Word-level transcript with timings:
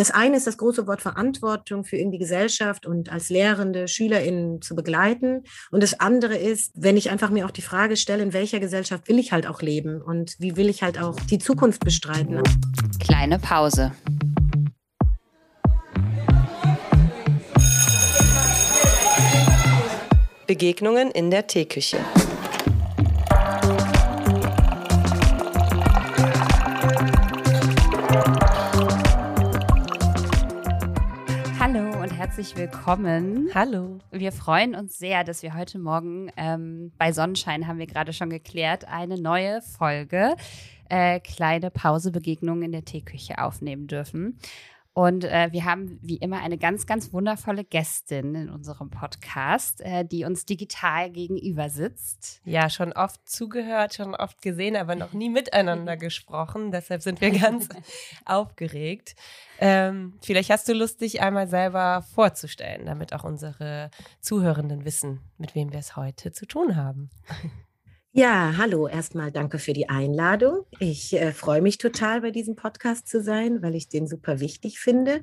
das 0.00 0.10
eine 0.10 0.38
ist 0.38 0.46
das 0.46 0.56
große 0.56 0.86
Wort 0.86 1.02
Verantwortung 1.02 1.84
für 1.84 1.98
irgendwie 1.98 2.16
Gesellschaft 2.16 2.86
und 2.86 3.12
als 3.12 3.28
Lehrende 3.28 3.86
SchülerInnen 3.86 4.62
zu 4.62 4.74
begleiten. 4.74 5.44
Und 5.70 5.82
das 5.82 6.00
andere 6.00 6.36
ist, 6.36 6.72
wenn 6.74 6.96
ich 6.96 7.10
einfach 7.10 7.28
mir 7.28 7.44
auch 7.44 7.50
die 7.50 7.60
Frage 7.60 7.98
stelle, 7.98 8.22
in 8.22 8.32
welcher 8.32 8.60
Gesellschaft 8.60 9.08
will 9.08 9.18
ich 9.18 9.32
halt 9.32 9.46
auch 9.46 9.60
leben 9.60 10.00
und 10.00 10.36
wie 10.38 10.56
will 10.56 10.70
ich 10.70 10.82
halt 10.82 10.98
auch 10.98 11.20
die 11.20 11.38
Zukunft 11.38 11.84
bestreiten. 11.84 12.42
Kleine 12.98 13.38
Pause. 13.38 13.92
Begegnungen 20.46 21.10
in 21.10 21.30
der 21.30 21.46
Teeküche. 21.46 21.98
Herzlich 32.40 32.56
willkommen. 32.56 33.50
Hallo. 33.52 33.98
Wir 34.10 34.32
freuen 34.32 34.74
uns 34.74 34.98
sehr, 34.98 35.24
dass 35.24 35.42
wir 35.42 35.54
heute 35.54 35.78
Morgen 35.78 36.32
ähm, 36.38 36.90
bei 36.96 37.12
Sonnenschein, 37.12 37.66
haben 37.66 37.78
wir 37.78 37.86
gerade 37.86 38.14
schon 38.14 38.30
geklärt, 38.30 38.86
eine 38.86 39.20
neue 39.20 39.60
Folge 39.60 40.36
äh, 40.88 41.20
Kleine 41.20 41.70
Pause 41.70 42.10
Begegnungen 42.10 42.62
in 42.62 42.72
der 42.72 42.86
Teeküche 42.86 43.36
aufnehmen 43.36 43.88
dürfen. 43.88 44.38
Und 45.00 45.24
äh, 45.24 45.48
wir 45.50 45.64
haben 45.64 45.98
wie 46.02 46.18
immer 46.18 46.42
eine 46.42 46.58
ganz, 46.58 46.86
ganz 46.86 47.10
wundervolle 47.10 47.64
Gästin 47.64 48.34
in 48.34 48.50
unserem 48.50 48.90
Podcast, 48.90 49.80
äh, 49.80 50.04
die 50.04 50.26
uns 50.26 50.44
digital 50.44 51.10
gegenüber 51.10 51.70
sitzt. 51.70 52.42
Ja, 52.44 52.68
schon 52.68 52.92
oft 52.92 53.26
zugehört, 53.26 53.94
schon 53.94 54.14
oft 54.14 54.42
gesehen, 54.42 54.76
aber 54.76 54.96
noch 54.96 55.14
nie 55.14 55.30
miteinander 55.30 55.96
gesprochen. 55.96 56.70
Deshalb 56.70 57.00
sind 57.00 57.22
wir 57.22 57.30
ganz 57.30 57.70
aufgeregt. 58.26 59.14
Ähm, 59.58 60.18
vielleicht 60.20 60.50
hast 60.50 60.68
du 60.68 60.74
Lust, 60.74 61.00
dich 61.00 61.22
einmal 61.22 61.48
selber 61.48 62.04
vorzustellen, 62.14 62.84
damit 62.84 63.14
auch 63.14 63.24
unsere 63.24 63.90
Zuhörenden 64.20 64.84
wissen, 64.84 65.20
mit 65.38 65.54
wem 65.54 65.72
wir 65.72 65.78
es 65.78 65.96
heute 65.96 66.30
zu 66.30 66.44
tun 66.44 66.76
haben. 66.76 67.08
Ja, 68.12 68.54
hallo. 68.56 68.88
Erstmal 68.88 69.30
danke 69.30 69.60
für 69.60 69.72
die 69.72 69.88
Einladung. 69.88 70.66
Ich 70.80 71.12
äh, 71.12 71.30
freue 71.32 71.62
mich 71.62 71.78
total, 71.78 72.22
bei 72.22 72.32
diesem 72.32 72.56
Podcast 72.56 73.06
zu 73.06 73.22
sein, 73.22 73.62
weil 73.62 73.76
ich 73.76 73.88
den 73.88 74.08
super 74.08 74.40
wichtig 74.40 74.80
finde. 74.80 75.22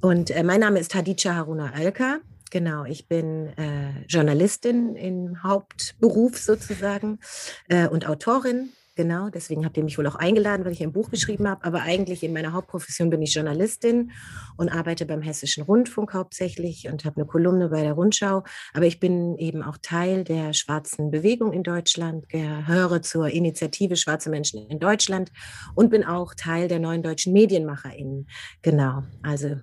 Und 0.00 0.32
äh, 0.32 0.42
mein 0.42 0.58
Name 0.58 0.80
ist 0.80 0.96
Hadija 0.96 1.36
Haruna 1.36 1.72
Alka. 1.72 2.18
Genau, 2.50 2.84
ich 2.84 3.06
bin 3.06 3.56
äh, 3.56 4.04
Journalistin 4.08 4.96
im 4.96 5.44
Hauptberuf 5.44 6.36
sozusagen 6.38 7.20
äh, 7.68 7.86
und 7.86 8.08
Autorin 8.08 8.70
Genau, 8.96 9.28
deswegen 9.28 9.66
habt 9.66 9.76
ihr 9.76 9.84
mich 9.84 9.98
wohl 9.98 10.06
auch 10.06 10.14
eingeladen, 10.14 10.64
weil 10.64 10.72
ich 10.72 10.82
ein 10.82 10.92
Buch 10.92 11.10
geschrieben 11.10 11.46
habe. 11.46 11.62
Aber 11.64 11.82
eigentlich 11.82 12.22
in 12.22 12.32
meiner 12.32 12.54
Hauptprofession 12.54 13.10
bin 13.10 13.20
ich 13.20 13.34
Journalistin 13.34 14.10
und 14.56 14.70
arbeite 14.70 15.04
beim 15.04 15.20
Hessischen 15.20 15.64
Rundfunk 15.64 16.14
hauptsächlich 16.14 16.88
und 16.88 17.04
habe 17.04 17.16
eine 17.16 17.26
Kolumne 17.26 17.68
bei 17.68 17.82
der 17.82 17.92
Rundschau. 17.92 18.42
Aber 18.72 18.86
ich 18.86 18.98
bin 18.98 19.36
eben 19.36 19.62
auch 19.62 19.76
Teil 19.82 20.24
der 20.24 20.54
schwarzen 20.54 21.10
Bewegung 21.10 21.52
in 21.52 21.62
Deutschland, 21.62 22.30
gehöre 22.30 23.02
zur 23.02 23.28
Initiative 23.28 23.96
Schwarze 23.96 24.30
Menschen 24.30 24.66
in 24.66 24.78
Deutschland 24.78 25.30
und 25.74 25.90
bin 25.90 26.02
auch 26.02 26.32
Teil 26.34 26.66
der 26.66 26.78
neuen 26.78 27.02
deutschen 27.02 27.34
MedienmacherInnen. 27.34 28.26
Genau, 28.62 29.02
also 29.22 29.56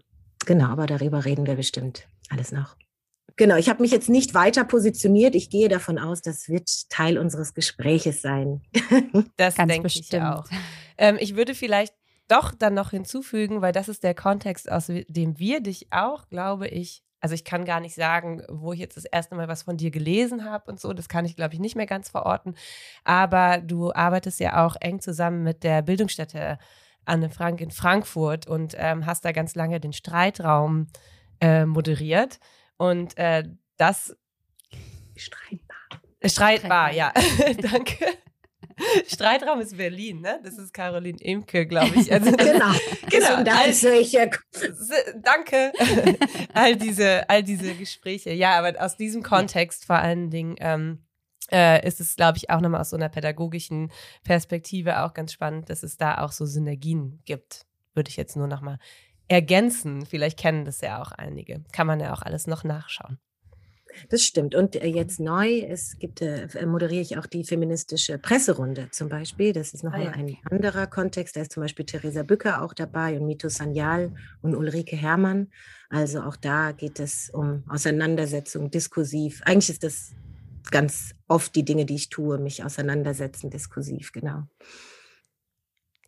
genau, 0.45 0.67
aber 0.67 0.85
darüber 0.85 1.25
reden 1.25 1.47
wir 1.47 1.55
bestimmt 1.55 2.07
alles 2.29 2.51
noch. 2.51 2.75
Genau, 3.35 3.55
ich 3.55 3.69
habe 3.69 3.81
mich 3.81 3.91
jetzt 3.91 4.09
nicht 4.09 4.33
weiter 4.33 4.63
positioniert. 4.63 5.33
Ich 5.33 5.49
gehe 5.49 5.67
davon 5.67 5.97
aus, 5.97 6.21
das 6.21 6.49
wird 6.49 6.69
Teil 6.89 7.17
unseres 7.17 7.53
Gespräches 7.53 8.21
sein. 8.21 8.61
Das 9.37 9.55
Ganz 9.55 9.71
denke 9.71 9.83
bestimmt. 9.83 10.13
ich 10.13 10.21
auch. 10.21 10.45
Ähm, 10.97 11.17
ich 11.19 11.35
würde 11.35 11.55
vielleicht 11.55 11.93
doch 12.27 12.53
dann 12.53 12.73
noch 12.73 12.91
hinzufügen, 12.91 13.61
weil 13.61 13.71
das 13.71 13.89
ist 13.89 14.03
der 14.03 14.13
Kontext, 14.13 14.71
aus 14.71 14.87
dem 14.87 15.39
wir 15.39 15.61
dich 15.61 15.87
auch, 15.91 16.29
glaube 16.29 16.67
ich, 16.67 17.03
also 17.19 17.35
ich 17.35 17.45
kann 17.45 17.63
gar 17.63 17.79
nicht 17.79 17.95
sagen, 17.95 18.43
wo 18.49 18.73
ich 18.73 18.79
jetzt 18.79 18.97
das 18.97 19.05
erste 19.05 19.35
Mal 19.35 19.47
was 19.47 19.63
von 19.63 19.77
dir 19.77 19.91
gelesen 19.91 20.43
habe 20.43 20.69
und 20.69 20.79
so, 20.79 20.93
das 20.93 21.07
kann 21.07 21.25
ich, 21.25 21.35
glaube 21.35 21.53
ich, 21.53 21.59
nicht 21.59 21.75
mehr 21.75 21.85
ganz 21.85 22.09
verorten. 22.09 22.55
Aber 23.03 23.59
du 23.59 23.93
arbeitest 23.93 24.39
ja 24.39 24.65
auch 24.65 24.75
eng 24.79 24.99
zusammen 24.99 25.41
mit 25.41 25.63
der 25.63 25.81
Bildungsstätte 25.81 26.57
Anne 27.05 27.29
Frank 27.29 27.61
in 27.61 27.71
Frankfurt 27.71 28.47
und 28.47 28.75
ähm, 28.77 29.05
hast 29.05 29.25
da 29.25 29.31
ganz 29.31 29.55
lange 29.55 29.79
den 29.79 29.93
Streitraum 29.93 30.87
äh, 31.39 31.65
moderiert. 31.65 32.39
Und 32.77 33.17
äh, 33.17 33.43
das. 33.77 34.15
Streitbar. 35.15 36.01
Streitbar, 36.25 36.93
ja. 36.93 37.13
Danke. 37.61 38.05
Streitraum 39.07 39.59
ist 39.59 39.77
Berlin, 39.77 40.21
ne? 40.21 40.39
Das 40.43 40.57
ist 40.57 40.73
Caroline 40.73 41.19
Imke, 41.19 41.65
glaube 41.65 41.93
ich. 41.95 42.11
Also, 42.11 42.31
genau. 42.37 42.71
genau. 43.09 43.43
Da 43.43 43.63
ist 43.63 43.83
welche. 43.83 44.29
Danke. 45.21 45.71
all 46.53 46.75
diese, 46.75 47.29
all 47.29 47.43
diese 47.43 47.75
Gespräche. 47.75 48.31
Ja, 48.31 48.57
aber 48.57 48.83
aus 48.83 48.97
diesem 48.97 49.23
Kontext 49.23 49.85
vor 49.85 49.97
allen 49.97 50.29
Dingen 50.29 50.55
ähm, 50.59 51.03
äh, 51.51 51.85
ist 51.87 51.99
es, 51.99 52.15
glaube 52.15 52.37
ich, 52.37 52.49
auch 52.49 52.61
nochmal 52.61 52.81
aus 52.81 52.89
so 52.89 52.95
einer 52.95 53.09
pädagogischen 53.09 53.91
Perspektive 54.23 55.03
auch 55.03 55.13
ganz 55.13 55.33
spannend, 55.33 55.69
dass 55.69 55.83
es 55.83 55.97
da 55.97 56.19
auch 56.19 56.31
so 56.31 56.45
Synergien 56.45 57.21
gibt. 57.25 57.65
Würde 57.93 58.09
ich 58.09 58.17
jetzt 58.17 58.35
nur 58.35 58.47
nochmal 58.47 58.79
ergänzen. 59.27 60.05
Vielleicht 60.05 60.37
kennen 60.37 60.65
das 60.65 60.81
ja 60.81 61.01
auch 61.01 61.11
einige. 61.11 61.63
Kann 61.71 61.87
man 61.87 61.99
ja 61.99 62.13
auch 62.13 62.21
alles 62.21 62.47
noch 62.47 62.63
nachschauen. 62.63 63.17
Das 64.09 64.23
stimmt. 64.23 64.55
Und 64.55 64.75
äh, 64.75 64.87
jetzt 64.87 65.19
neu, 65.19 65.59
es 65.59 65.97
gibt, 65.99 66.21
äh, 66.21 66.45
äh, 66.45 66.65
moderiere 66.65 67.01
ich 67.01 67.17
auch 67.17 67.25
die 67.25 67.43
feministische 67.43 68.17
Presserunde 68.17 68.89
zum 68.91 69.09
Beispiel. 69.09 69.53
Das 69.53 69.73
ist 69.73 69.83
nochmal 69.83 70.01
ah, 70.01 70.05
ja. 70.05 70.11
ein 70.11 70.37
anderer 70.49 70.87
Kontext. 70.87 71.35
Da 71.35 71.41
ist 71.41 71.51
zum 71.51 71.61
Beispiel 71.61 71.85
Theresa 71.85 72.23
Bücker 72.23 72.61
auch 72.61 72.73
dabei 72.73 73.19
und 73.19 73.25
Mito 73.27 73.49
Sanyal 73.49 74.13
und 74.41 74.55
Ulrike 74.55 74.95
Herrmann. 74.95 75.49
Also 75.89 76.21
auch 76.21 76.35
da 76.35 76.71
geht 76.71 76.99
es 76.99 77.29
um 77.29 77.63
Auseinandersetzung, 77.67 78.71
diskursiv. 78.71 79.41
Eigentlich 79.45 79.69
ist 79.69 79.83
das 79.83 80.13
ganz 80.71 81.13
oft 81.27 81.55
die 81.55 81.65
Dinge, 81.65 81.85
die 81.85 81.95
ich 81.95 82.09
tue, 82.09 82.39
mich 82.39 82.63
auseinandersetzen, 82.63 83.49
diskursiv, 83.49 84.11
genau. 84.11 84.43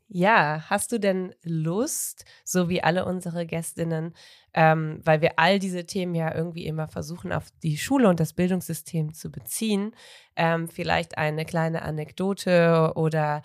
Ja, 0.07 0.63
hast 0.69 0.91
du 0.91 0.99
denn 0.99 1.33
Lust, 1.43 2.25
so 2.43 2.69
wie 2.69 2.83
alle 2.83 3.05
unsere 3.05 3.45
Gästinnen, 3.47 4.13
ähm, 4.53 5.01
weil 5.03 5.21
wir 5.21 5.39
all 5.39 5.57
diese 5.57 5.85
Themen 5.85 6.13
ja 6.13 6.33
irgendwie 6.33 6.65
immer 6.67 6.87
versuchen, 6.87 7.31
auf 7.31 7.49
die 7.63 7.77
Schule 7.77 8.07
und 8.07 8.19
das 8.19 8.33
Bildungssystem 8.33 9.13
zu 9.13 9.31
beziehen, 9.31 9.95
ähm, 10.35 10.67
vielleicht 10.69 11.17
eine 11.17 11.43
kleine 11.43 11.81
Anekdote 11.81 12.93
oder 12.95 13.41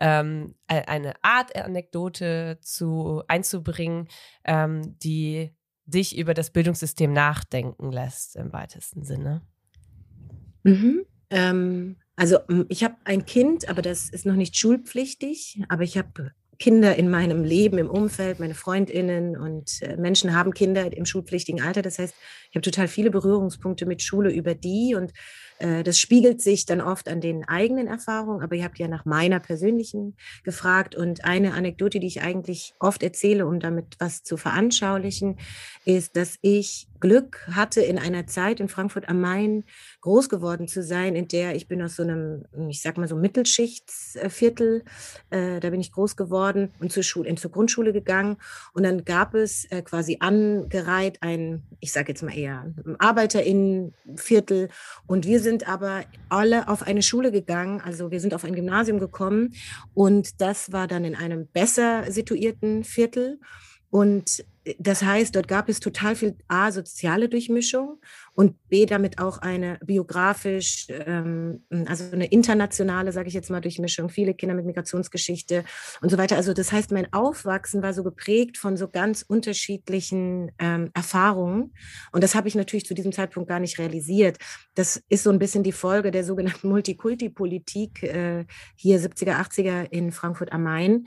ähm, 0.00 0.54
eine 0.66 1.14
Art 1.22 1.56
Anekdote 1.56 2.58
zu 2.60 3.22
einzubringen, 3.26 4.08
ähm, 4.44 4.96
die 5.00 5.52
dich 5.84 6.16
über 6.16 6.32
das 6.32 6.50
Bildungssystem 6.50 7.12
nachdenken 7.12 7.90
lässt 7.90 8.36
im 8.36 8.52
weitesten 8.52 9.04
Sinne? 9.04 9.42
Mhm. 10.62 11.04
Also 12.16 12.38
ich 12.68 12.84
habe 12.84 12.94
ein 13.04 13.24
Kind, 13.26 13.68
aber 13.68 13.82
das 13.82 14.08
ist 14.08 14.24
noch 14.24 14.36
nicht 14.36 14.56
schulpflichtig, 14.56 15.62
aber 15.68 15.82
ich 15.82 15.98
habe 15.98 16.32
Kinder 16.58 16.96
in 16.96 17.10
meinem 17.10 17.42
Leben, 17.42 17.78
im 17.78 17.90
Umfeld, 17.90 18.38
meine 18.38 18.54
Freundinnen 18.54 19.36
und 19.36 19.82
äh, 19.82 19.96
Menschen 19.96 20.34
haben 20.34 20.54
Kinder 20.54 20.96
im 20.96 21.04
schulpflichtigen 21.04 21.62
Alter. 21.62 21.82
Das 21.82 21.98
heißt, 21.98 22.14
ich 22.50 22.56
habe 22.56 22.62
total 22.62 22.88
viele 22.88 23.10
Berührungspunkte 23.10 23.86
mit 23.86 24.02
Schule 24.02 24.32
über 24.32 24.54
die 24.54 24.94
und 24.94 25.12
äh, 25.58 25.82
das 25.82 25.98
spiegelt 25.98 26.40
sich 26.40 26.66
dann 26.66 26.80
oft 26.80 27.08
an 27.08 27.20
den 27.20 27.46
eigenen 27.48 27.86
Erfahrungen, 27.86 28.42
aber 28.42 28.54
ihr 28.54 28.64
habt 28.64 28.78
ja 28.78 28.88
nach 28.88 29.04
meiner 29.04 29.40
persönlichen 29.40 30.16
gefragt 30.42 30.94
und 30.94 31.24
eine 31.24 31.54
Anekdote, 31.54 32.00
die 32.00 32.06
ich 32.06 32.22
eigentlich 32.22 32.74
oft 32.78 33.02
erzähle, 33.02 33.46
um 33.46 33.60
damit 33.60 33.96
was 33.98 34.22
zu 34.22 34.36
veranschaulichen, 34.36 35.38
ist, 35.84 36.16
dass 36.16 36.38
ich 36.40 36.86
Glück 37.04 37.46
hatte, 37.50 37.82
in 37.82 37.98
einer 37.98 38.26
Zeit 38.26 38.60
in 38.60 38.68
Frankfurt 38.68 39.10
am 39.10 39.20
Main 39.20 39.64
groß 40.00 40.30
geworden 40.30 40.68
zu 40.68 40.82
sein, 40.82 41.14
in 41.14 41.28
der 41.28 41.54
ich 41.54 41.68
bin 41.68 41.82
aus 41.82 41.96
so 41.96 42.02
einem, 42.02 42.46
ich 42.70 42.80
sag 42.80 42.96
mal 42.96 43.06
so 43.06 43.14
Mittelschichtsviertel, 43.14 44.84
äh, 45.28 45.60
da 45.60 45.68
bin 45.68 45.82
ich 45.82 45.92
groß 45.92 46.16
geworden 46.16 46.72
und 46.80 46.92
zur 46.92 47.02
Schule, 47.02 47.34
zur 47.34 47.50
Grundschule 47.50 47.92
gegangen. 47.92 48.38
Und 48.72 48.84
dann 48.84 49.04
gab 49.04 49.34
es 49.34 49.66
äh, 49.66 49.82
quasi 49.82 50.16
angereiht 50.20 51.18
ein, 51.20 51.64
ich 51.80 51.92
sage 51.92 52.08
jetzt 52.08 52.22
mal 52.22 52.34
eher 52.34 52.72
Arbeiterinnenviertel. 52.98 54.70
Und 55.06 55.26
wir 55.26 55.40
sind 55.40 55.68
aber 55.68 56.04
alle 56.30 56.68
auf 56.68 56.84
eine 56.84 57.02
Schule 57.02 57.30
gegangen, 57.32 57.82
also 57.82 58.12
wir 58.12 58.20
sind 58.20 58.32
auf 58.32 58.44
ein 58.44 58.54
Gymnasium 58.54 58.98
gekommen. 58.98 59.52
Und 59.92 60.40
das 60.40 60.72
war 60.72 60.88
dann 60.88 61.04
in 61.04 61.16
einem 61.16 61.48
besser 61.48 62.10
situierten 62.10 62.82
Viertel. 62.82 63.40
Und 63.90 64.42
das 64.78 65.02
heißt, 65.02 65.36
dort 65.36 65.46
gab 65.46 65.68
es 65.68 65.80
total 65.80 66.16
viel 66.16 66.36
A, 66.48 66.72
soziale 66.72 67.28
Durchmischung 67.28 68.00
und 68.32 68.56
B, 68.68 68.86
damit 68.86 69.18
auch 69.18 69.38
eine 69.38 69.78
biografisch, 69.84 70.86
ähm, 70.90 71.64
also 71.86 72.04
eine 72.12 72.26
internationale, 72.26 73.12
sage 73.12 73.28
ich 73.28 73.34
jetzt 73.34 73.50
mal, 73.50 73.60
Durchmischung, 73.60 74.08
viele 74.08 74.34
Kinder 74.34 74.54
mit 74.54 74.64
Migrationsgeschichte 74.64 75.64
und 76.00 76.10
so 76.10 76.16
weiter. 76.16 76.36
Also 76.36 76.54
das 76.54 76.72
heißt, 76.72 76.92
mein 76.92 77.12
Aufwachsen 77.12 77.82
war 77.82 77.92
so 77.92 78.02
geprägt 78.02 78.56
von 78.56 78.76
so 78.76 78.88
ganz 78.88 79.22
unterschiedlichen 79.22 80.50
ähm, 80.58 80.90
Erfahrungen 80.94 81.74
und 82.12 82.24
das 82.24 82.34
habe 82.34 82.48
ich 82.48 82.54
natürlich 82.54 82.86
zu 82.86 82.94
diesem 82.94 83.12
Zeitpunkt 83.12 83.48
gar 83.48 83.60
nicht 83.60 83.78
realisiert. 83.78 84.38
Das 84.74 85.02
ist 85.08 85.24
so 85.24 85.30
ein 85.30 85.38
bisschen 85.38 85.62
die 85.62 85.72
Folge 85.72 86.10
der 86.10 86.24
sogenannten 86.24 86.68
Multikulti-Politik 86.68 88.02
äh, 88.02 88.46
hier 88.76 88.98
70er, 88.98 89.38
80er 89.40 89.90
in 89.90 90.10
Frankfurt 90.10 90.52
am 90.52 90.62
Main, 90.62 91.06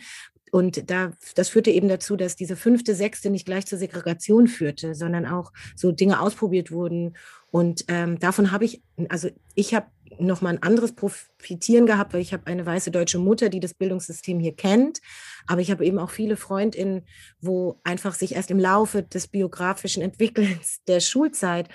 und 0.57 0.89
da, 0.89 1.11
das 1.35 1.49
führte 1.49 1.69
eben 1.69 1.87
dazu, 1.87 2.15
dass 2.15 2.35
diese 2.35 2.55
fünfte, 2.55 2.95
sechste 2.95 3.29
nicht 3.29 3.45
gleich 3.45 3.67
zur 3.67 3.77
Segregation 3.77 4.47
führte, 4.47 4.95
sondern 4.95 5.27
auch 5.27 5.53
so 5.75 5.91
Dinge 5.91 6.19
ausprobiert 6.19 6.71
wurden. 6.71 7.15
Und 7.51 7.85
ähm, 7.89 8.17
davon 8.17 8.51
habe 8.51 8.65
ich, 8.65 8.81
also 9.07 9.29
ich 9.53 9.75
habe 9.75 9.85
noch 10.17 10.41
mal 10.41 10.49
ein 10.49 10.63
anderes 10.63 10.95
Profitieren 10.95 11.85
gehabt, 11.85 12.11
weil 12.11 12.21
ich 12.21 12.33
habe 12.33 12.47
eine 12.47 12.65
weiße 12.65 12.89
deutsche 12.89 13.19
Mutter, 13.19 13.49
die 13.49 13.59
das 13.59 13.75
Bildungssystem 13.75 14.39
hier 14.39 14.55
kennt. 14.55 14.97
Aber 15.45 15.61
ich 15.61 15.69
habe 15.69 15.85
eben 15.85 15.99
auch 15.99 16.09
viele 16.09 16.37
Freundinnen, 16.37 17.03
wo 17.39 17.79
einfach 17.83 18.15
sich 18.15 18.33
erst 18.33 18.49
im 18.49 18.57
Laufe 18.57 19.03
des 19.03 19.27
biografischen 19.27 20.01
Entwickelns 20.01 20.79
der 20.87 21.01
Schulzeit 21.01 21.69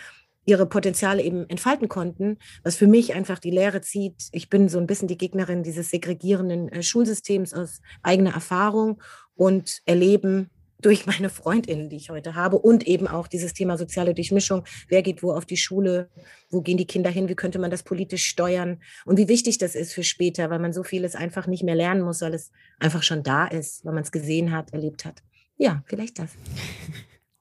ihre 0.45 0.67
Potenziale 0.67 1.23
eben 1.23 1.49
entfalten 1.49 1.89
konnten, 1.89 2.39
was 2.63 2.77
für 2.77 2.87
mich 2.87 3.15
einfach 3.15 3.39
die 3.39 3.51
Lehre 3.51 3.81
zieht. 3.81 4.29
Ich 4.33 4.49
bin 4.49 4.69
so 4.69 4.79
ein 4.79 4.87
bisschen 4.87 5.09
die 5.09 5.19
Gegnerin 5.19 5.63
dieses 5.63 5.91
segregierenden 5.91 6.69
äh, 6.69 6.83
Schulsystems 6.83 7.55
aus 7.55 7.81
eigener 8.03 8.35
Erfahrung 8.35 9.01
und 9.35 9.83
Erleben 9.87 10.51
durch 10.81 11.07
meine 11.07 11.31
Freundinnen, 11.31 11.89
die 11.89 11.97
ich 11.97 12.11
heute 12.11 12.35
habe 12.35 12.59
und 12.59 12.87
eben 12.89 13.07
auch 13.07 13.29
dieses 13.29 13.55
Thema 13.55 13.79
soziale 13.79 14.15
Durchmischung. 14.15 14.65
Wer 14.89 15.03
geht 15.03 15.23
wo 15.23 15.33
auf 15.33 15.47
die 15.47 15.57
Schule? 15.57 16.11
Wo 16.51 16.61
gehen 16.61 16.77
die 16.77 16.87
Kinder 16.87 17.11
hin? 17.11 17.29
Wie 17.29 17.37
könnte 17.37 17.61
man 17.61 17.71
das 17.71 17.85
politisch 17.85 18.25
steuern? 18.25 18.81
Und 19.05 19.19
wie 19.19 19.29
wichtig 19.29 19.59
das 19.59 19.77
ist 19.77 19.93
für 19.93 20.03
später, 20.03 20.51
weil 20.51 20.59
man 20.59 20.73
so 20.73 20.83
vieles 20.83 21.15
einfach 21.15 21.47
nicht 21.47 21.63
mehr 21.63 21.77
lernen 21.77 22.03
muss, 22.03 22.21
weil 22.21 22.35
es 22.35 22.51
einfach 22.81 23.05
schon 23.05 23.23
da 23.23 23.47
ist, 23.47 23.85
weil 23.85 23.95
man 23.95 24.03
es 24.03 24.11
gesehen 24.11 24.51
hat, 24.51 24.73
erlebt 24.73 25.05
hat. 25.05 25.23
Ja, 25.57 25.83
vielleicht 25.87 26.19
das. 26.19 26.33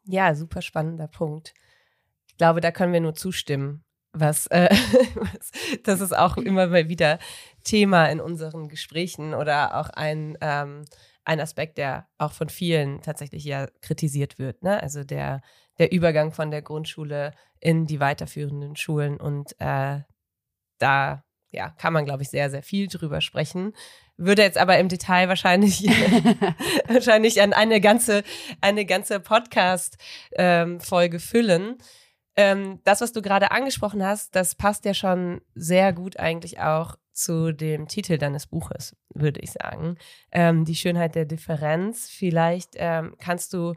Ja, 0.03 0.33
super 0.33 0.63
spannender 0.63 1.07
Punkt 1.07 1.53
glaube, 2.41 2.59
da 2.59 2.71
können 2.71 2.91
wir 2.91 3.01
nur 3.01 3.13
zustimmen. 3.13 3.83
Was, 4.13 4.47
äh, 4.47 4.67
was, 5.13 5.51
das 5.83 6.01
ist 6.01 6.17
auch 6.17 6.37
immer 6.37 6.65
mal 6.65 6.89
wieder 6.89 7.19
Thema 7.63 8.07
in 8.07 8.19
unseren 8.19 8.67
Gesprächen 8.67 9.35
oder 9.35 9.79
auch 9.79 9.89
ein, 9.89 10.39
ähm, 10.41 10.85
ein 11.23 11.39
Aspekt, 11.39 11.77
der 11.77 12.07
auch 12.17 12.31
von 12.31 12.49
vielen 12.49 13.03
tatsächlich 13.03 13.43
ja 13.43 13.67
kritisiert 13.81 14.39
wird. 14.39 14.63
Ne? 14.63 14.81
Also 14.81 15.03
der, 15.03 15.41
der 15.77 15.91
Übergang 15.91 16.31
von 16.31 16.49
der 16.49 16.63
Grundschule 16.63 17.35
in 17.59 17.85
die 17.85 17.99
weiterführenden 17.99 18.75
Schulen. 18.75 19.21
Und 19.21 19.53
äh, 19.59 19.99
da 20.79 21.23
ja, 21.51 21.69
kann 21.77 21.93
man, 21.93 22.05
glaube 22.05 22.23
ich, 22.23 22.29
sehr, 22.29 22.49
sehr 22.49 22.63
viel 22.63 22.87
drüber 22.87 23.21
sprechen. 23.21 23.73
Würde 24.17 24.41
jetzt 24.41 24.57
aber 24.57 24.79
im 24.79 24.89
Detail 24.89 25.29
wahrscheinlich, 25.29 25.83
wahrscheinlich 26.87 27.39
an 27.39 27.53
eine 27.53 27.81
ganze, 27.81 28.23
eine 28.61 28.85
ganze 28.85 29.19
Podcast-Folge 29.19 31.17
ähm, 31.17 31.19
füllen. 31.19 31.77
Ähm, 32.35 32.79
das, 32.83 33.01
was 33.01 33.11
du 33.11 33.21
gerade 33.21 33.51
angesprochen 33.51 34.03
hast, 34.03 34.35
das 34.35 34.55
passt 34.55 34.85
ja 34.85 34.93
schon 34.93 35.41
sehr 35.53 35.93
gut 35.93 36.17
eigentlich 36.17 36.59
auch 36.59 36.95
zu 37.13 37.53
dem 37.53 37.87
Titel 37.87 38.17
deines 38.17 38.47
Buches, 38.47 38.95
würde 39.13 39.41
ich 39.41 39.51
sagen. 39.51 39.97
Ähm, 40.31 40.65
die 40.65 40.75
Schönheit 40.75 41.15
der 41.15 41.25
Differenz. 41.25 42.09
Vielleicht 42.09 42.71
ähm, 42.75 43.15
kannst 43.19 43.53
du, 43.53 43.73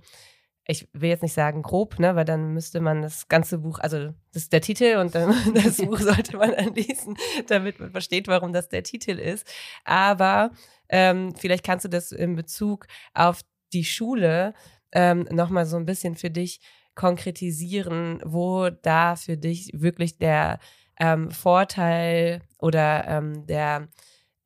ich 0.66 0.88
will 0.92 1.10
jetzt 1.10 1.22
nicht 1.22 1.32
sagen 1.32 1.62
grob, 1.62 1.98
ne, 1.98 2.14
weil 2.14 2.24
dann 2.24 2.54
müsste 2.54 2.80
man 2.80 3.02
das 3.02 3.28
ganze 3.28 3.58
Buch, 3.58 3.80
also 3.80 4.14
das 4.32 4.44
ist 4.44 4.52
der 4.52 4.60
Titel 4.60 4.98
und 4.98 5.14
dann 5.14 5.34
das 5.54 5.78
Buch 5.78 5.98
sollte 5.98 6.36
man 6.36 6.52
dann 6.52 6.74
lesen, 6.74 7.16
damit 7.48 7.80
man 7.80 7.90
versteht, 7.90 8.28
warum 8.28 8.52
das 8.52 8.68
der 8.68 8.84
Titel 8.84 9.18
ist. 9.18 9.46
Aber 9.84 10.52
ähm, 10.88 11.34
vielleicht 11.34 11.64
kannst 11.64 11.84
du 11.84 11.88
das 11.88 12.12
in 12.12 12.36
Bezug 12.36 12.86
auf 13.14 13.40
die 13.72 13.84
Schule 13.84 14.54
ähm, 14.92 15.26
nochmal 15.30 15.66
so 15.66 15.76
ein 15.76 15.86
bisschen 15.86 16.14
für 16.14 16.30
dich 16.30 16.60
konkretisieren, 16.94 18.20
wo 18.24 18.70
da 18.70 19.16
für 19.16 19.36
dich 19.36 19.70
wirklich 19.74 20.18
der 20.18 20.58
ähm, 20.98 21.30
Vorteil 21.30 22.42
oder 22.58 23.06
ähm, 23.08 23.46
der 23.46 23.88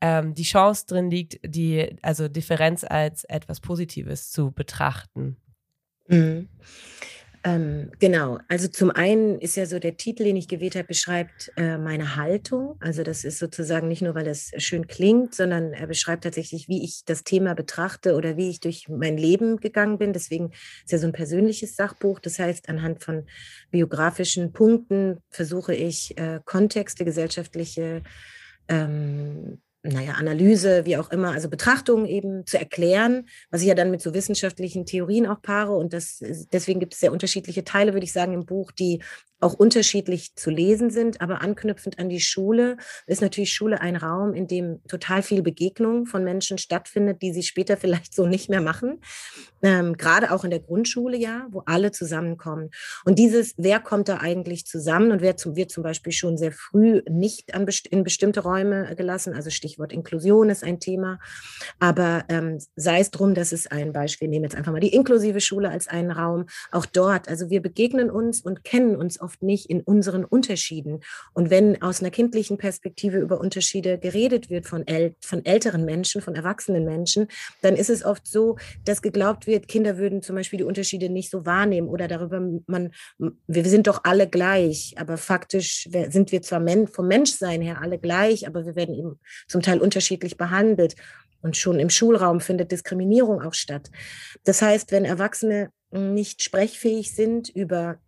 ähm, 0.01 0.35
die 0.35 0.45
Chance 0.45 0.87
drin 0.87 1.11
liegt, 1.11 1.41
die 1.45 1.97
also 2.03 2.29
Differenz 2.29 2.85
als 2.85 3.25
etwas 3.25 3.61
Positives 3.61 4.31
zu 4.31 4.53
betrachten. 4.53 5.37
Mhm. 6.09 6.49
Ähm, 7.45 7.91
genau, 8.01 8.39
also 8.49 8.69
zum 8.69 8.91
einen 8.91 9.39
ist 9.39 9.57
ja 9.57 9.67
so 9.67 9.79
der 9.79 9.97
Titel, 9.97 10.25
den 10.25 10.37
ich 10.37 10.49
gewählt 10.49 10.75
habe, 10.75 10.89
beschreibt 10.89 11.53
äh, 11.57 11.79
meine 11.79 12.17
Haltung. 12.17 12.77
Also 12.81 13.03
das 13.03 13.25
ist 13.25 13.39
sozusagen 13.39 13.87
nicht 13.87 14.03
nur, 14.03 14.15
weil 14.15 14.27
es 14.27 14.51
schön 14.59 14.87
klingt, 14.89 15.35
sondern 15.35 15.73
er 15.73 15.87
beschreibt 15.87 16.25
tatsächlich, 16.25 16.69
wie 16.69 16.83
ich 16.85 17.05
das 17.05 17.25
Thema 17.25 17.55
betrachte 17.55 18.15
oder 18.17 18.37
wie 18.37 18.51
ich 18.51 18.61
durch 18.61 18.89
mein 18.89 19.17
Leben 19.17 19.59
gegangen 19.59 19.99
bin. 19.99 20.13
Deswegen 20.13 20.51
ist 20.85 20.93
ja 20.93 20.99
so 20.99 21.07
ein 21.07 21.13
persönliches 21.13 21.77
Sachbuch. 21.77 22.19
Das 22.19 22.39
heißt, 22.39 22.69
anhand 22.69 23.05
von 23.05 23.27
biografischen 23.71 24.53
Punkten 24.53 25.19
versuche 25.31 25.75
ich 25.75 26.19
äh, 26.19 26.41
Kontexte, 26.45 27.05
gesellschaftliche 27.05 28.03
ähm, 28.69 29.61
naja, 29.83 30.15
Analyse, 30.15 30.85
wie 30.87 30.97
auch 30.97 31.11
immer, 31.11 31.33
also 31.33 31.49
Betrachtung 31.49 32.05
eben 32.07 32.45
zu 32.47 32.59
erklären, 32.59 33.29
was 33.51 33.63
ich 33.63 33.69
ja 33.69 33.75
dann 33.75 33.91
mit 33.91 34.03
so 34.03 34.13
wissenschaftlichen 34.13 34.87
Theorien 34.87 35.27
auch 35.27 35.41
paare. 35.41 35.75
Und 35.77 35.93
das, 35.93 36.23
deswegen 36.53 36.81
gibt 36.81 36.95
es 36.95 37.01
sehr 37.01 37.13
unterschiedliche 37.13 37.65
Teile, 37.65 37.93
würde 37.93 38.05
ich 38.05 38.13
sagen, 38.13 38.35
im 38.35 38.45
Buch, 38.45 38.73
die 38.73 39.03
auch 39.41 39.55
unterschiedlich 39.55 40.35
zu 40.35 40.51
lesen 40.51 40.91
sind, 40.91 41.21
aber 41.21 41.43
anknüpfend 41.43 41.99
an 41.99 42.09
die 42.09 42.21
Schule 42.21 42.77
ist 43.07 43.23
natürlich 43.23 43.53
Schule 43.53 43.81
ein 43.81 43.97
Raum, 43.97 44.35
in 44.35 44.47
dem 44.47 44.81
total 44.89 45.23
viel 45.23 45.43
Begegnung 45.43 46.07
von 46.07 46.25
Menschen 46.25 46.59
stattfindet, 46.59 47.23
die 47.23 47.33
sie 47.33 47.43
später 47.43 47.77
vielleicht 47.89 48.15
so 48.15 48.27
nicht 48.27 48.49
mehr 48.49 48.61
machen. 48.61 49.01
Ähm, 49.63 49.97
gerade 49.97 50.33
auch 50.33 50.45
in 50.45 50.51
der 50.51 50.61
Grundschule 50.61 51.17
ja, 51.17 51.47
wo 51.51 51.63
alle 51.67 51.91
zusammenkommen. 51.91 52.71
Und 53.05 53.19
dieses, 53.19 53.55
wer 53.57 53.81
kommt 53.81 54.09
da 54.09 54.19
eigentlich 54.19 54.67
zusammen 54.67 55.11
und 55.11 55.21
wer 55.21 55.37
zum, 55.37 55.57
wird 55.57 55.71
zum 55.71 55.83
Beispiel 55.83 56.13
schon 56.13 56.37
sehr 56.37 56.53
früh 56.53 57.03
nicht 57.09 57.55
an 57.55 57.67
in 57.91 58.05
bestimmte 58.05 58.41
Räume 58.41 58.95
gelassen, 58.97 59.35
also 59.35 59.51
Stichwort 59.51 59.93
Inklusion 59.93 60.49
ist 60.49 60.65
ein 60.65 60.81
Thema, 60.81 61.19
aber 61.79 62.25
ähm, 62.29 62.59
sei 62.77 63.01
es 63.01 63.11
drum, 63.11 63.35
dass 63.35 63.53
es 63.53 63.67
ein 63.67 63.93
Beispiel, 63.93 64.27
wir 64.27 64.31
nehmen 64.31 64.45
jetzt 64.45 64.57
einfach 64.57 64.73
mal 64.73 64.81
die 64.81 64.95
inklusive 64.95 65.41
Schule 65.41 65.71
als 65.71 65.89
einen 65.89 66.11
Raum, 66.11 66.47
auch 66.71 66.87
dort, 66.87 67.29
also 67.29 67.51
wir 67.51 67.61
begegnen 67.61 68.11
uns 68.11 68.41
und 68.41 68.65
kennen 68.65 68.97
uns 68.97 69.21
oft 69.29 69.43
nicht 69.43 69.69
in 69.69 69.83
unseren 69.83 70.25
Unterschieden. 70.25 71.01
Und 71.35 71.51
wenn 71.51 71.83
aus 71.83 72.01
einer 72.01 72.11
kindlichen 72.11 72.57
Perspektive 72.57 73.19
über 73.19 73.39
Unterschiede 73.39 73.99
geredet 73.99 74.49
wird 74.49 74.67
von, 74.67 74.87
äl 74.87 75.15
von 75.21 75.45
älteren 75.45 75.85
Menschen, 75.85 76.23
von 76.23 76.35
erwachsenen 76.35 76.87
Menschen, 76.87 77.29
dann 77.61 77.77
ist 77.77 77.91
es 77.91 78.05
oft 78.05 78.27
so, 78.27 78.57
dass 78.87 79.03
geglaubt 79.03 79.47
wird, 79.47 79.69
Kinder 79.69 79.99
würden 79.99 80.23
zum 80.23 80.35
Beispiel 80.35 80.57
die 80.57 80.65
Unterschiede 80.65 81.11
nicht 81.11 81.31
so 81.31 81.45
wahrnehmen 81.45 81.89
oder 81.89 82.09
darüber, 82.09 82.41
man, 82.67 82.93
wir 83.19 83.65
sind 83.67 83.87
doch 83.87 84.01
alle 84.05 84.27
gleich, 84.29 84.95
aber 84.97 85.19
faktisch 85.19 85.87
sind 86.09 86.33
wir 86.33 86.41
zwar 86.41 86.63
vom 86.87 87.07
Menschsein 87.07 87.61
her 87.61 87.83
alle 87.83 87.99
gleich, 87.99 88.47
aber 88.47 88.65
wir 88.65 88.77
werden 88.77 88.95
eben 88.95 89.21
zum 89.47 89.61
Teil 89.61 89.81
unterschiedlich 89.81 90.39
behandelt. 90.39 90.97
Und 91.41 91.57
schon 91.57 91.79
im 91.79 91.91
Schulraum 91.91 92.41
findet 92.41 92.73
Diskriminierung 92.73 93.43
auch 93.43 93.55
statt. 93.55 93.91
Das 94.45 94.61
heißt, 94.61 94.91
wenn 94.91 95.05
Erwachsene 95.05 95.71
nicht 95.91 96.43
sprechfähig 96.43 97.15
sind 97.15 97.49
über 97.49 97.99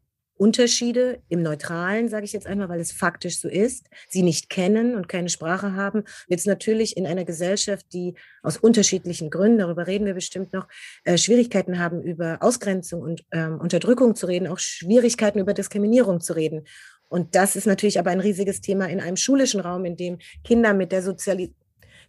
Unterschiede 0.41 1.21
im 1.29 1.43
Neutralen, 1.43 2.09
sage 2.09 2.25
ich 2.25 2.33
jetzt 2.33 2.47
einmal, 2.47 2.71
weil 2.71 2.81
es 2.81 2.93
faktisch 2.93 3.39
so 3.39 3.49
ist, 3.49 3.91
sie 4.09 4.23
nicht 4.23 4.49
kennen 4.49 4.95
und 4.95 5.07
keine 5.07 5.29
Sprache 5.29 5.75
haben, 5.75 6.05
es 6.31 6.47
natürlich 6.47 6.97
in 6.97 7.07
einer 7.07 7.27
Gesellschaft, 7.27 7.85
die 7.93 8.15
aus 8.43 8.57
unterschiedlichen 8.57 9.29
Gründen, 9.29 9.59
darüber 9.59 9.87
reden 9.87 10.07
wir 10.07 10.15
bestimmt 10.15 10.55
noch, 10.55 10.67
äh, 11.05 11.19
Schwierigkeiten 11.19 11.79
haben, 11.79 12.03
über 12.03 12.39
Ausgrenzung 12.41 13.03
und 13.03 13.23
ähm, 13.33 13.61
Unterdrückung 13.61 14.15
zu 14.15 14.27
reden, 14.27 14.47
auch 14.47 14.59
Schwierigkeiten 14.59 15.41
über 15.41 15.53
Diskriminierung 15.53 16.23
zu 16.23 16.33
reden. 16.33 16.65
Und 17.11 17.35
das 17.35 17.55
ist 17.55 17.67
natürlich 17.67 17.99
aber 17.99 18.11
ein 18.11 18.21
riesiges 18.21 18.63
Thema 18.63 18.89
in 18.89 19.01
einem 19.01 19.19
schulischen 19.19 19.61
Raum, 19.61 19.85
in 19.85 19.97
dem 19.97 20.19
Kinder 20.43 20.73
mit 20.73 20.91
der 20.91 21.03
Sozialisierung 21.03 21.55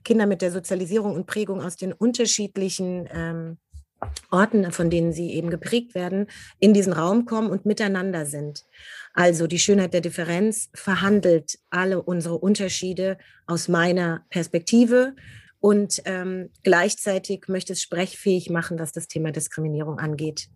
Kinder 0.03 0.25
mit 0.25 0.41
der 0.41 0.51
Sozialisierung 0.51 1.13
und 1.13 1.27
Prägung 1.27 1.61
aus 1.61 1.75
den 1.75 1.93
unterschiedlichen 1.93 3.07
ähm, 3.13 3.57
Orten, 4.29 4.72
von 4.72 4.89
denen 4.89 5.13
sie 5.13 5.31
eben 5.31 5.50
geprägt 5.50 5.96
werden, 5.96 6.27
in 6.60 6.74
diesen 6.74 6.93
Raum 6.93 7.25
kommen 7.25 7.50
und 7.50 7.65
miteinander 7.65 8.25
sind. 8.25 8.65
Also 9.13 9.48
die 9.48 9.60
Schönheit 9.60 9.93
der 9.93 10.01
Differenz 10.01 10.70
verhandelt 10.74 11.60
alle 11.70 12.01
unsere 12.01 12.38
Unterschiede 12.38 13.17
aus 13.46 13.67
meiner 13.67 14.25
Perspektive 14.29 15.15
und 15.60 16.01
ähm, 16.05 16.50
gleichzeitig 16.63 17.48
möchte 17.48 17.74
es 17.74 17.81
sprechfähig 17.81 18.50
machen, 18.50 18.79
was 18.79 18.91
das 18.91 19.08
Thema 19.08 19.31
Diskriminierung 19.31 20.00
angeht. 20.00 20.48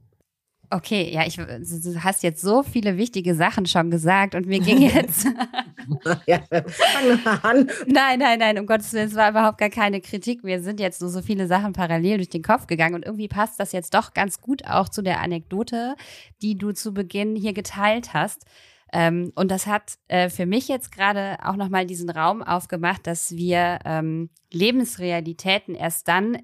Okay, 0.70 1.12
ja, 1.12 1.26
ich, 1.26 1.36
du 1.36 2.04
hast 2.04 2.24
jetzt 2.24 2.42
so 2.42 2.64
viele 2.64 2.98
wichtige 2.98 3.36
Sachen 3.36 3.66
schon 3.66 3.92
gesagt 3.92 4.36
und 4.36 4.48
mir 4.48 4.60
ging 4.60 4.82
jetzt. 4.82 5.26
ja, 6.26 6.40
fang 6.50 7.24
mal 7.24 7.40
an. 7.44 7.70
Nein, 7.88 8.20
nein, 8.20 8.40
nein, 8.40 8.60
um 8.60 8.66
Gottes 8.66 8.94
Willen, 8.94 9.08
es 9.08 9.16
war 9.16 9.30
überhaupt 9.30 9.58
gar 9.58 9.70
keine 9.70 10.02
Kritik. 10.02 10.44
Mir 10.44 10.62
sind 10.62 10.80
jetzt 10.80 11.00
so, 11.00 11.08
so 11.08 11.22
viele 11.22 11.48
Sachen 11.48 11.74
parallel 11.74 12.18
durch 12.18 12.30
den 12.30 12.44
Kopf 12.44 12.68
gegangen 12.68 12.96
und 12.96 13.06
irgendwie 13.06 13.28
passt 13.28 13.60
das 13.60 13.72
jetzt 13.72 13.94
doch 13.94 14.14
ganz 14.14 14.42
gut 14.42 14.66
auch 14.66 14.90
zu 14.90 15.02
der 15.02 15.22
Anekdote, 15.22 15.96
die 16.42 16.58
du 16.58 16.72
zu 16.72 16.94
Beginn 16.94 17.36
hier 17.36 17.54
geteilt 17.54 18.14
hast. 18.14 18.46
Ähm, 18.94 19.32
und 19.36 19.52
das 19.52 19.68
hat 19.68 19.98
äh, 20.08 20.30
für 20.30 20.46
mich 20.46 20.68
jetzt 20.68 20.92
gerade 20.92 21.38
auch 21.44 21.56
nochmal 21.56 21.86
diesen 21.86 22.10
Raum 22.10 22.42
aufgemacht, 22.42 23.06
dass 23.08 23.36
wir 23.36 23.80
ähm, 23.84 24.30
Lebensrealitäten 24.52 25.76
erst 25.76 26.08
dann 26.08 26.38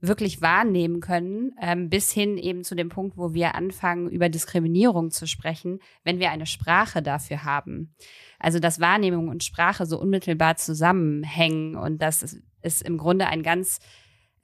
wirklich 0.00 0.40
wahrnehmen 0.40 1.00
können, 1.00 1.52
ähm, 1.60 1.90
bis 1.90 2.12
hin 2.12 2.38
eben 2.38 2.62
zu 2.62 2.74
dem 2.74 2.88
Punkt, 2.88 3.16
wo 3.16 3.34
wir 3.34 3.54
anfangen, 3.54 4.08
über 4.08 4.28
Diskriminierung 4.28 5.10
zu 5.10 5.26
sprechen, 5.26 5.80
wenn 6.04 6.20
wir 6.20 6.30
eine 6.30 6.46
Sprache 6.46 7.02
dafür 7.02 7.44
haben. 7.44 7.94
Also 8.38 8.60
dass 8.60 8.80
Wahrnehmung 8.80 9.28
und 9.28 9.42
Sprache 9.42 9.86
so 9.86 10.00
unmittelbar 10.00 10.56
zusammenhängen 10.56 11.74
und 11.74 12.00
das 12.00 12.22
ist, 12.22 12.40
ist 12.62 12.82
im 12.82 12.96
Grunde 12.98 13.26
ein 13.26 13.42
ganz 13.42 13.80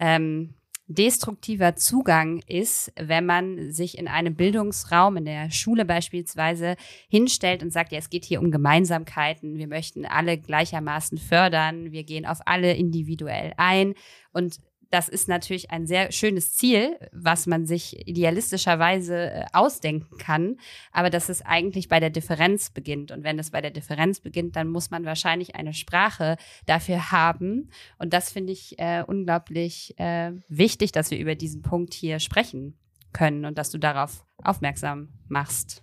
ähm, 0.00 0.54
destruktiver 0.86 1.76
Zugang 1.76 2.42
ist, 2.46 2.92
wenn 2.96 3.24
man 3.24 3.72
sich 3.72 3.96
in 3.96 4.06
einem 4.06 4.34
Bildungsraum, 4.34 5.16
in 5.16 5.24
der 5.24 5.50
Schule 5.50 5.84
beispielsweise, 5.84 6.76
hinstellt 7.08 7.62
und 7.62 7.72
sagt, 7.72 7.92
ja, 7.92 7.98
es 7.98 8.10
geht 8.10 8.24
hier 8.24 8.40
um 8.40 8.50
Gemeinsamkeiten, 8.50 9.56
wir 9.56 9.68
möchten 9.68 10.04
alle 10.04 10.36
gleichermaßen 10.36 11.16
fördern, 11.16 11.92
wir 11.92 12.04
gehen 12.04 12.26
auf 12.26 12.40
alle 12.44 12.74
individuell 12.74 13.54
ein 13.56 13.94
und 14.32 14.60
das 14.90 15.08
ist 15.08 15.28
natürlich 15.28 15.70
ein 15.70 15.86
sehr 15.86 16.12
schönes 16.12 16.52
Ziel, 16.52 16.96
was 17.12 17.46
man 17.46 17.66
sich 17.66 18.06
idealistischerweise 18.06 19.30
äh, 19.30 19.44
ausdenken 19.52 20.18
kann, 20.18 20.56
aber 20.92 21.10
dass 21.10 21.28
es 21.28 21.42
eigentlich 21.42 21.88
bei 21.88 22.00
der 22.00 22.10
Differenz 22.10 22.70
beginnt. 22.70 23.10
Und 23.10 23.24
wenn 23.24 23.38
es 23.38 23.50
bei 23.50 23.60
der 23.60 23.70
Differenz 23.70 24.20
beginnt, 24.20 24.56
dann 24.56 24.68
muss 24.68 24.90
man 24.90 25.04
wahrscheinlich 25.04 25.54
eine 25.54 25.74
Sprache 25.74 26.36
dafür 26.66 27.10
haben. 27.10 27.70
Und 27.98 28.12
das 28.12 28.32
finde 28.32 28.52
ich 28.52 28.78
äh, 28.78 29.02
unglaublich 29.06 29.98
äh, 29.98 30.32
wichtig, 30.48 30.92
dass 30.92 31.10
wir 31.10 31.18
über 31.18 31.34
diesen 31.34 31.62
Punkt 31.62 31.94
hier 31.94 32.18
sprechen 32.18 32.78
können 33.12 33.44
und 33.44 33.58
dass 33.58 33.70
du 33.70 33.78
darauf 33.78 34.24
aufmerksam 34.38 35.08
machst. 35.28 35.82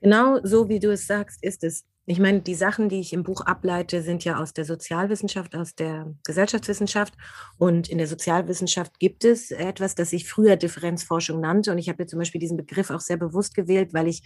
Genau 0.00 0.38
so, 0.42 0.68
wie 0.68 0.78
du 0.78 0.92
es 0.92 1.06
sagst, 1.06 1.42
ist 1.42 1.64
es. 1.64 1.84
Ich 2.06 2.18
meine, 2.18 2.42
die 2.42 2.54
Sachen, 2.54 2.90
die 2.90 3.00
ich 3.00 3.14
im 3.14 3.22
Buch 3.22 3.40
ableite, 3.40 4.02
sind 4.02 4.24
ja 4.24 4.38
aus 4.38 4.52
der 4.52 4.66
Sozialwissenschaft, 4.66 5.56
aus 5.56 5.74
der 5.74 6.14
Gesellschaftswissenschaft. 6.26 7.14
Und 7.56 7.88
in 7.88 7.96
der 7.96 8.06
Sozialwissenschaft 8.06 8.98
gibt 8.98 9.24
es 9.24 9.50
etwas, 9.50 9.94
das 9.94 10.12
ich 10.12 10.28
früher 10.28 10.56
Differenzforschung 10.56 11.40
nannte. 11.40 11.72
Und 11.72 11.78
ich 11.78 11.88
habe 11.88 12.04
zum 12.06 12.18
Beispiel 12.18 12.40
diesen 12.40 12.58
Begriff 12.58 12.90
auch 12.90 13.00
sehr 13.00 13.16
bewusst 13.16 13.54
gewählt, 13.54 13.94
weil 13.94 14.08
ich 14.08 14.22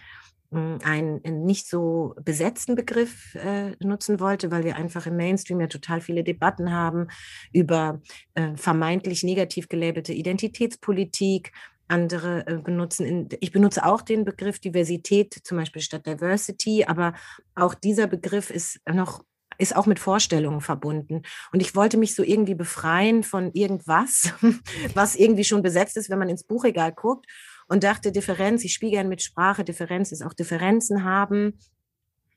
hm, 0.50 0.78
einen 0.82 1.44
nicht 1.44 1.68
so 1.68 2.14
besetzten 2.24 2.74
Begriff 2.74 3.36
äh, 3.36 3.76
nutzen 3.80 4.18
wollte, 4.18 4.50
weil 4.50 4.64
wir 4.64 4.74
einfach 4.76 5.06
im 5.06 5.16
Mainstream 5.16 5.60
ja 5.60 5.68
total 5.68 6.00
viele 6.00 6.24
Debatten 6.24 6.72
haben 6.72 7.06
über 7.52 8.00
äh, 8.34 8.56
vermeintlich 8.56 9.22
negativ 9.22 9.68
gelabelte 9.68 10.12
Identitätspolitik, 10.12 11.52
andere 11.88 12.46
äh, 12.46 12.58
benutzen. 12.58 13.28
ich 13.40 13.52
benutze 13.52 13.84
auch 13.84 14.02
den 14.02 14.24
Begriff 14.24 14.58
Diversität, 14.58 15.34
zum 15.42 15.58
Beispiel 15.58 15.82
statt 15.82 16.06
Diversity, 16.06 16.84
aber 16.84 17.14
auch 17.54 17.74
dieser 17.74 18.06
Begriff 18.06 18.50
ist 18.50 18.80
noch 18.90 19.24
ist 19.58 19.74
auch 19.74 19.86
mit 19.86 19.98
Vorstellungen 19.98 20.60
verbunden. 20.60 21.22
Und 21.52 21.60
ich 21.60 21.74
wollte 21.74 21.96
mich 21.96 22.14
so 22.14 22.22
irgendwie 22.22 22.54
befreien 22.54 23.24
von 23.24 23.52
irgendwas, 23.52 24.32
was 24.94 25.16
irgendwie 25.16 25.44
schon 25.44 25.62
besetzt 25.62 25.96
ist, 25.96 26.10
wenn 26.10 26.18
man 26.18 26.28
ins 26.28 26.44
Buchregal 26.44 26.92
guckt 26.92 27.26
und 27.66 27.82
dachte, 27.82 28.12
Differenz, 28.12 28.64
ich 28.64 28.72
spiele 28.72 28.92
gern 28.92 29.08
mit 29.08 29.20
Sprache, 29.20 29.64
Differenz 29.64 30.12
ist 30.12 30.22
auch 30.22 30.32
Differenzen 30.32 31.02
haben, 31.02 31.58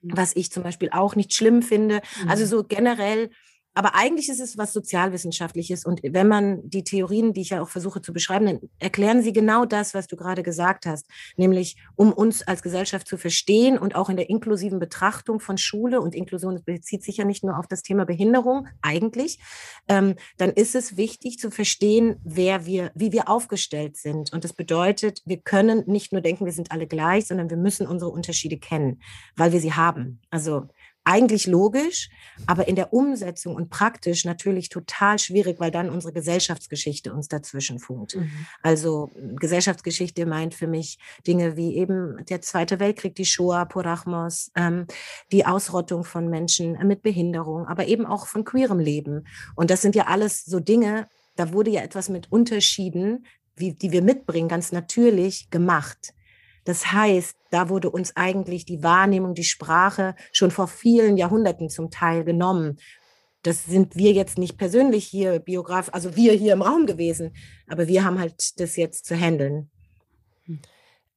mhm. 0.01 0.17
was 0.17 0.35
ich 0.35 0.51
zum 0.51 0.63
Beispiel 0.63 0.89
auch 0.91 1.15
nicht 1.15 1.33
schlimm 1.33 1.61
finde. 1.61 2.01
Also 2.27 2.43
mhm. 2.43 2.49
so 2.49 2.63
generell 2.63 3.29
aber 3.73 3.95
eigentlich 3.95 4.29
ist 4.29 4.39
es 4.39 4.57
was 4.57 4.73
Sozialwissenschaftliches. 4.73 5.85
Und 5.85 6.01
wenn 6.03 6.27
man 6.27 6.69
die 6.69 6.83
Theorien, 6.83 7.33
die 7.33 7.41
ich 7.41 7.49
ja 7.49 7.61
auch 7.61 7.69
versuche 7.69 8.01
zu 8.01 8.11
beschreiben, 8.11 8.45
dann 8.45 8.59
erklären 8.79 9.21
sie 9.21 9.31
genau 9.31 9.65
das, 9.65 9.93
was 9.93 10.07
du 10.07 10.17
gerade 10.17 10.43
gesagt 10.43 10.85
hast. 10.85 11.07
Nämlich, 11.37 11.77
um 11.95 12.11
uns 12.11 12.41
als 12.43 12.61
Gesellschaft 12.61 13.07
zu 13.07 13.17
verstehen 13.17 13.77
und 13.77 13.95
auch 13.95 14.09
in 14.09 14.17
der 14.17 14.29
inklusiven 14.29 14.79
Betrachtung 14.79 15.39
von 15.39 15.57
Schule 15.57 16.01
und 16.01 16.15
Inklusion 16.15 16.61
bezieht 16.65 17.03
sich 17.03 17.17
ja 17.17 17.25
nicht 17.25 17.43
nur 17.43 17.57
auf 17.57 17.67
das 17.67 17.81
Thema 17.81 18.05
Behinderung 18.05 18.67
eigentlich, 18.81 19.39
ähm, 19.87 20.15
dann 20.37 20.49
ist 20.51 20.75
es 20.75 20.97
wichtig 20.97 21.39
zu 21.39 21.49
verstehen, 21.49 22.17
wer 22.23 22.65
wir, 22.65 22.91
wie 22.93 23.11
wir 23.11 23.29
aufgestellt 23.29 23.95
sind. 23.97 24.33
Und 24.33 24.43
das 24.43 24.53
bedeutet, 24.53 25.21
wir 25.25 25.37
können 25.37 25.83
nicht 25.87 26.11
nur 26.11 26.21
denken, 26.21 26.45
wir 26.45 26.51
sind 26.51 26.71
alle 26.71 26.87
gleich, 26.87 27.27
sondern 27.27 27.49
wir 27.49 27.57
müssen 27.57 27.87
unsere 27.87 28.11
Unterschiede 28.11 28.57
kennen, 28.57 29.01
weil 29.35 29.53
wir 29.53 29.61
sie 29.61 29.73
haben. 29.73 30.19
Also 30.29 30.67
eigentlich 31.11 31.45
logisch, 31.45 32.09
aber 32.47 32.69
in 32.69 32.77
der 32.77 32.93
Umsetzung 32.93 33.55
und 33.55 33.69
praktisch 33.69 34.23
natürlich 34.23 34.69
total 34.69 35.19
schwierig, 35.19 35.59
weil 35.59 35.69
dann 35.69 35.89
unsere 35.89 36.13
Gesellschaftsgeschichte 36.13 37.13
uns 37.13 37.27
dazwischen 37.27 37.79
funkt. 37.79 38.15
Mhm. 38.15 38.31
Also 38.61 39.11
Gesellschaftsgeschichte 39.35 40.25
meint 40.25 40.53
für 40.55 40.67
mich 40.67 40.99
Dinge 41.27 41.57
wie 41.57 41.75
eben 41.75 42.23
der 42.29 42.39
Zweite 42.39 42.79
Weltkrieg, 42.79 43.13
die 43.15 43.25
Shoah, 43.25 43.65
Porachmos, 43.65 44.51
ähm, 44.55 44.87
die 45.33 45.45
Ausrottung 45.45 46.05
von 46.05 46.29
Menschen 46.29 46.77
mit 46.87 47.01
Behinderung, 47.01 47.67
aber 47.67 47.87
eben 47.87 48.05
auch 48.05 48.25
von 48.25 48.45
queerem 48.45 48.79
Leben. 48.79 49.27
Und 49.55 49.69
das 49.69 49.81
sind 49.81 49.95
ja 49.95 50.07
alles 50.07 50.45
so 50.45 50.61
Dinge, 50.61 51.09
da 51.35 51.51
wurde 51.51 51.71
ja 51.71 51.81
etwas 51.81 52.07
mit 52.07 52.31
Unterschieden, 52.31 53.25
wie, 53.57 53.73
die 53.73 53.91
wir 53.91 54.01
mitbringen, 54.01 54.47
ganz 54.47 54.71
natürlich 54.71 55.49
gemacht. 55.49 56.13
Das 56.71 56.93
heißt, 56.93 57.35
da 57.49 57.67
wurde 57.67 57.89
uns 57.89 58.15
eigentlich 58.15 58.63
die 58.63 58.81
Wahrnehmung, 58.81 59.33
die 59.33 59.43
Sprache 59.43 60.15
schon 60.31 60.51
vor 60.51 60.69
vielen 60.69 61.17
Jahrhunderten 61.17 61.69
zum 61.69 61.91
Teil 61.91 62.23
genommen. 62.23 62.79
Das 63.43 63.65
sind 63.65 63.97
wir 63.97 64.13
jetzt 64.13 64.37
nicht 64.37 64.57
persönlich 64.57 65.05
hier 65.05 65.39
Biograf, 65.39 65.89
also 65.91 66.15
wir 66.15 66.31
hier 66.31 66.53
im 66.53 66.61
Raum 66.61 66.85
gewesen, 66.85 67.35
aber 67.67 67.89
wir 67.89 68.05
haben 68.05 68.21
halt 68.21 68.57
das 68.61 68.77
jetzt 68.77 69.05
zu 69.05 69.19
handeln. 69.19 69.69
Hm. 70.45 70.59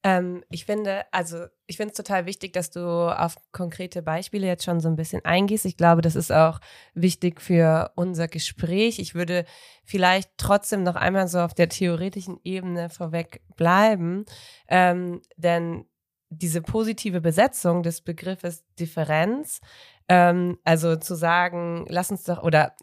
Ähm, 0.02 0.44
ich 0.50 0.64
finde, 0.64 1.04
also 1.12 1.44
ich 1.66 1.76
finde 1.76 1.92
es 1.92 1.96
total 1.96 2.26
wichtig, 2.26 2.52
dass 2.52 2.70
du 2.70 2.80
auf 2.82 3.36
konkrete 3.52 4.02
Beispiele 4.02 4.46
jetzt 4.46 4.64
schon 4.64 4.80
so 4.80 4.88
ein 4.88 4.96
bisschen 4.96 5.24
eingehst. 5.24 5.64
Ich 5.64 5.76
glaube, 5.76 6.02
das 6.02 6.14
ist 6.14 6.30
auch 6.30 6.60
wichtig 6.94 7.40
für 7.40 7.92
unser 7.94 8.28
Gespräch. 8.28 8.98
Ich 8.98 9.14
würde 9.14 9.46
vielleicht 9.84 10.30
trotzdem 10.36 10.82
noch 10.82 10.96
einmal 10.96 11.26
so 11.28 11.40
auf 11.40 11.54
der 11.54 11.68
theoretischen 11.68 12.38
Ebene 12.44 12.90
vorweg 12.90 13.42
bleiben, 13.56 14.24
ähm, 14.68 15.22
denn 15.36 15.86
diese 16.30 16.60
positive 16.62 17.20
Besetzung 17.20 17.82
des 17.82 18.00
Begriffes 18.00 18.64
Differenz, 18.78 19.60
ähm, 20.08 20.58
also 20.64 20.96
zu 20.96 21.14
sagen, 21.14 21.86
lass 21.88 22.10
uns 22.10 22.24
doch, 22.24 22.42
oder 22.42 22.74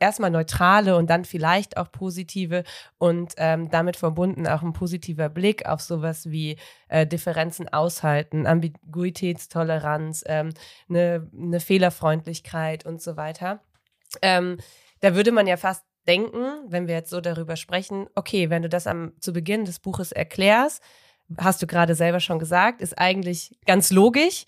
erstmal 0.00 0.30
neutrale 0.30 0.96
und 0.96 1.08
dann 1.08 1.24
vielleicht 1.24 1.76
auch 1.76 1.90
positive 1.90 2.64
und 2.98 3.34
ähm, 3.38 3.70
damit 3.70 3.96
verbunden 3.96 4.46
auch 4.46 4.62
ein 4.62 4.72
positiver 4.72 5.28
Blick 5.28 5.66
auf 5.66 5.80
sowas 5.80 6.30
wie 6.30 6.56
äh, 6.88 7.06
Differenzen 7.06 7.68
aushalten, 7.68 8.46
Ambiguitätstoleranz, 8.46 10.24
ähm, 10.26 10.50
eine, 10.88 11.28
eine 11.36 11.60
Fehlerfreundlichkeit 11.60 12.84
und 12.84 13.00
so 13.00 13.16
weiter. 13.16 13.60
Ähm, 14.20 14.58
da 15.00 15.14
würde 15.14 15.32
man 15.32 15.46
ja 15.46 15.56
fast 15.56 15.84
denken, 16.06 16.44
wenn 16.66 16.86
wir 16.86 16.94
jetzt 16.94 17.10
so 17.10 17.20
darüber 17.20 17.56
sprechen, 17.56 18.08
okay, 18.14 18.50
wenn 18.50 18.62
du 18.62 18.68
das 18.68 18.86
am, 18.86 19.12
zu 19.20 19.32
Beginn 19.32 19.64
des 19.64 19.78
Buches 19.78 20.12
erklärst, 20.12 20.82
hast 21.38 21.62
du 21.62 21.66
gerade 21.66 21.94
selber 21.94 22.20
schon 22.20 22.38
gesagt, 22.38 22.82
ist 22.82 22.98
eigentlich 22.98 23.56
ganz 23.66 23.90
logisch 23.90 24.44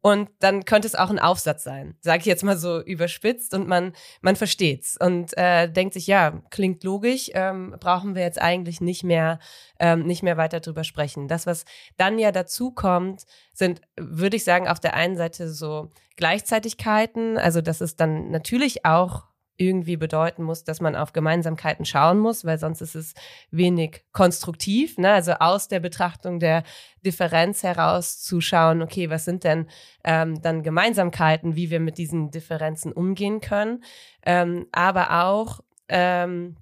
und 0.00 0.30
dann 0.38 0.64
könnte 0.64 0.86
es 0.86 0.94
auch 0.94 1.10
ein 1.10 1.18
Aufsatz 1.18 1.64
sein, 1.64 1.96
sage 2.00 2.20
ich 2.20 2.26
jetzt 2.26 2.44
mal 2.44 2.56
so 2.56 2.80
überspitzt 2.80 3.52
und 3.54 3.66
man 3.66 3.92
man 4.20 4.36
versteht's. 4.36 4.96
Und 4.98 5.36
äh, 5.36 5.70
denkt 5.70 5.94
sich 5.94 6.06
ja 6.06 6.40
klingt 6.50 6.84
logisch, 6.84 7.30
ähm, 7.34 7.74
brauchen 7.80 8.14
wir 8.14 8.22
jetzt 8.22 8.40
eigentlich 8.40 8.80
nicht 8.80 9.02
mehr 9.02 9.38
ähm, 9.80 10.06
nicht 10.06 10.22
mehr 10.22 10.36
weiter 10.36 10.60
drüber 10.60 10.84
sprechen. 10.84 11.26
Das 11.26 11.46
was 11.46 11.64
dann 11.96 12.18
ja 12.18 12.30
dazu 12.32 12.70
kommt, 12.70 13.24
sind 13.52 13.80
würde 13.98 14.36
ich 14.36 14.44
sagen 14.44 14.68
auf 14.68 14.80
der 14.80 14.94
einen 14.94 15.16
Seite 15.16 15.50
so 15.50 15.90
Gleichzeitigkeiten, 16.16 17.38
also 17.38 17.60
das 17.60 17.80
ist 17.80 18.00
dann 18.00 18.30
natürlich 18.30 18.84
auch 18.84 19.24
irgendwie 19.58 19.96
bedeuten 19.96 20.44
muss, 20.44 20.64
dass 20.64 20.80
man 20.80 20.96
auf 20.96 21.12
Gemeinsamkeiten 21.12 21.84
schauen 21.84 22.18
muss, 22.18 22.44
weil 22.44 22.58
sonst 22.58 22.80
ist 22.80 22.94
es 22.94 23.14
wenig 23.50 24.04
konstruktiv. 24.12 24.96
Ne? 24.98 25.12
Also 25.12 25.32
aus 25.32 25.68
der 25.68 25.80
Betrachtung 25.80 26.38
der 26.38 26.62
Differenz 27.04 27.64
heraus 27.64 28.22
zu 28.22 28.40
schauen, 28.40 28.80
okay, 28.82 29.10
was 29.10 29.24
sind 29.24 29.44
denn 29.44 29.66
ähm, 30.04 30.40
dann 30.40 30.62
Gemeinsamkeiten, 30.62 31.56
wie 31.56 31.70
wir 31.70 31.80
mit 31.80 31.98
diesen 31.98 32.30
Differenzen 32.30 32.92
umgehen 32.92 33.40
können. 33.40 33.82
Ähm, 34.24 34.66
aber 34.72 35.24
auch, 35.24 35.60
ähm, 35.88 36.56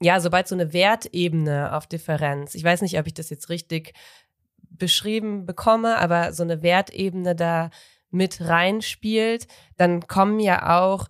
ja, 0.00 0.20
sobald 0.20 0.46
so 0.46 0.54
eine 0.54 0.72
Wertebene 0.72 1.74
auf 1.74 1.86
Differenz, 1.86 2.54
ich 2.54 2.62
weiß 2.62 2.82
nicht, 2.82 2.98
ob 2.98 3.06
ich 3.06 3.14
das 3.14 3.30
jetzt 3.30 3.48
richtig 3.48 3.94
beschrieben 4.70 5.46
bekomme, 5.46 5.98
aber 5.98 6.32
so 6.32 6.42
eine 6.42 6.62
Wertebene 6.62 7.34
da 7.34 7.70
mit 8.10 8.40
reinspielt, 8.40 9.46
dann 9.76 10.06
kommen 10.06 10.40
ja 10.40 10.78
auch 10.78 11.08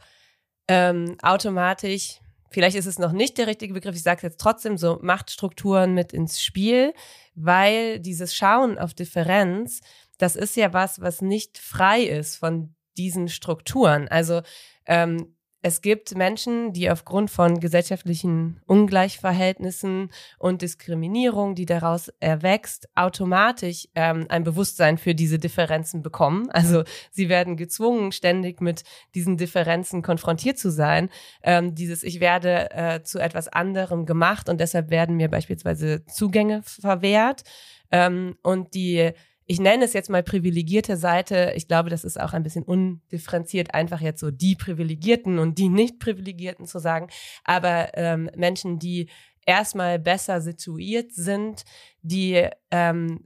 ähm, 0.68 1.16
automatisch, 1.22 2.20
vielleicht 2.50 2.76
ist 2.76 2.86
es 2.86 2.98
noch 2.98 3.12
nicht 3.12 3.38
der 3.38 3.46
richtige 3.46 3.74
Begriff, 3.74 3.96
ich 3.96 4.02
sage 4.02 4.20
jetzt 4.22 4.40
trotzdem 4.40 4.78
so, 4.78 4.98
Machtstrukturen 5.02 5.94
mit 5.94 6.12
ins 6.12 6.42
Spiel, 6.42 6.94
weil 7.34 8.00
dieses 8.00 8.34
Schauen 8.34 8.78
auf 8.78 8.94
Differenz, 8.94 9.80
das 10.18 10.36
ist 10.36 10.56
ja 10.56 10.72
was, 10.72 11.00
was 11.00 11.22
nicht 11.22 11.58
frei 11.58 12.02
ist 12.02 12.36
von 12.36 12.74
diesen 12.96 13.28
Strukturen. 13.28 14.08
Also 14.08 14.42
ähm, 14.86 15.34
es 15.60 15.82
gibt 15.82 16.16
Menschen, 16.16 16.72
die 16.72 16.88
aufgrund 16.88 17.30
von 17.30 17.58
gesellschaftlichen 17.58 18.60
Ungleichverhältnissen 18.66 20.10
und 20.38 20.62
Diskriminierung, 20.62 21.56
die 21.56 21.66
daraus 21.66 22.12
erwächst, 22.20 22.88
automatisch 22.94 23.88
ähm, 23.96 24.26
ein 24.28 24.44
Bewusstsein 24.44 24.98
für 24.98 25.16
diese 25.16 25.38
Differenzen 25.38 26.02
bekommen. 26.02 26.48
Also 26.50 26.84
sie 27.10 27.28
werden 27.28 27.56
gezwungen, 27.56 28.12
ständig 28.12 28.60
mit 28.60 28.84
diesen 29.14 29.36
Differenzen 29.36 30.02
konfrontiert 30.02 30.58
zu 30.58 30.70
sein. 30.70 31.08
Ähm, 31.42 31.74
dieses 31.74 32.02
Ich 32.02 32.20
werde 32.20 32.70
äh, 32.70 33.02
zu 33.02 33.18
etwas 33.18 33.48
anderem 33.48 34.06
gemacht 34.06 34.48
und 34.48 34.60
deshalb 34.60 34.90
werden 34.90 35.16
mir 35.16 35.28
beispielsweise 35.28 36.04
Zugänge 36.06 36.62
verwehrt. 36.62 37.42
Ähm, 37.90 38.36
und 38.42 38.74
die 38.74 39.12
ich 39.50 39.58
nenne 39.58 39.86
es 39.86 39.94
jetzt 39.94 40.10
mal 40.10 40.22
privilegierte 40.22 40.98
Seite. 40.98 41.54
Ich 41.56 41.66
glaube, 41.66 41.88
das 41.88 42.04
ist 42.04 42.20
auch 42.20 42.34
ein 42.34 42.42
bisschen 42.42 42.64
undifferenziert, 42.64 43.72
einfach 43.72 44.02
jetzt 44.02 44.20
so 44.20 44.30
die 44.30 44.54
Privilegierten 44.54 45.38
und 45.38 45.56
die 45.58 45.70
Nicht-Privilegierten 45.70 46.66
zu 46.66 46.78
sagen. 46.78 47.08
Aber 47.44 47.88
ähm, 47.94 48.30
Menschen, 48.36 48.78
die 48.78 49.08
erstmal 49.46 49.98
besser 49.98 50.42
situiert 50.42 51.14
sind, 51.14 51.64
die 52.02 52.46
ähm, 52.70 53.24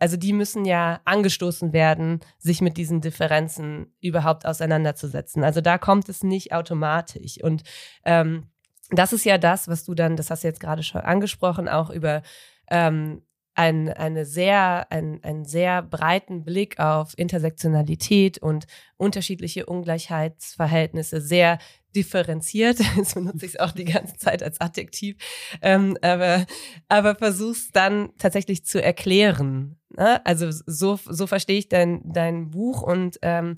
also 0.00 0.16
die 0.16 0.32
müssen 0.32 0.64
ja 0.64 1.00
angestoßen 1.04 1.72
werden, 1.72 2.20
sich 2.38 2.60
mit 2.60 2.76
diesen 2.76 3.00
Differenzen 3.00 3.94
überhaupt 4.00 4.44
auseinanderzusetzen. 4.46 5.44
Also 5.44 5.60
da 5.60 5.78
kommt 5.78 6.08
es 6.08 6.24
nicht 6.24 6.52
automatisch. 6.52 7.42
Und 7.42 7.62
ähm, 8.04 8.48
das 8.90 9.12
ist 9.12 9.24
ja 9.24 9.38
das, 9.38 9.68
was 9.68 9.84
du 9.84 9.94
dann, 9.94 10.16
das 10.16 10.30
hast 10.30 10.42
du 10.42 10.48
jetzt 10.48 10.60
gerade 10.60 10.82
schon 10.82 11.00
angesprochen, 11.00 11.68
auch 11.68 11.90
über 11.90 12.22
ähm, 12.68 13.22
ein, 13.54 13.88
eine 13.88 14.24
sehr, 14.24 14.90
ein, 14.90 15.22
einen 15.22 15.44
sehr 15.44 15.82
breiten 15.82 16.44
Blick 16.44 16.78
auf 16.80 17.12
Intersektionalität 17.16 18.38
und 18.38 18.66
unterschiedliche 18.96 19.66
Ungleichheitsverhältnisse 19.66 21.20
sehr 21.20 21.58
differenziert. 21.94 22.78
Jetzt 22.96 23.14
benutze 23.14 23.46
ich 23.46 23.54
es 23.54 23.60
auch 23.60 23.72
die 23.72 23.84
ganze 23.84 24.16
Zeit 24.16 24.42
als 24.42 24.60
Adjektiv, 24.60 25.16
ähm, 25.62 25.96
aber, 26.02 26.46
aber 26.88 27.14
versuch's 27.14 27.70
dann 27.72 28.10
tatsächlich 28.18 28.64
zu 28.64 28.82
erklären. 28.82 29.78
Ne? 29.96 30.24
Also 30.26 30.50
so, 30.50 30.98
so 31.04 31.26
verstehe 31.26 31.58
ich 31.58 31.68
dein, 31.68 32.02
dein 32.04 32.50
Buch 32.50 32.82
und 32.82 33.18
ähm, 33.22 33.54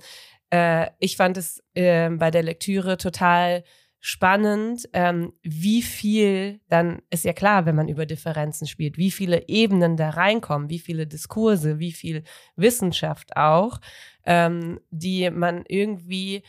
äh, 0.50 0.90
ich 0.98 1.16
fand 1.16 1.36
es 1.36 1.62
äh, 1.74 2.10
bei 2.10 2.30
der 2.30 2.42
Lektüre 2.42 2.98
total 2.98 3.64
spannend, 4.06 4.88
ähm, 4.92 5.32
wie 5.42 5.82
viel 5.82 6.60
dann 6.68 7.02
ist 7.10 7.25
ja 7.25 7.32
klar, 7.32 7.66
wenn 7.66 7.75
man 7.75 7.88
über 7.88 8.06
Differenzen 8.06 8.68
spielt, 8.68 8.98
wie 8.98 9.10
viele 9.10 9.48
Ebenen 9.48 9.96
da 9.96 10.10
reinkommen, 10.10 10.70
wie 10.70 10.78
viele 10.78 11.08
Diskurse, 11.08 11.80
wie 11.80 11.90
viel 11.90 12.22
Wissenschaft 12.54 13.36
auch, 13.36 13.80
ähm, 14.25 14.78
die 14.90 15.28
man 15.30 15.64
irgendwie 15.66 16.44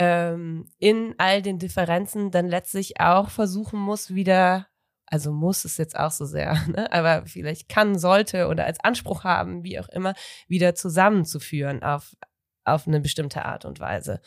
ähm, 0.00 0.66
in 0.80 1.14
all 1.18 1.42
den 1.42 1.60
Differenzen 1.60 2.32
dann 2.32 2.48
letztlich 2.48 2.98
auch 2.98 3.30
versuchen 3.30 3.78
muss, 3.78 4.12
wieder 4.12 4.66
also 5.06 5.30
muss 5.32 5.64
es 5.64 5.76
jetzt 5.76 5.96
auch 5.96 6.10
so 6.10 6.24
sehr, 6.24 6.54
ne? 6.66 6.92
aber 6.92 7.24
vielleicht 7.26 7.68
kann, 7.68 8.00
sollte 8.00 8.48
oder 8.48 8.66
als 8.66 8.80
Anspruch 8.80 9.22
haben, 9.22 9.62
wie 9.62 9.78
auch 9.78 9.88
immer, 9.90 10.14
wieder 10.48 10.74
zusammenzuführen 10.74 11.84
auf, 11.84 12.16
auf 12.64 12.88
eine 12.88 12.98
bestimmte 12.98 13.44
Art 13.44 13.64
und 13.64 13.78
Weise 13.78 14.20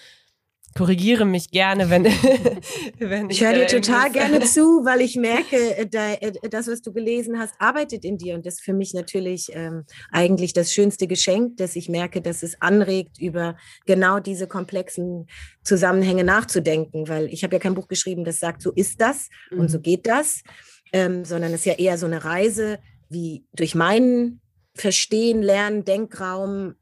korrigiere 0.75 1.25
mich 1.25 1.51
gerne, 1.51 1.89
wenn, 1.89 2.05
wenn 2.99 3.29
ich. 3.29 3.41
Ich 3.41 3.45
höre 3.45 3.53
dir 3.53 3.67
total 3.67 4.11
gerne 4.11 4.39
zu, 4.45 4.83
weil 4.83 5.01
ich 5.01 5.15
merke, 5.15 5.55
äh, 5.55 5.87
äh, 5.91 6.49
das, 6.49 6.67
was 6.67 6.81
du 6.81 6.91
gelesen 6.91 7.39
hast, 7.39 7.55
arbeitet 7.59 8.05
in 8.05 8.17
dir. 8.17 8.35
Und 8.35 8.45
das 8.45 8.55
ist 8.55 8.63
für 8.63 8.73
mich 8.73 8.93
natürlich 8.93 9.49
ähm, 9.53 9.85
eigentlich 10.11 10.53
das 10.53 10.73
schönste 10.73 11.07
Geschenk, 11.07 11.57
dass 11.57 11.75
ich 11.75 11.89
merke, 11.89 12.21
dass 12.21 12.43
es 12.43 12.61
anregt, 12.61 13.19
über 13.19 13.57
genau 13.85 14.19
diese 14.19 14.47
komplexen 14.47 15.27
Zusammenhänge 15.63 16.23
nachzudenken. 16.23 17.07
Weil 17.07 17.27
ich 17.27 17.43
habe 17.43 17.55
ja 17.55 17.59
kein 17.59 17.75
Buch 17.75 17.87
geschrieben, 17.87 18.23
das 18.23 18.39
sagt, 18.39 18.61
so 18.61 18.71
ist 18.71 19.01
das 19.01 19.29
mhm. 19.51 19.59
und 19.59 19.69
so 19.69 19.77
mhm. 19.77 19.83
geht 19.83 20.07
das, 20.07 20.43
ähm, 20.91 21.25
sondern 21.25 21.53
es 21.53 21.61
ist 21.61 21.65
ja 21.65 21.73
eher 21.73 21.97
so 21.97 22.05
eine 22.05 22.23
Reise, 22.23 22.79
wie 23.09 23.45
durch 23.53 23.75
meinen 23.75 24.41
Verstehen, 24.75 25.43
Lernen, 25.43 25.85
Denkraum, 25.85 26.73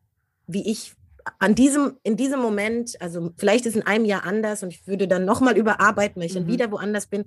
wie 0.47 0.69
ich 0.69 0.93
an 1.39 1.55
diesem, 1.55 1.97
in 2.03 2.17
diesem 2.17 2.39
Moment, 2.39 2.99
also 3.01 3.31
vielleicht 3.37 3.65
ist 3.65 3.75
in 3.75 3.85
einem 3.85 4.05
Jahr 4.05 4.25
anders 4.25 4.63
und 4.63 4.69
ich 4.69 4.87
würde 4.87 5.07
dann 5.07 5.25
nochmal 5.25 5.57
überarbeiten, 5.57 6.21
weil 6.21 6.27
ich 6.27 6.33
mhm. 6.33 6.39
dann 6.39 6.47
wieder 6.47 6.71
woanders 6.71 7.07
bin. 7.07 7.25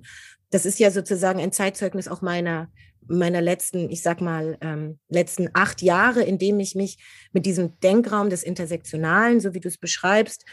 Das 0.49 0.65
ist 0.65 0.79
ja 0.79 0.91
sozusagen 0.91 1.39
ein 1.39 1.51
Zeitzeugnis 1.51 2.07
auch 2.07 2.21
meiner, 2.21 2.69
meiner 3.07 3.41
letzten, 3.41 3.89
ich 3.89 4.01
sag 4.01 4.21
mal, 4.21 4.57
ähm, 4.61 4.99
letzten 5.09 5.49
acht 5.53 5.81
Jahre, 5.81 6.23
in 6.23 6.37
dem 6.37 6.59
ich 6.59 6.75
mich 6.75 6.97
mit 7.33 7.45
diesem 7.45 7.79
Denkraum 7.79 8.29
des 8.29 8.43
Intersektionalen, 8.43 9.39
so 9.39 9.53
wie 9.53 9.59
du 9.59 9.67
es 9.67 9.77
beschreibst, 9.77 10.45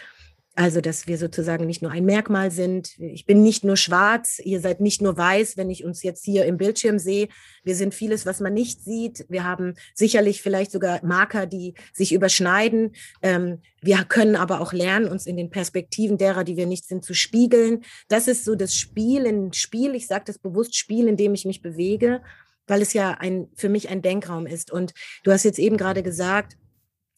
also, 0.54 0.82
dass 0.82 1.06
wir 1.06 1.16
sozusagen 1.16 1.64
nicht 1.66 1.80
nur 1.80 1.90
ein 1.90 2.04
Merkmal 2.04 2.50
sind. 2.50 2.99
Ich 2.99 3.25
bin 3.25 3.42
nicht 3.42 3.64
nur 3.64 3.78
schwarz, 3.78 4.38
ihr 4.38 4.61
seid 4.61 4.80
nicht 4.80 5.00
nur 5.00 5.16
weiß, 5.16 5.56
wenn 5.56 5.71
ich 5.71 5.82
uns 5.82 6.02
jetzt 6.02 6.25
hier 6.26 6.44
im 6.44 6.59
Bildschirm 6.59 6.99
sehe. 6.99 7.28
Wir 7.64 7.75
sind 7.75 7.94
vieles, 7.94 8.26
was 8.26 8.40
man 8.40 8.52
nicht 8.52 8.85
sieht. 8.85 9.25
Wir 9.30 9.44
haben 9.44 9.75
sicherlich 9.94 10.42
vielleicht 10.42 10.71
sogar 10.71 11.02
Marker, 11.04 11.47
die 11.47 11.73
sich 11.94 12.12
überschneiden. 12.12 12.92
Ähm, 13.22 13.61
wir 13.81 14.05
können 14.05 14.37
aber 14.37 14.61
auch 14.61 14.74
lernen, 14.74 15.09
uns 15.09 15.27
in 15.27 15.38
den 15.38 15.48
Perspektiven 15.48 16.18
derer, 16.18 16.44
die 16.44 16.59
wir 16.59 16.66
nicht 16.66 16.87
sind, 16.87 17.03
zu 17.03 17.14
spiegeln. 17.14 17.83
Das 18.09 18.29
ist 18.29 18.44
so 18.44 18.55
das 18.55 18.74
Spiel, 18.74 19.27
ein 19.27 19.55
Spiel, 19.55 19.94
ich 19.94 20.07
sage 20.07 20.24
das 20.27 20.38
bewusst 20.38 20.77
Spiel, 20.77 21.09
in 21.09 21.16
dem 21.16 21.33
ich 21.33 21.46
mich 21.46 21.62
bewege, 21.62 22.20
weil 22.66 22.83
es 22.83 22.92
ja 22.92 23.12
ein, 23.12 23.48
für 23.55 23.70
mich 23.70 23.88
ein 23.88 24.03
Denkraum 24.03 24.46
ist. 24.46 24.70
Und 24.70 24.92
du 25.24 25.33
hast 25.33 25.44
jetzt 25.44 25.59
eben 25.59 25.79
gerade 25.79 26.03
gesagt, 26.03 26.59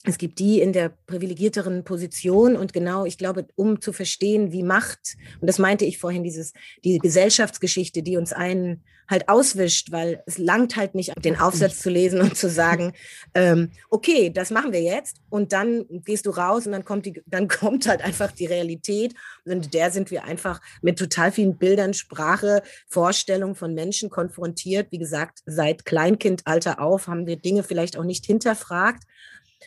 es 0.05 0.19
gibt 0.19 0.39
die 0.39 0.61
in 0.61 0.73
der 0.73 0.91
privilegierteren 1.07 1.83
Position 1.83 2.57
und 2.57 2.73
genau, 2.73 3.07
ich 3.07 3.19
glaube, 3.19 3.47
um 3.57 3.81
zu 3.81 3.93
verstehen, 3.93 4.53
wie 4.53 4.63
Macht, 4.63 5.17
und 5.41 5.47
das 5.49 5.59
meinte 5.59 5.87
ich 5.87 5.99
vorhin, 5.99 6.23
dieses, 6.23 6.53
die 6.85 6.99
Gesellschaftsgeschichte, 6.99 8.03
die 8.03 8.19
uns 8.19 8.33
einen 8.33 8.85
halt 9.09 9.29
auswischt, 9.29 9.93
weil 9.93 10.23
es 10.27 10.39
langt 10.39 10.77
halt 10.77 10.95
nicht, 10.95 11.13
den 11.25 11.39
Aufsatz 11.39 11.81
zu 11.81 11.91
lesen 11.91 12.21
und 12.21 12.37
zu 12.37 12.49
sagen, 12.49 12.93
ähm, 13.35 13.71
okay, 13.91 14.31
das 14.31 14.51
machen 14.51 14.73
wir 14.73 14.83
jetzt 14.83 15.19
und 15.29 15.53
dann 15.53 15.85
gehst 15.89 16.27
du 16.27 16.31
raus 16.31 16.67
und 16.67 16.73
dann 16.73 16.85
kommt 16.85 17.07
die, 17.07 17.23
dann 17.27 17.49
kommt 17.49 17.87
halt 17.87 18.03
einfach 18.03 18.33
die 18.33 18.47
Realität 18.47 19.15
und 19.45 19.75
der 19.75 19.91
sind 19.91 20.11
wir 20.11 20.25
einfach 20.25 20.61
mit 20.83 20.99
total 20.99 21.33
vielen 21.33 21.57
Bildern, 21.57 21.95
Sprache, 21.95 22.63
Vorstellungen 22.89 23.55
von 23.55 23.75
Menschen 23.75 24.11
konfrontiert. 24.11 24.89
Wie 24.91 24.99
gesagt, 24.99 25.41
seit 25.47 25.85
Kleinkindalter 25.85 26.81
auf 26.81 27.07
haben 27.07 27.27
wir 27.27 27.37
Dinge 27.37 27.63
vielleicht 27.63 27.97
auch 27.99 28.05
nicht 28.05 28.25
hinterfragt 28.25 29.05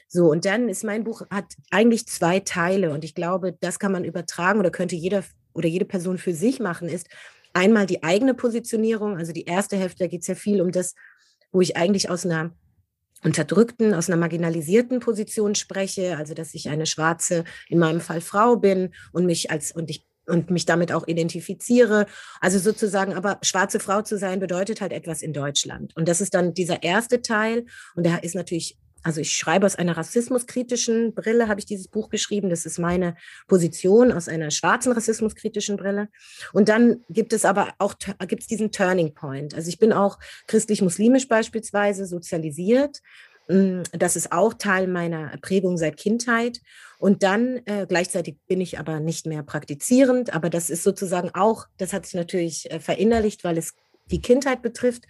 so, 0.08 0.30
und 0.30 0.46
dann 0.46 0.70
ist 0.70 0.84
mein 0.84 1.04
Buch, 1.04 1.24
hat 1.30 1.46
eigentlich 1.72 2.08
zwei 2.08 2.40
Teile 2.40 2.92
und 2.92 3.04
ich 3.04 3.16
glaube, 3.16 3.58
das 3.60 3.80
kann 3.80 3.92
man 3.92 4.04
übertragen 4.04 4.60
oder 4.60 4.72
könnte 4.72 4.96
jeder 4.96 5.24
oder 5.54 5.68
jede 5.68 5.86
Person 5.86 6.18
für 6.18 6.34
sich 6.34 6.60
machen, 6.60 6.88
ist 6.88 7.08
einmal 7.54 7.86
die 7.86 8.04
eigene 8.04 8.34
Positionierung. 8.34 9.18
Also 9.18 9.34
die 9.34 9.46
erste 9.46 9.78
Hälfte, 9.78 10.04
da 10.04 10.08
geht 10.08 10.22
es 10.22 10.28
ja 10.28 10.36
viel 10.36 10.62
um 10.62 10.72
das, 10.72 10.94
wo 11.52 11.62
ich 11.62 11.76
eigentlich 11.76 12.10
aus 12.10 12.26
einer 12.26 12.52
unterdrückten, 13.24 13.94
aus 13.94 14.10
einer 14.10 14.18
marginalisierten 14.18 15.00
Position 15.00 15.56
spreche, 15.56 16.18
also 16.18 16.36
dass 16.36 16.54
ich 16.54 16.70
eine 16.70 16.86
schwarze, 16.86 17.44
in 17.68 17.80
meinem 17.80 18.00
Fall 18.00 18.22
Frau 18.22 18.58
bin 18.58 18.94
und 19.12 19.26
mich 19.26 19.50
als 19.50 19.72
und 19.72 19.90
ich 19.90 20.06
und 20.28 20.52
mich 20.52 20.66
damit 20.66 20.92
auch 20.92 21.08
identifiziere. 21.08 22.06
Also 22.42 22.60
sozusagen, 22.60 23.14
aber 23.14 23.40
schwarze 23.42 23.80
Frau 23.80 24.02
zu 24.02 24.18
sein 24.18 24.40
bedeutet 24.40 24.82
halt 24.82 24.92
etwas 24.92 25.22
in 25.22 25.32
Deutschland. 25.32 25.96
Und 25.96 26.08
das 26.10 26.20
ist 26.20 26.34
dann 26.34 26.54
dieser 26.54 26.84
erste 26.84 27.22
Teil. 27.22 27.66
Und 27.96 28.06
der 28.06 28.24
ist 28.24 28.36
natürlich 28.36 28.78
also 29.04 29.22
ich 29.22 29.36
schreibe 29.36 29.66
aus 29.66 29.76
einer 29.76 29.96
rassismuskritischen 29.96 31.14
Brille, 31.14 31.48
habe 31.48 31.60
ich 31.60 31.66
dieses 31.66 31.88
Buch 31.88 32.10
geschrieben. 32.10 32.50
Das 32.50 32.66
ist 32.66 32.80
meine 32.80 33.16
Position 33.48 34.12
aus 34.12 34.28
einer 34.28 34.52
schwarzen 34.52 34.92
rassismuskritischen 34.92 35.78
Brille. 35.78 36.10
Und 36.54 36.70
dann 36.70 37.04
gibt 37.10 37.34
es 37.34 37.46
aber 37.46 37.74
auch 37.80 37.96
gibt 38.28 38.42
es 38.42 38.48
diesen 38.48 38.72
Turning 38.72 39.14
Point. 39.14 39.54
Also 39.56 39.70
ich 39.70 39.80
bin 39.80 39.94
auch 39.94 40.20
christlich-muslimisch 40.48 41.28
beispielsweise 41.28 42.06
sozialisiert. 42.06 43.02
Mm, 43.48 43.84
das 43.94 44.16
ist 44.16 44.32
auch 44.32 44.54
Teil 44.54 44.88
meiner 44.88 45.38
Prägung 45.42 45.78
seit 45.78 45.98
Kindheit. 45.98 46.62
Und 47.00 47.24
dann 47.24 47.62
äh, 47.66 47.86
gleichzeitig 47.88 48.38
bin 48.48 48.60
ich 48.60 48.80
aber 48.80 49.00
nicht 49.00 49.26
mehr 49.26 49.44
praktizierend. 49.44 50.34
Aber 50.34 50.50
das 50.50 50.70
ist 50.70 50.84
sozusagen 50.84 51.32
auch, 51.34 51.68
das 51.78 51.94
hat 51.94 52.06
sich 52.06 52.16
natürlich 52.16 52.70
äh, 52.72 52.80
verinnerlicht, 52.80 53.44
weil 53.44 53.58
es 53.58 53.76
die 54.12 54.22
Kindheit 54.22 54.62
betrifft. 54.62 55.06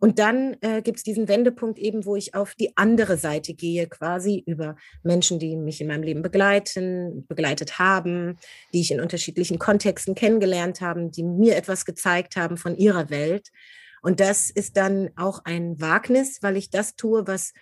Und 0.00 0.18
dann 0.18 0.56
äh, 0.60 0.82
gibt 0.82 0.98
es 0.98 1.04
diesen 1.04 1.28
Wendepunkt 1.28 1.78
eben, 1.78 2.04
wo 2.04 2.16
ich 2.16 2.34
auf 2.34 2.54
die 2.54 2.76
andere 2.76 3.16
Seite 3.16 3.54
gehe, 3.54 3.86
quasi 3.86 4.42
über 4.46 4.76
Menschen, 5.02 5.38
die 5.38 5.56
mich 5.56 5.80
in 5.80 5.86
meinem 5.86 6.02
Leben 6.02 6.22
begleiten, 6.22 7.26
begleitet 7.26 7.78
haben, 7.78 8.36
die 8.72 8.80
ich 8.80 8.90
in 8.90 9.00
unterschiedlichen 9.00 9.58
Kontexten 9.58 10.14
kennengelernt 10.14 10.80
habe, 10.80 11.08
die 11.10 11.22
mir 11.22 11.56
etwas 11.56 11.84
gezeigt 11.84 12.36
haben 12.36 12.56
von 12.56 12.76
ihrer 12.76 13.08
Welt. 13.10 13.50
Und 14.02 14.20
das 14.20 14.50
ist 14.50 14.76
dann 14.76 15.10
auch 15.16 15.40
ein 15.44 15.80
Wagnis, 15.80 16.42
weil 16.42 16.58
ich 16.58 16.68
das 16.68 16.96
tue, 16.96 17.26
was 17.26 17.54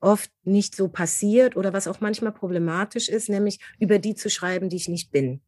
oft 0.00 0.30
nicht 0.44 0.76
so 0.76 0.88
passiert 0.88 1.56
oder 1.56 1.72
was 1.72 1.88
auch 1.88 2.00
manchmal 2.00 2.32
problematisch 2.32 3.08
ist, 3.08 3.28
nämlich 3.28 3.58
über 3.80 3.98
die 3.98 4.14
zu 4.14 4.30
schreiben, 4.30 4.68
die 4.68 4.76
ich 4.76 4.88
nicht 4.88 5.10
bin. 5.10 5.40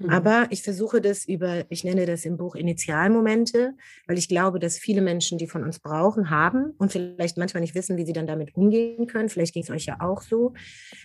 Mhm. 0.00 0.10
Aber 0.10 0.46
ich 0.48 0.62
versuche 0.62 1.00
das 1.00 1.26
über, 1.26 1.64
ich 1.68 1.84
nenne 1.84 2.06
das 2.06 2.24
im 2.24 2.38
Buch 2.38 2.54
Initialmomente, 2.54 3.74
weil 4.06 4.16
ich 4.16 4.28
glaube, 4.28 4.58
dass 4.58 4.78
viele 4.78 5.02
Menschen, 5.02 5.36
die 5.36 5.46
von 5.46 5.62
uns 5.62 5.78
brauchen, 5.78 6.30
haben 6.30 6.72
und 6.78 6.90
vielleicht 6.90 7.36
manchmal 7.36 7.60
nicht 7.60 7.74
wissen, 7.74 7.98
wie 7.98 8.06
sie 8.06 8.14
dann 8.14 8.26
damit 8.26 8.54
umgehen 8.56 9.06
können. 9.06 9.28
Vielleicht 9.28 9.52
ging 9.52 9.62
es 9.62 9.70
euch 9.70 9.84
ja 9.84 9.98
auch 10.00 10.22
so, 10.22 10.54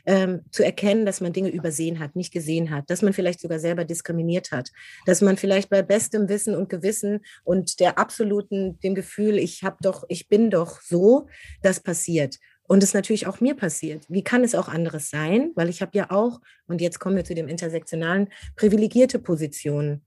ähm, 0.05 0.41
zu 0.49 0.63
erkennen, 0.63 1.05
dass 1.05 1.19
man 1.19 1.33
Dinge 1.33 1.49
übersehen 1.49 1.99
hat, 1.99 2.15
nicht 2.15 2.33
gesehen 2.33 2.71
hat, 2.71 2.89
dass 2.89 3.01
man 3.01 3.11
vielleicht 3.11 3.41
sogar 3.41 3.59
selber 3.59 3.83
diskriminiert 3.83 4.51
hat, 4.51 4.71
dass 5.05 5.21
man 5.21 5.35
vielleicht 5.35 5.69
bei 5.69 5.81
bestem 5.81 6.29
Wissen 6.29 6.55
und 6.55 6.69
Gewissen 6.69 7.19
und 7.43 7.81
der 7.81 7.99
absoluten, 7.99 8.79
dem 8.79 8.95
Gefühl, 8.95 9.37
ich 9.37 9.63
habe 9.63 9.77
doch, 9.81 10.05
ich 10.07 10.29
bin 10.29 10.49
doch 10.49 10.81
so, 10.81 11.27
das 11.61 11.81
passiert. 11.81 12.37
Und 12.67 12.83
es 12.83 12.93
natürlich 12.93 13.27
auch 13.27 13.41
mir 13.41 13.55
passiert. 13.55 14.05
Wie 14.09 14.23
kann 14.23 14.43
es 14.43 14.55
auch 14.55 14.67
anderes 14.67 15.09
sein? 15.09 15.51
Weil 15.55 15.69
ich 15.69 15.81
habe 15.81 15.91
ja 15.97 16.09
auch, 16.09 16.41
und 16.67 16.81
jetzt 16.81 16.99
kommen 16.99 17.15
wir 17.15 17.23
zu 17.23 17.35
dem 17.35 17.47
intersektionalen, 17.47 18.29
privilegierte 18.55 19.19
Positionen. 19.19 20.03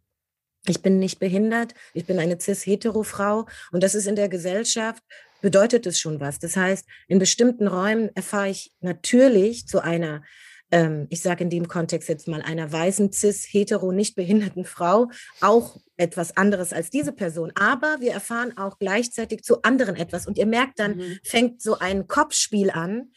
Ich 0.67 0.83
bin 0.83 0.99
nicht 0.99 1.21
behindert, 1.21 1.75
ich 1.95 2.05
bin 2.05 2.19
eine 2.19 2.39
cis-hetero-Frau 2.41 3.47
und 3.71 3.83
das 3.83 3.95
ist 3.95 4.07
in 4.07 4.17
der 4.17 4.29
Gesellschaft 4.29 5.03
bedeutet 5.41 5.87
es 5.87 6.01
schon 6.01 6.21
was. 6.21 6.39
Das 6.39 6.57
heißt, 6.57 6.87
in 7.07 7.19
bestimmten 7.19 7.69
Räumen 7.69 8.11
erfahre 8.15 8.51
ich 8.51 8.75
natürlich 8.81 9.67
zu 9.67 9.81
einer 9.81 10.23
ähm, 10.71 11.07
ich 11.11 11.23
sage 11.23 11.45
in 11.45 11.51
dem 11.51 11.69
Kontext 11.69 12.09
jetzt 12.09 12.29
mal 12.29 12.43
einer 12.43 12.71
weißen, 12.71 13.13
cis, 13.13 13.47
hetero, 13.51 13.93
nicht 13.93 14.15
behinderten 14.15 14.65
Frau 14.65 15.11
auch 15.41 15.79
etwas 15.97 16.37
anderes 16.37 16.73
als 16.73 16.91
diese 16.91 17.13
Person. 17.13 17.53
Aber 17.55 17.97
wir 18.01 18.13
erfahren 18.13 18.57
auch 18.57 18.79
gleichzeitig 18.79 19.43
zu 19.43 19.63
anderen 19.63 19.97
etwas. 19.97 20.27
Und 20.27 20.39
ihr 20.39 20.47
merkt 20.47 20.79
dann, 20.79 20.97
mhm. 20.97 21.19
fängt 21.25 21.63
so 21.63 21.79
ein 21.79 22.07
Kopfspiel 22.07 22.71
an. 22.71 23.13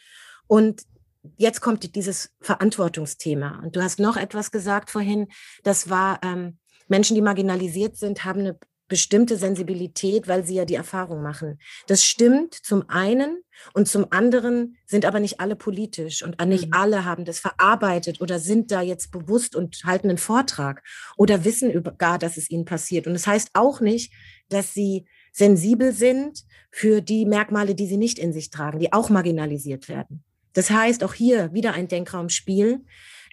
Und 0.48 0.84
jetzt 1.38 1.62
kommt 1.62 1.96
dieses 1.96 2.32
Verantwortungsthema. 2.40 3.62
Und 3.64 3.76
du 3.76 3.82
hast 3.82 4.00
noch 4.00 4.18
etwas 4.18 4.52
gesagt 4.52 4.90
vorhin, 4.90 5.28
das 5.64 5.90
war, 5.90 6.20
ähm, 6.24 6.58
Menschen, 6.88 7.16
die 7.16 7.22
marginalisiert 7.22 7.96
sind, 7.96 8.26
haben 8.26 8.42
eine 8.42 8.60
bestimmte 8.92 9.38
Sensibilität, 9.38 10.28
weil 10.28 10.46
sie 10.46 10.56
ja 10.56 10.66
die 10.66 10.76
Erfahrung 10.76 11.24
machen. 11.24 11.60
Das 11.88 12.04
stimmt 12.04 12.54
zum 12.54 12.90
einen 12.90 13.42
und 13.74 13.88
zum 13.88 14.08
anderen 14.10 14.76
sind 14.86 15.06
aber 15.06 15.22
nicht 15.22 15.40
alle 15.40 15.56
politisch 15.56 16.22
und 16.22 16.46
nicht 16.46 16.68
mhm. 16.68 16.74
alle 16.74 17.06
haben 17.06 17.24
das 17.24 17.40
verarbeitet 17.40 18.20
oder 18.20 18.38
sind 18.38 18.70
da 18.70 18.82
jetzt 18.82 19.10
bewusst 19.14 19.56
und 19.56 19.86
halten 19.86 20.10
einen 20.10 20.18
Vortrag 20.18 20.84
oder 21.16 21.46
wissen 21.46 21.72
gar, 21.98 22.20
dass 22.20 22.36
es 22.36 22.52
ihnen 22.52 22.66
passiert. 22.66 23.08
Und 23.08 23.14
das 23.14 23.28
heißt 23.28 23.52
auch 23.54 23.80
nicht, 23.80 24.12
dass 24.50 24.74
sie 24.74 25.06
sensibel 25.32 25.94
sind 25.94 26.44
für 26.70 27.00
die 27.00 27.26
Merkmale, 27.26 27.76
die 27.76 27.88
sie 27.88 27.96
nicht 27.96 28.20
in 28.20 28.34
sich 28.34 28.50
tragen, 28.50 28.80
die 28.80 28.92
auch 28.92 29.10
marginalisiert 29.10 29.88
werden. 29.88 30.26
Das 30.52 30.70
heißt, 30.70 31.06
auch 31.06 31.14
hier 31.14 31.54
wieder 31.54 31.76
ein 31.76 31.88
Denkraumspiel. 31.88 32.84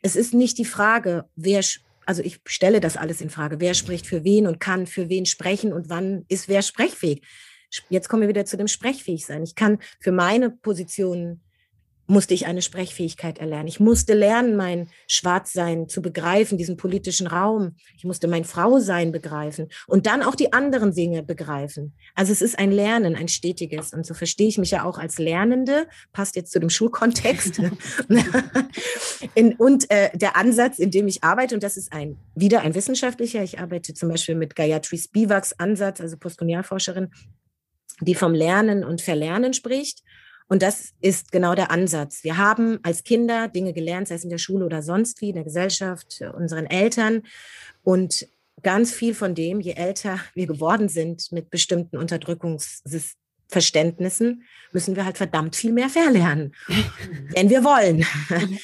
Es 0.03 0.15
ist 0.15 0.35
nicht 0.35 0.57
die 0.59 0.65
Frage, 0.65 1.25
wer 1.35 1.65
also 2.09 2.23
ich 2.23 2.41
stelle 2.47 2.81
das 2.81 2.97
alles 2.97 3.21
in 3.21 3.29
Frage. 3.29 3.61
Wer 3.61 3.75
spricht 3.75 4.07
für 4.07 4.25
wen 4.25 4.47
und 4.47 4.61
kann 4.61 4.87
für 4.87 5.11
wen 5.11 5.27
sprechen 5.27 5.75
und 5.75 5.91
wann 5.91 6.25
ist 6.29 6.49
wer 6.49 6.63
sprechfähig? 6.63 7.23
Jetzt 7.91 8.09
kommen 8.09 8.23
wir 8.23 8.31
wieder 8.31 8.47
zu 8.47 8.57
dem 8.57 8.67
Sprechfähig 8.67 9.27
sein. 9.27 9.43
Ich 9.43 9.55
kann 9.55 9.79
für 10.01 10.11
meine 10.11 10.49
Position 10.49 11.43
musste 12.09 12.33
ich 12.33 12.47
eine 12.47 12.63
Sprechfähigkeit 12.63 13.39
erlernen. 13.39 13.69
Ich 13.69 13.81
musste 13.81 14.15
lernen, 14.15 14.57
mein 14.57 14.89
Schwarzsein 15.07 15.89
zu 15.89 16.01
begreifen, 16.01 16.57
diesen 16.57 16.79
politischen 16.79 17.27
Raum. 17.27 17.77
Ich 17.97 18.05
musste 18.05 18.29
mein 18.29 18.45
Frausein 18.45 19.13
begreifen 19.13 19.69
und 19.87 20.07
dann 20.07 20.23
auch 20.23 20.35
die 20.35 20.53
anderen 20.55 20.95
Dinge 20.95 21.23
begreifen. 21.23 21.93
Also 22.15 22.33
es 22.33 22.41
ist 22.41 22.59
ein 22.59 22.73
Lernen, 22.73 23.15
ein 23.15 23.29
stetiges. 23.29 23.93
Und 23.93 24.07
so 24.07 24.15
verstehe 24.15 24.49
ich 24.49 24.57
mich 24.57 24.71
ja 24.71 24.85
auch 24.85 24.99
als 24.99 25.19
Lernende, 25.19 25.87
passt 26.13 26.35
jetzt 26.35 26.51
zu 26.51 26.59
dem 26.59 26.71
Schulkontext. 26.71 27.61
in, 29.35 29.55
und 29.57 29.91
äh, 29.91 30.11
der 30.17 30.37
Ansatz, 30.37 30.79
in 30.79 30.91
dem 30.91 31.09
ich 31.09 31.23
arbeite, 31.23 31.55
und 31.55 31.63
das 31.63 31.77
ist 31.77 31.93
ein 31.93 32.17
wieder 32.35 32.63
ein 32.63 32.75
wissenschaftlicher, 32.75 33.43
ich 33.43 33.59
arbeite 33.59 33.93
zum 33.93 34.09
Beispiel 34.09 34.35
mit 34.35 34.57
Gayatri 34.57 34.97
Spivaks 34.97 35.53
Ansatz, 35.59 36.01
also 36.01 36.17
Postkolonialforscherin, 36.17 37.11
die 38.01 38.15
vom 38.15 38.33
Lernen 38.33 38.83
und 38.83 39.03
Verlernen 39.03 39.53
spricht. 39.53 40.03
Und 40.49 40.63
das 40.63 40.95
ist 41.01 41.31
genau 41.31 41.55
der 41.55 41.71
Ansatz. 41.71 42.25
Wir 42.25 42.39
haben 42.39 42.79
als 42.83 43.05
Kinder 43.05 43.49
Dinge 43.49 43.75
gelernt, 43.75 44.09
sei 44.09 44.15
es 44.15 44.25
in 44.25 44.31
der 44.31 44.39
Schule 44.39 44.65
oder 44.65 44.81
sonst 44.83 45.21
wie, 45.21 45.29
in 45.29 45.35
der 45.35 45.45
Gesellschaft, 45.45 46.23
unseren 46.35 46.65
Eltern. 46.67 47.23
Und 47.83 48.27
ganz 48.63 48.93
viel 48.93 49.15
von 49.15 49.35
dem, 49.35 49.61
je 49.61 49.73
älter 49.73 50.19
wir 50.35 50.47
geworden 50.47 50.89
sind 50.89 51.31
mit 51.33 51.51
bestimmten 51.51 51.99
Unterdrückungsverständnissen, 51.99 54.45
müssen 54.73 54.97
wir 54.97 55.05
halt 55.05 55.19
verdammt 55.19 55.55
viel 55.55 55.73
mehr 55.73 55.91
verlernen, 55.91 56.55
wenn 57.35 57.51
wir 57.51 57.63
wollen. 57.65 58.07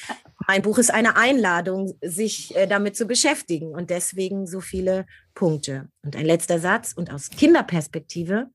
Mein 0.47 0.61
Buch 0.61 0.77
ist 0.77 0.93
eine 0.93 1.15
Einladung, 1.15 1.97
sich 2.01 2.55
äh, 2.55 2.67
damit 2.67 2.95
zu 2.95 3.07
beschäftigen 3.07 3.69
und 3.69 3.89
deswegen 3.89 4.45
so 4.45 4.61
viele 4.61 5.07
Punkte. 5.33 5.89
Und 6.03 6.15
ein 6.15 6.25
letzter 6.25 6.59
Satz 6.59 6.93
und 6.93 7.11
aus 7.11 7.31
Kinderperspektive, 7.31 8.51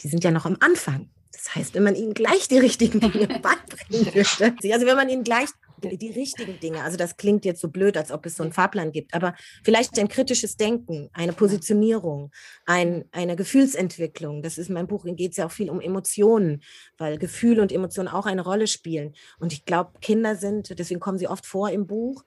die 0.00 0.08
sind 0.08 0.24
ja 0.24 0.32
noch 0.32 0.46
am 0.46 0.56
Anfang. 0.60 1.08
Das 1.32 1.54
heißt, 1.54 1.74
wenn 1.74 1.84
man 1.84 1.94
ihnen 1.94 2.14
gleich 2.14 2.48
die 2.48 2.58
richtigen 2.58 3.00
Dinge 3.12 3.26
beibringen 3.40 4.14
würde, 4.14 4.74
also 4.74 4.86
wenn 4.86 4.96
man 4.96 5.08
ihnen 5.08 5.24
gleich 5.24 5.48
die 5.82 6.10
richtigen 6.10 6.60
Dinge, 6.60 6.82
also 6.82 6.96
das 6.96 7.16
klingt 7.16 7.44
jetzt 7.44 7.60
so 7.60 7.68
blöd, 7.68 7.96
als 7.96 8.10
ob 8.10 8.26
es 8.26 8.36
so 8.36 8.42
einen 8.42 8.52
Fahrplan 8.52 8.92
gibt, 8.92 9.14
aber 9.14 9.34
vielleicht 9.64 9.98
ein 9.98 10.08
kritisches 10.08 10.56
Denken, 10.56 11.08
eine 11.12 11.32
Positionierung, 11.32 12.30
ein, 12.66 13.04
eine 13.12 13.36
Gefühlsentwicklung. 13.36 14.42
Das 14.42 14.58
ist 14.58 14.68
in 14.68 14.74
meinem 14.74 14.88
Buch, 14.88 15.06
geht 15.06 15.30
es 15.30 15.36
ja 15.38 15.46
auch 15.46 15.50
viel 15.50 15.70
um 15.70 15.80
Emotionen, 15.80 16.62
weil 16.98 17.18
Gefühle 17.18 17.62
und 17.62 17.72
Emotionen 17.72 18.08
auch 18.08 18.26
eine 18.26 18.42
Rolle 18.42 18.66
spielen. 18.66 19.14
Und 19.38 19.52
ich 19.52 19.64
glaube, 19.64 19.92
Kinder 20.00 20.36
sind, 20.36 20.78
deswegen 20.78 21.00
kommen 21.00 21.18
sie 21.18 21.28
oft 21.28 21.46
vor 21.46 21.70
im 21.70 21.86
Buch, 21.86 22.24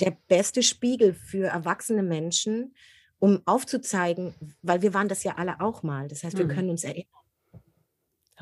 der 0.00 0.16
beste 0.28 0.62
Spiegel 0.62 1.14
für 1.14 1.46
erwachsene 1.46 2.02
Menschen, 2.02 2.74
um 3.18 3.40
aufzuzeigen, 3.46 4.34
weil 4.62 4.82
wir 4.82 4.94
waren 4.94 5.08
das 5.08 5.22
ja 5.24 5.36
alle 5.36 5.60
auch 5.60 5.82
mal. 5.82 6.08
Das 6.08 6.24
heißt, 6.24 6.38
wir 6.38 6.44
mhm. 6.44 6.50
können 6.50 6.70
uns 6.70 6.84
erinnern 6.84 7.21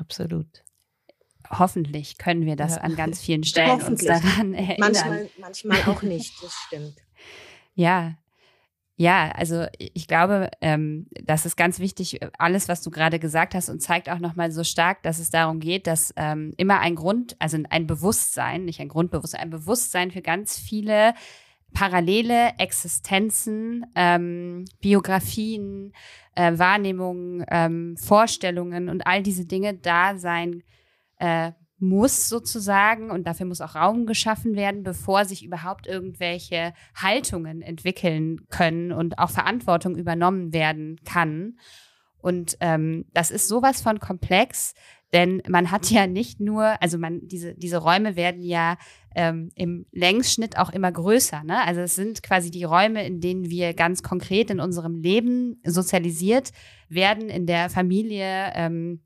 Absolut. 0.01 0.63
Hoffentlich 1.49 2.17
können 2.17 2.45
wir 2.45 2.55
das 2.55 2.75
ja. 2.75 2.81
an 2.81 2.95
ganz 2.95 3.21
vielen 3.21 3.43
Stellen 3.45 3.81
uns 3.81 4.03
daran 4.03 4.53
erinnern. 4.53 4.77
Manchmal, 4.79 5.29
manchmal 5.39 5.81
auch 5.83 6.01
nicht, 6.01 6.33
das 6.41 6.53
stimmt. 6.67 6.95
Ja, 7.75 8.17
ja, 8.97 9.31
also 9.31 9.65
ich 9.77 10.07
glaube, 10.07 10.51
ähm, 10.61 11.07
das 11.23 11.45
ist 11.45 11.55
ganz 11.55 11.79
wichtig, 11.79 12.19
alles, 12.37 12.67
was 12.67 12.83
du 12.83 12.91
gerade 12.91 13.17
gesagt 13.17 13.55
hast, 13.55 13.69
und 13.69 13.81
zeigt 13.81 14.09
auch 14.09 14.19
nochmal 14.19 14.51
so 14.51 14.63
stark, 14.63 15.01
dass 15.01 15.17
es 15.17 15.31
darum 15.31 15.59
geht, 15.59 15.87
dass 15.87 16.13
ähm, 16.17 16.53
immer 16.57 16.79
ein 16.81 16.95
Grund, 16.95 17.35
also 17.39 17.57
ein 17.69 17.87
Bewusstsein, 17.87 18.65
nicht 18.65 18.79
ein 18.79 18.89
Grundbewusstsein, 18.89 19.41
ein 19.41 19.49
Bewusstsein 19.49 20.11
für 20.11 20.21
ganz 20.21 20.59
viele 20.59 21.15
parallele 21.73 22.51
Existenzen, 22.57 23.85
ähm, 23.95 24.65
Biografien, 24.81 25.93
äh, 26.35 26.57
Wahrnehmungen, 26.57 27.45
ähm, 27.49 27.97
Vorstellungen 27.97 28.89
und 28.89 29.05
all 29.07 29.23
diese 29.23 29.45
Dinge 29.45 29.73
da 29.73 30.17
sein 30.17 30.63
äh, 31.19 31.51
muss 31.81 32.29
sozusagen 32.29 33.09
und 33.09 33.25
dafür 33.25 33.47
muss 33.47 33.59
auch 33.59 33.75
Raum 33.75 34.05
geschaffen 34.05 34.55
werden, 34.55 34.83
bevor 34.83 35.25
sich 35.25 35.43
überhaupt 35.43 35.87
irgendwelche 35.87 36.73
Haltungen 36.95 37.63
entwickeln 37.63 38.47
können 38.49 38.91
und 38.91 39.17
auch 39.17 39.31
Verantwortung 39.31 39.95
übernommen 39.95 40.53
werden 40.53 40.99
kann. 41.05 41.57
Und 42.19 42.55
ähm, 42.59 43.05
das 43.13 43.31
ist 43.31 43.47
sowas 43.47 43.81
von 43.81 43.99
komplex, 43.99 44.75
denn 45.13 45.41
man 45.47 45.71
hat 45.71 45.89
ja 45.91 46.07
nicht 46.07 46.39
nur, 46.39 46.81
also 46.81 46.97
man, 46.97 47.27
diese, 47.27 47.53
diese 47.55 47.77
Räume 47.77 48.15
werden 48.15 48.43
ja 48.43 48.77
ähm, 49.13 49.51
im 49.55 49.85
Längsschnitt 49.91 50.57
auch 50.57 50.69
immer 50.69 50.91
größer. 50.91 51.43
Ne? 51.43 51.61
Also 51.65 51.81
es 51.81 51.95
sind 51.95 52.23
quasi 52.23 52.49
die 52.49 52.63
Räume, 52.63 53.05
in 53.05 53.19
denen 53.19 53.49
wir 53.49 53.73
ganz 53.73 54.03
konkret 54.03 54.49
in 54.49 54.61
unserem 54.61 54.95
Leben 54.95 55.61
sozialisiert 55.65 56.51
werden, 56.87 57.29
in 57.29 57.45
der 57.45 57.69
Familie, 57.69 58.51
ähm, 58.55 59.01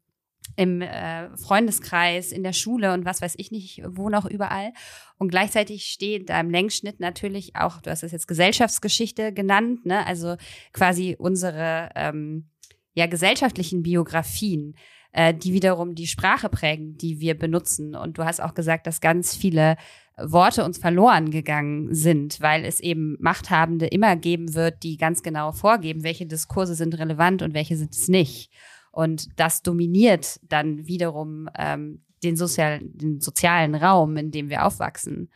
im 0.56 0.82
äh, 0.82 1.36
Freundeskreis, 1.38 2.32
in 2.32 2.44
der 2.44 2.54
Schule 2.54 2.94
und 2.94 3.04
was 3.04 3.22
weiß 3.22 3.34
ich 3.38 3.52
nicht, 3.52 3.82
wo 3.88 4.10
noch 4.10 4.26
überall. 4.26 4.74
Und 5.18 5.30
gleichzeitig 5.30 5.86
steht 5.86 6.30
da 6.30 6.40
im 6.40 6.52
Längsschnitt 6.52 7.00
natürlich 7.00 7.56
auch, 7.56 7.82
du 7.82 7.90
hast 7.90 8.04
es 8.04 8.12
jetzt 8.12 8.28
Gesellschaftsgeschichte 8.28 9.34
genannt, 9.34 9.86
ne? 9.86 10.06
also 10.06 10.36
quasi 10.72 11.16
unsere 11.18 11.90
ähm, 11.96 12.50
ja, 12.94 13.08
gesellschaftlichen 13.08 13.82
Biografien 13.82 14.76
äh, 15.16 15.34
die 15.34 15.54
wiederum 15.54 15.96
die 15.96 16.08
Sprache 16.08 16.50
prägen, 16.50 16.98
die 16.98 17.22
wir 17.22 17.40
benutzen. 17.40 17.96
Und 17.96 18.18
du 18.18 18.26
hast 18.26 18.42
auch 18.42 18.54
gesagt, 18.54 18.86
dass 18.86 19.00
ganz 19.00 19.34
viele 19.34 19.78
Worte 20.18 20.66
uns 20.66 20.78
verloren 20.78 21.32
gegangen 21.32 21.94
sind, 21.94 22.42
weil 22.42 22.66
es 22.66 22.82
eben 22.82 23.16
Machthabende 23.22 23.88
immer 23.88 24.18
geben 24.18 24.54
wird, 24.56 24.84
die 24.84 24.98
ganz 24.98 25.24
genau 25.24 25.54
vorgeben, 25.54 26.04
welche 26.04 26.26
Diskurse 26.26 26.76
sind 26.76 26.98
relevant 26.98 27.42
und 27.42 27.54
welche 27.54 27.78
sind 27.78 27.94
es 27.94 28.10
nicht. 28.10 28.52
Und 28.92 29.40
das 29.40 29.62
dominiert 29.62 30.40
dann 30.44 30.86
wiederum 30.86 31.50
ähm, 31.58 32.02
den, 32.22 32.36
sozial, 32.36 32.80
den 32.82 33.22
sozialen 33.22 33.76
Raum, 33.76 34.18
in 34.18 34.32
dem 34.32 34.50
wir 34.50 34.66
aufwachsen. 34.66 35.30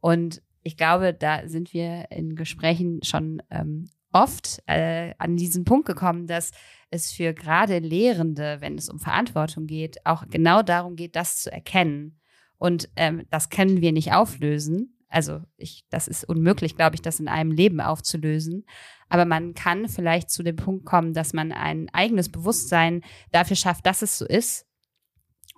Und 0.00 0.42
ich 0.62 0.76
glaube, 0.76 1.12
da 1.12 1.48
sind 1.48 1.72
wir 1.72 2.06
in 2.10 2.36
Gesprächen 2.36 3.02
schon 3.02 3.42
ähm, 3.50 3.88
oft 4.12 4.62
äh, 4.66 5.14
an 5.18 5.36
diesen 5.36 5.64
Punkt 5.64 5.86
gekommen, 5.86 6.28
dass 6.28 6.52
es 6.90 7.12
für 7.12 7.34
gerade 7.34 7.78
Lehrende, 7.78 8.58
wenn 8.60 8.76
es 8.76 8.88
um 8.88 8.98
Verantwortung 8.98 9.66
geht, 9.66 10.04
auch 10.04 10.24
genau 10.28 10.62
darum 10.62 10.96
geht, 10.96 11.16
das 11.16 11.38
zu 11.38 11.52
erkennen. 11.52 12.20
Und 12.56 12.88
ähm, 12.96 13.26
das 13.30 13.50
können 13.50 13.80
wir 13.80 13.92
nicht 13.92 14.12
auflösen. 14.12 14.98
Also 15.08 15.40
ich, 15.56 15.84
das 15.90 16.08
ist 16.08 16.28
unmöglich, 16.28 16.76
glaube 16.76 16.96
ich, 16.96 17.02
das 17.02 17.20
in 17.20 17.28
einem 17.28 17.52
Leben 17.52 17.80
aufzulösen. 17.80 18.64
Aber 19.08 19.24
man 19.24 19.54
kann 19.54 19.88
vielleicht 19.88 20.30
zu 20.30 20.42
dem 20.42 20.56
Punkt 20.56 20.84
kommen, 20.84 21.14
dass 21.14 21.32
man 21.32 21.52
ein 21.52 21.88
eigenes 21.92 22.30
Bewusstsein 22.30 23.02
dafür 23.32 23.56
schafft, 23.56 23.86
dass 23.86 24.02
es 24.02 24.18
so 24.18 24.26
ist. 24.26 24.66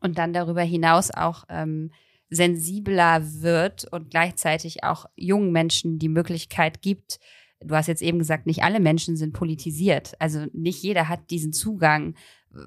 Und 0.01 0.19
dann 0.19 0.33
darüber 0.33 0.63
hinaus 0.63 1.11
auch 1.11 1.45
ähm, 1.49 1.91
sensibler 2.31 3.21
wird 3.43 3.85
und 3.93 4.11
gleichzeitig 4.11 4.85
auch 4.85 5.07
jungen 5.17 5.53
Menschen 5.53 5.99
die 5.99 6.09
Möglichkeit 6.09 6.81
gibt, 6.81 7.19
du 7.61 7.75
hast 7.75 7.87
jetzt 7.87 8.03
eben 8.03 8.19
gesagt, 8.19 8.47
nicht 8.47 8.63
alle 8.63 8.81
Menschen 8.81 9.17
sind 9.17 9.33
politisiert. 9.33 10.15
Also 10.19 10.47
nicht 10.53 10.83
jeder 10.83 11.09
hat 11.09 11.31
diesen 11.31 11.53
Zugang 11.53 12.15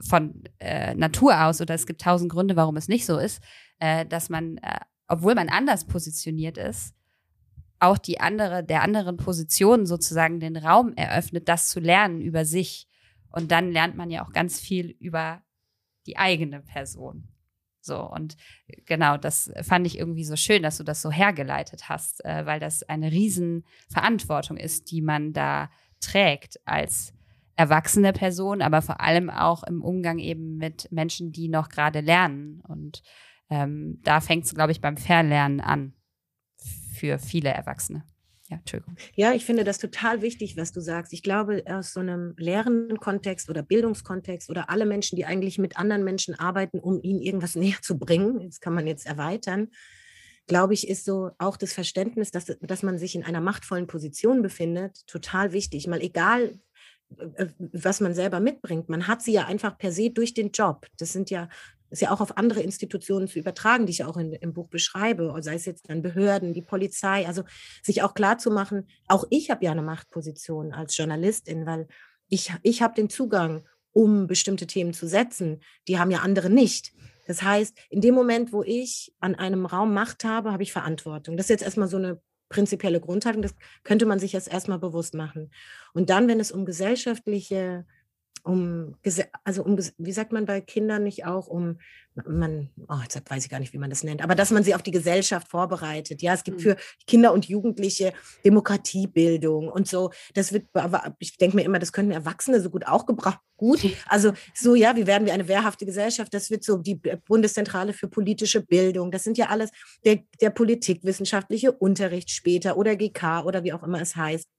von 0.01 0.43
äh, 0.59 0.95
Natur 0.95 1.43
aus 1.45 1.61
oder 1.61 1.73
es 1.73 1.85
gibt 1.85 2.01
tausend 2.01 2.31
Gründe, 2.31 2.55
warum 2.55 2.77
es 2.77 2.87
nicht 2.87 3.05
so 3.05 3.17
ist, 3.17 3.43
äh, 3.79 4.05
dass 4.05 4.29
man, 4.29 4.57
äh, 4.57 4.79
obwohl 5.07 5.35
man 5.35 5.49
anders 5.49 5.85
positioniert 5.85 6.57
ist, 6.57 6.95
auch 7.79 7.97
die 7.97 8.21
andere, 8.21 8.63
der 8.63 8.81
anderen 8.81 9.17
Position 9.17 9.85
sozusagen 9.85 10.39
den 10.39 10.55
Raum 10.55 10.93
eröffnet, 10.95 11.49
das 11.49 11.67
zu 11.67 11.79
lernen 11.79 12.21
über 12.21 12.45
sich. 12.45 12.87
Und 13.29 13.51
dann 13.51 13.71
lernt 13.71 13.97
man 13.97 14.09
ja 14.09 14.23
auch 14.23 14.31
ganz 14.31 14.59
viel 14.59 14.95
über 14.99 15.43
die 16.05 16.17
eigene 16.17 16.61
Person. 16.61 17.27
So, 17.85 18.01
und 18.01 18.37
genau, 18.85 19.17
das 19.17 19.51
fand 19.61 19.85
ich 19.85 19.97
irgendwie 19.97 20.23
so 20.23 20.35
schön, 20.35 20.63
dass 20.63 20.77
du 20.77 20.83
das 20.83 21.01
so 21.01 21.11
hergeleitet 21.11 21.89
hast, 21.89 22.23
äh, 22.23 22.45
weil 22.45 22.59
das 22.59 22.83
eine 22.83 23.11
Riesenverantwortung 23.11 24.57
ist, 24.57 24.91
die 24.91 25.01
man 25.01 25.33
da 25.33 25.69
trägt 25.99 26.59
als 26.65 27.13
erwachsene 27.55 28.13
Person, 28.13 28.61
aber 28.61 28.81
vor 28.81 29.01
allem 29.01 29.29
auch 29.29 29.63
im 29.63 29.83
Umgang 29.83 30.19
eben 30.19 30.57
mit 30.57 30.91
Menschen, 30.91 31.31
die 31.31 31.49
noch 31.49 31.69
gerade 31.69 31.99
lernen. 31.99 32.61
Und 32.67 33.03
ähm, 33.49 33.99
da 34.03 34.21
fängt 34.21 34.45
es, 34.45 34.55
glaube 34.55 34.71
ich, 34.71 34.81
beim 34.81 34.97
Verlernen 34.97 35.59
an 35.59 35.93
für 36.93 37.19
viele 37.19 37.49
Erwachsene. 37.49 38.03
Ja, 38.53 38.59
Entschuldigung. 38.59 38.95
Ja, 39.15 39.33
ich 39.33 39.45
finde 39.45 39.63
das 39.63 39.77
total 39.77 40.21
wichtig, 40.21 40.57
was 40.57 40.71
du 40.71 40.79
sagst. 40.79 41.13
Ich 41.13 41.23
glaube, 41.23 41.63
aus 41.65 41.93
so 41.93 41.99
einem 41.99 42.33
lehrenden 42.37 42.99
Kontext 42.99 43.49
oder 43.49 43.63
Bildungskontext 43.63 44.49
oder 44.49 44.69
alle 44.69 44.85
Menschen, 44.85 45.15
die 45.15 45.25
eigentlich 45.25 45.57
mit 45.57 45.77
anderen 45.77 46.03
Menschen 46.03 46.35
arbeiten, 46.35 46.79
um 46.79 47.01
ihnen 47.01 47.21
irgendwas 47.21 47.55
näher 47.57 47.77
zu 47.81 47.97
bringen, 47.97 48.39
das 48.39 48.59
kann 48.59 48.73
man 48.73 48.87
jetzt 48.87 49.05
erweitern, 49.05 49.69
glaube 50.47 50.73
ich, 50.73 50.89
ist 50.89 51.05
so 51.05 51.31
auch 51.37 51.57
das 51.57 51.73
Verständnis, 51.73 52.31
dass, 52.31 52.45
dass 52.61 52.83
man 52.83 52.97
sich 52.97 53.15
in 53.15 53.23
einer 53.23 53.41
machtvollen 53.41 53.87
Position 53.87 54.41
befindet, 54.41 55.07
total 55.07 55.53
wichtig. 55.53 55.87
Mal 55.87 56.01
egal, 56.01 56.59
äh, 57.35 57.47
was 57.57 58.01
man 58.01 58.13
selber 58.13 58.39
mitbringt. 58.39 58.89
Man 58.89 59.07
hat 59.07 59.21
sie 59.21 59.33
ja 59.33 59.45
einfach 59.45 59.77
per 59.77 59.91
se 59.91 60.09
durch 60.09 60.33
den 60.33 60.51
Job. 60.51 60.85
Das 60.97 61.13
sind 61.13 61.29
ja, 61.29 61.49
ist 61.93 62.01
ja 62.01 62.11
auch 62.11 62.21
auf 62.21 62.37
andere 62.37 62.61
Institutionen 62.61 63.27
zu 63.27 63.39
übertragen, 63.39 63.85
die 63.85 63.91
ich 63.91 64.03
auch 64.03 64.17
in, 64.17 64.33
im 64.33 64.53
Buch 64.53 64.67
beschreibe, 64.67 65.33
sei 65.41 65.55
es 65.55 65.65
jetzt 65.65 65.89
dann 65.89 66.01
Behörden, 66.01 66.53
die 66.53 66.61
Polizei, 66.61 67.27
also 67.27 67.43
sich 67.81 68.01
auch 68.01 68.13
klar 68.15 68.37
zu 68.37 68.51
machen, 68.51 68.87
auch 69.07 69.25
ich 69.29 69.51
habe 69.51 69.63
ja 69.63 69.71
eine 69.71 69.83
Machtposition 69.83 70.73
als 70.73 70.97
Journalistin, 70.97 71.65
weil 71.65 71.87
ich, 72.29 72.51
ich 72.63 72.81
habe 72.81 72.95
den 72.95 73.09
Zugang, 73.09 73.63
um 73.91 74.25
bestimmte 74.25 74.65
Themen 74.65 74.93
zu 74.93 75.07
setzen. 75.07 75.61
Die 75.87 75.99
haben 75.99 76.09
ja 76.09 76.19
andere 76.19 76.49
nicht. 76.49 76.93
Das 77.27 77.43
heißt, 77.43 77.77
in 77.89 78.01
dem 78.01 78.15
Moment, 78.15 78.51
wo 78.51 78.63
ich 78.63 79.13
an 79.19 79.35
einem 79.35 79.65
Raum 79.65 79.93
Macht 79.93 80.23
habe, 80.23 80.51
habe 80.51 80.63
ich 80.63 80.73
Verantwortung. 80.73 81.37
Das 81.37 81.45
ist 81.45 81.51
jetzt 81.51 81.63
erstmal 81.63 81.87
so 81.87 81.97
eine 81.97 82.19
prinzipielle 82.49 82.99
Grundhaltung. 82.99 83.43
Das 83.43 83.55
könnte 83.83 84.05
man 84.05 84.19
sich 84.19 84.33
jetzt 84.33 84.51
erstmal 84.51 84.79
bewusst 84.79 85.13
machen. 85.13 85.51
Und 85.93 86.09
dann, 86.09 86.27
wenn 86.27 86.39
es 86.39 86.51
um 86.51 86.65
gesellschaftliche 86.65 87.85
um, 88.43 88.95
also 89.43 89.63
um, 89.63 89.77
wie 89.97 90.11
sagt 90.11 90.33
man 90.33 90.45
bei 90.45 90.59
Kindern 90.59 91.03
nicht 91.03 91.25
auch, 91.25 91.47
um, 91.47 91.77
man, 92.25 92.69
oh, 92.89 92.99
jetzt 93.01 93.19
weiß 93.29 93.45
ich 93.45 93.49
gar 93.49 93.59
nicht, 93.59 93.73
wie 93.73 93.77
man 93.77 93.89
das 93.89 94.03
nennt, 94.03 94.21
aber 94.21 94.35
dass 94.35 94.51
man 94.51 94.63
sie 94.63 94.75
auf 94.75 94.83
die 94.83 94.91
Gesellschaft 94.91 95.47
vorbereitet. 95.47 96.21
Ja, 96.21 96.33
es 96.33 96.43
gibt 96.43 96.59
mhm. 96.59 96.63
für 96.63 96.77
Kinder 97.07 97.33
und 97.33 97.45
Jugendliche 97.45 98.13
Demokratiebildung 98.43 99.69
und 99.69 99.87
so. 99.87 100.11
Das 100.33 100.51
wird, 100.53 100.67
aber 100.73 101.15
ich 101.19 101.37
denke 101.37 101.55
mir 101.55 101.63
immer, 101.63 101.79
das 101.79 101.93
könnten 101.93 102.11
Erwachsene 102.11 102.61
so 102.61 102.69
gut 102.69 102.85
auch 102.85 103.05
gebrauchen. 103.05 103.39
Gut, 103.55 103.79
also 104.07 104.33
so, 104.53 104.75
ja, 104.75 104.95
wie 104.95 105.07
werden 105.07 105.25
wir 105.25 105.33
eine 105.33 105.47
wehrhafte 105.47 105.85
Gesellschaft? 105.85 106.33
Das 106.33 106.49
wird 106.51 106.63
so 106.63 106.77
die 106.77 106.95
Bundeszentrale 106.95 107.93
für 107.93 108.07
politische 108.07 108.61
Bildung. 108.61 109.09
Das 109.09 109.23
sind 109.23 109.37
ja 109.37 109.47
alles 109.47 109.71
der, 110.05 110.19
der 110.41 110.49
politikwissenschaftliche 110.49 111.71
Unterricht 111.71 112.29
später 112.29 112.77
oder 112.77 112.95
GK 112.95 113.43
oder 113.45 113.63
wie 113.63 113.73
auch 113.73 113.83
immer 113.83 114.01
es 114.01 114.15
heißt. 114.15 114.49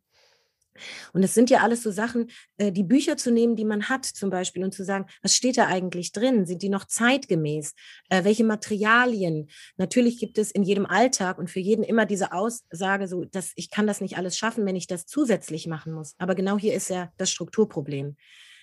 Und 1.12 1.22
es 1.22 1.34
sind 1.34 1.50
ja 1.50 1.60
alles 1.60 1.82
so 1.82 1.90
Sachen, 1.90 2.30
äh, 2.56 2.72
die 2.72 2.82
Bücher 2.82 3.16
zu 3.16 3.30
nehmen, 3.30 3.56
die 3.56 3.64
man 3.64 3.88
hat 3.88 4.04
zum 4.04 4.30
Beispiel 4.30 4.64
und 4.64 4.74
zu 4.74 4.84
sagen, 4.84 5.06
was 5.22 5.34
steht 5.34 5.58
da 5.58 5.66
eigentlich 5.66 6.12
drin? 6.12 6.46
Sind 6.46 6.62
die 6.62 6.68
noch 6.68 6.84
zeitgemäß? 6.84 7.74
Äh, 8.08 8.24
welche 8.24 8.44
Materialien? 8.44 9.48
Natürlich 9.76 10.18
gibt 10.18 10.38
es 10.38 10.50
in 10.50 10.62
jedem 10.62 10.86
Alltag 10.86 11.38
und 11.38 11.50
für 11.50 11.60
jeden 11.60 11.84
immer 11.84 12.06
diese 12.06 12.32
Aussage, 12.32 13.08
so, 13.08 13.24
dass 13.24 13.52
ich 13.56 13.70
kann 13.70 13.86
das 13.86 14.00
nicht 14.00 14.16
alles 14.16 14.36
schaffen, 14.36 14.66
wenn 14.66 14.76
ich 14.76 14.86
das 14.86 15.06
zusätzlich 15.06 15.66
machen 15.66 15.92
muss. 15.92 16.14
Aber 16.18 16.34
genau 16.34 16.58
hier 16.58 16.74
ist 16.74 16.90
ja 16.90 17.12
das 17.16 17.30
Strukturproblem. 17.30 18.16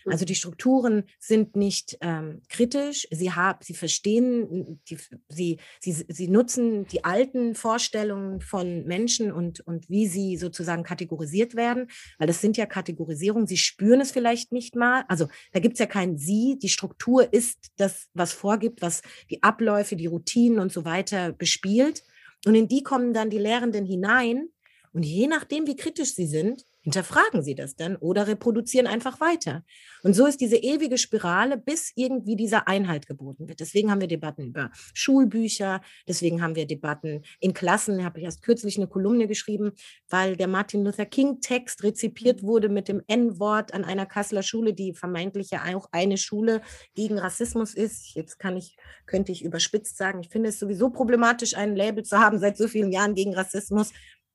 Also 0.05 0.25
die 0.25 0.35
Strukturen 0.35 1.03
sind 1.19 1.55
nicht 1.55 1.97
ähm, 2.01 2.41
kritisch, 2.49 3.07
sie, 3.11 3.31
haben, 3.31 3.59
sie 3.61 3.73
verstehen, 3.73 4.81
die, 4.89 4.97
sie, 5.29 5.57
sie, 5.79 6.05
sie 6.07 6.27
nutzen 6.27 6.87
die 6.87 7.03
alten 7.03 7.55
Vorstellungen 7.55 8.41
von 8.41 8.85
Menschen 8.85 9.31
und, 9.31 9.59
und 9.61 9.89
wie 9.89 10.07
sie 10.07 10.37
sozusagen 10.37 10.83
kategorisiert 10.83 11.55
werden, 11.55 11.87
weil 12.17 12.27
das 12.27 12.41
sind 12.41 12.57
ja 12.57 12.65
Kategorisierungen, 12.65 13.47
sie 13.47 13.57
spüren 13.57 14.01
es 14.01 14.11
vielleicht 14.11 14.51
nicht 14.51 14.75
mal. 14.75 15.03
Also 15.07 15.27
da 15.51 15.59
gibt 15.59 15.73
es 15.73 15.79
ja 15.79 15.85
kein 15.85 16.17
Sie, 16.17 16.57
die 16.61 16.69
Struktur 16.69 17.33
ist 17.33 17.71
das, 17.77 18.07
was 18.13 18.33
vorgibt, 18.33 18.81
was 18.81 19.01
die 19.29 19.43
Abläufe, 19.43 19.95
die 19.95 20.07
Routinen 20.07 20.59
und 20.59 20.71
so 20.71 20.85
weiter 20.85 21.31
bespielt. 21.31 22.03
Und 22.45 22.55
in 22.55 22.67
die 22.67 22.83
kommen 22.83 23.13
dann 23.13 23.29
die 23.29 23.37
Lehrenden 23.37 23.85
hinein. 23.85 24.49
Und 24.93 25.03
je 25.03 25.27
nachdem, 25.27 25.67
wie 25.67 25.75
kritisch 25.75 26.13
sie 26.13 26.25
sind, 26.25 26.65
hinterfragen 26.82 27.44
sie 27.44 27.56
das 27.56 27.76
dann 27.76 27.96
oder 27.96 28.28
reproduzieren 28.28 28.88
einfach 28.88 29.20
weiter. 29.20 29.63
Und 30.04 30.13
so 30.13 30.26
ist 30.26 30.41
diese 30.41 30.58
ewige 30.58 30.98
Spirale, 30.98 31.58
bis 31.58 31.91
irgendwie 31.96 32.36
dieser 32.36 32.67
Einhalt 32.67 33.08
geboten 33.08 33.48
wird. 33.48 33.60
Deswegen 33.60 33.91
haben 33.91 34.02
wir 34.02 34.08
Debatten 34.08 34.48
über 34.48 34.72
Schulbücher, 34.94 35.82
deswegen 36.08 36.41
haben 36.41 36.56
wir 36.56 36.65
Debatten 36.65 37.22
in 37.39 37.54
Klassen. 37.54 38.04
Habe 38.04 38.20
ich 38.20 38.26
erst 38.26 38.41
kürzlich 38.41 38.78
eine 38.78 38.88
Kolumne 38.88 39.28
geschrieben, 39.28 39.72
weil 40.10 40.36
der 40.36 40.48
Martin 40.48 40.84
Luther 40.84 41.06
King 41.06 41.39
Text 41.41 41.84
rezipiert 41.84 42.44
wurde 42.44 42.70
mit 42.70 42.88
dem 42.88 43.02
N-Wort 43.08 43.74
an 43.74 43.86
einer 43.86 44.06
Kasseler 44.06 44.44
Schule, 44.44 44.74
die 44.74 44.94
vermeintlich 44.94 45.52
ja 45.52 45.63
auch 45.76 45.88
eine 45.91 46.17
Schule 46.17 46.62
gegen 46.96 47.20
Rassismus 47.20 47.74
ist. 47.74 48.15
Jetzt 48.15 48.39
kann 48.39 48.58
ich, 48.58 48.76
könnte 49.06 49.32
ich 49.32 49.44
überspitzt 49.44 49.98
sagen, 49.98 50.22
ich 50.22 50.30
finde 50.30 50.50
es 50.50 50.60
sowieso 50.60 50.89
problematisch, 50.89 51.56
ein 51.56 51.76
Label 51.76 52.04
zu 52.04 52.20
haben 52.20 52.39
seit 52.39 52.58
so 52.58 52.67
vielen 52.67 52.91
Jahren 52.91 53.13
gegen 53.13 53.34
Rassismus 53.34 53.91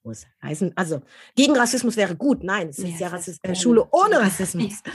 muss. 0.07 0.27
Heißen, 0.43 0.73
also 0.77 1.03
gegen 1.35 1.57
Rassismus 1.57 1.97
wäre 1.97 2.17
gut. 2.17 2.43
Nein, 2.43 2.69
es 2.69 2.79
ist 2.79 3.01
ja, 3.01 3.09
Rassist 3.09 3.41
äh, 3.43 3.55
Schule 3.55 3.87
ohne 3.91 4.21
Rassismus. 4.21 4.83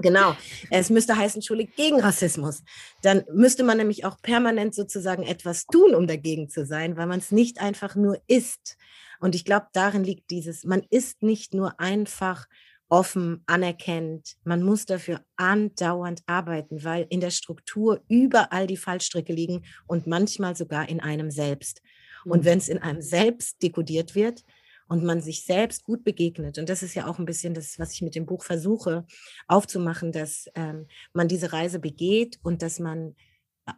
Genau, 0.00 0.36
es 0.70 0.90
müsste 0.90 1.16
heißen 1.16 1.42
Schule 1.42 1.64
gegen 1.64 2.00
Rassismus. 2.00 2.62
Dann 3.02 3.24
müsste 3.34 3.64
man 3.64 3.78
nämlich 3.78 4.04
auch 4.04 4.22
permanent 4.22 4.72
sozusagen 4.72 5.24
etwas 5.24 5.66
tun, 5.66 5.92
um 5.92 6.06
dagegen 6.06 6.48
zu 6.48 6.64
sein, 6.64 6.96
weil 6.96 7.08
man 7.08 7.18
es 7.18 7.32
nicht 7.32 7.60
einfach 7.60 7.96
nur 7.96 8.22
ist. 8.28 8.76
Und 9.18 9.34
ich 9.34 9.44
glaube, 9.44 9.66
darin 9.72 10.04
liegt 10.04 10.30
dieses, 10.30 10.62
man 10.62 10.84
ist 10.88 11.24
nicht 11.24 11.52
nur 11.52 11.80
einfach 11.80 12.46
offen, 12.88 13.42
anerkennt. 13.46 14.36
Man 14.44 14.62
muss 14.62 14.86
dafür 14.86 15.20
andauernd 15.36 16.22
arbeiten, 16.26 16.84
weil 16.84 17.06
in 17.10 17.20
der 17.20 17.30
Struktur 17.30 18.00
überall 18.08 18.68
die 18.68 18.76
Fallstricke 18.76 19.32
liegen 19.32 19.64
und 19.86 20.06
manchmal 20.06 20.56
sogar 20.56 20.88
in 20.88 21.00
einem 21.00 21.30
selbst. 21.30 21.82
Und 22.24 22.40
mhm. 22.40 22.44
wenn 22.44 22.58
es 22.58 22.68
in 22.68 22.78
einem 22.78 23.02
selbst 23.02 23.62
dekodiert 23.62 24.14
wird 24.14 24.44
und 24.88 25.04
man 25.04 25.20
sich 25.20 25.44
selbst 25.44 25.84
gut 25.84 26.04
begegnet, 26.04 26.58
und 26.58 26.68
das 26.68 26.82
ist 26.82 26.94
ja 26.94 27.06
auch 27.06 27.18
ein 27.18 27.26
bisschen 27.26 27.54
das, 27.54 27.78
was 27.78 27.92
ich 27.92 28.02
mit 28.02 28.14
dem 28.14 28.26
Buch 28.26 28.44
versuche 28.44 29.06
aufzumachen, 29.46 30.12
dass 30.12 30.46
ähm, 30.54 30.86
man 31.12 31.28
diese 31.28 31.52
Reise 31.52 31.78
begeht 31.78 32.38
und 32.42 32.62
dass 32.62 32.78
man 32.78 33.14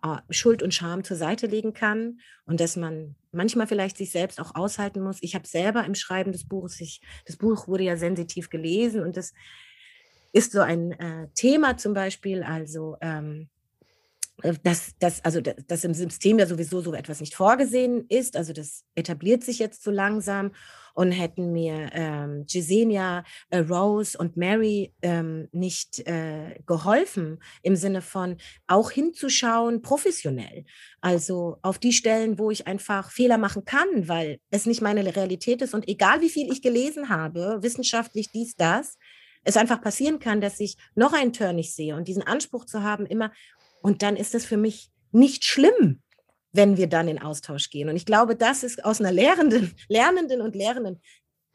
äh, 0.03 0.16
Schuld 0.31 0.62
und 0.62 0.74
Scham 0.74 1.05
zur 1.05 1.16
Seite 1.16 1.46
legen 1.46 1.72
kann 1.72 2.20
und 2.46 2.61
dass 2.61 2.76
man 2.76 3.16
manchmal 3.33 3.66
vielleicht 3.66 3.96
sich 3.96 4.11
selbst 4.11 4.40
auch 4.40 4.55
aushalten 4.55 5.00
muss. 5.00 5.18
Ich 5.20 5.35
habe 5.35 5.46
selber 5.46 5.85
im 5.85 5.94
Schreiben 5.94 6.33
des 6.33 6.46
Buches, 6.46 6.81
ich, 6.81 7.00
das 7.26 7.37
Buch 7.37 7.66
wurde 7.68 7.85
ja 7.85 7.96
sensitiv 7.96 8.50
gelesen 8.50 9.03
und 9.03 9.16
das 9.16 9.33
ist 10.33 10.53
so 10.53 10.61
ein 10.61 10.92
äh, 10.92 11.29
Thema 11.35 11.76
zum 11.76 11.94
Beispiel, 11.94 12.42
also 12.42 12.96
ähm, 13.00 13.42
äh, 13.42 13.59
dass, 14.62 14.96
dass, 14.98 15.24
also, 15.24 15.40
dass 15.40 15.85
im 15.85 15.94
System 15.94 16.38
ja 16.38 16.46
sowieso 16.46 16.81
so 16.81 16.92
etwas 16.94 17.20
nicht 17.20 17.35
vorgesehen 17.35 18.07
ist. 18.09 18.37
Also 18.37 18.53
das 18.53 18.85
etabliert 18.94 19.44
sich 19.44 19.59
jetzt 19.59 19.83
so 19.83 19.90
langsam. 19.90 20.53
Und 20.92 21.12
hätten 21.12 21.53
mir 21.53 21.88
ähm, 21.92 22.44
Jesenia, 22.48 23.22
äh, 23.50 23.59
Rose 23.59 24.18
und 24.18 24.37
Mary 24.37 24.92
ähm, 25.03 25.48
nicht 25.53 26.00
äh, 26.00 26.61
geholfen, 26.66 27.38
im 27.62 27.76
Sinne 27.76 28.03
von 28.03 28.37
auch 28.66 28.90
hinzuschauen, 28.90 29.83
professionell. 29.83 30.64
Also 31.00 31.59
auf 31.62 31.79
die 31.79 31.92
Stellen, 31.92 32.40
wo 32.40 32.50
ich 32.50 32.66
einfach 32.66 33.12
Fehler 33.12 33.38
machen 33.38 33.64
kann, 33.64 34.09
weil 34.09 34.40
es 34.50 34.66
nicht 34.66 34.83
meine 34.83 35.14
Realität 35.14 35.62
ist. 35.62 35.74
Und 35.74 35.88
egal 35.88 36.22
wie 36.22 36.29
viel 36.29 36.53
ich 36.53 36.61
gelesen 36.61 37.09
habe, 37.09 37.59
wissenschaftlich 37.62 38.31
dies, 38.33 38.57
das, 38.57 38.98
es 39.44 39.57
einfach 39.57 39.81
passieren 39.81 40.18
kann, 40.18 40.40
dass 40.40 40.61
ich 40.61 40.76
noch 40.94 41.12
einen 41.12 41.33
Turn 41.33 41.57
nicht 41.57 41.74
sehe 41.74 41.96
und 41.96 42.09
diesen 42.09 42.22
Anspruch 42.22 42.66
zu 42.66 42.83
haben, 42.83 43.07
immer, 43.07 43.33
und 43.82 44.02
dann 44.02 44.16
ist 44.16 44.34
es 44.34 44.44
für 44.44 44.56
mich 44.56 44.90
nicht 45.12 45.44
schlimm, 45.44 46.02
wenn 46.52 46.76
wir 46.76 46.88
dann 46.88 47.08
in 47.08 47.20
Austausch 47.20 47.70
gehen. 47.70 47.88
Und 47.88 47.96
ich 47.96 48.06
glaube, 48.06 48.36
das 48.36 48.62
ist 48.62 48.84
aus 48.84 49.00
einer 49.00 49.12
Lehrenden, 49.12 49.74
Lernenden 49.88 50.40
und 50.40 50.54
Lehrenden 50.54 51.00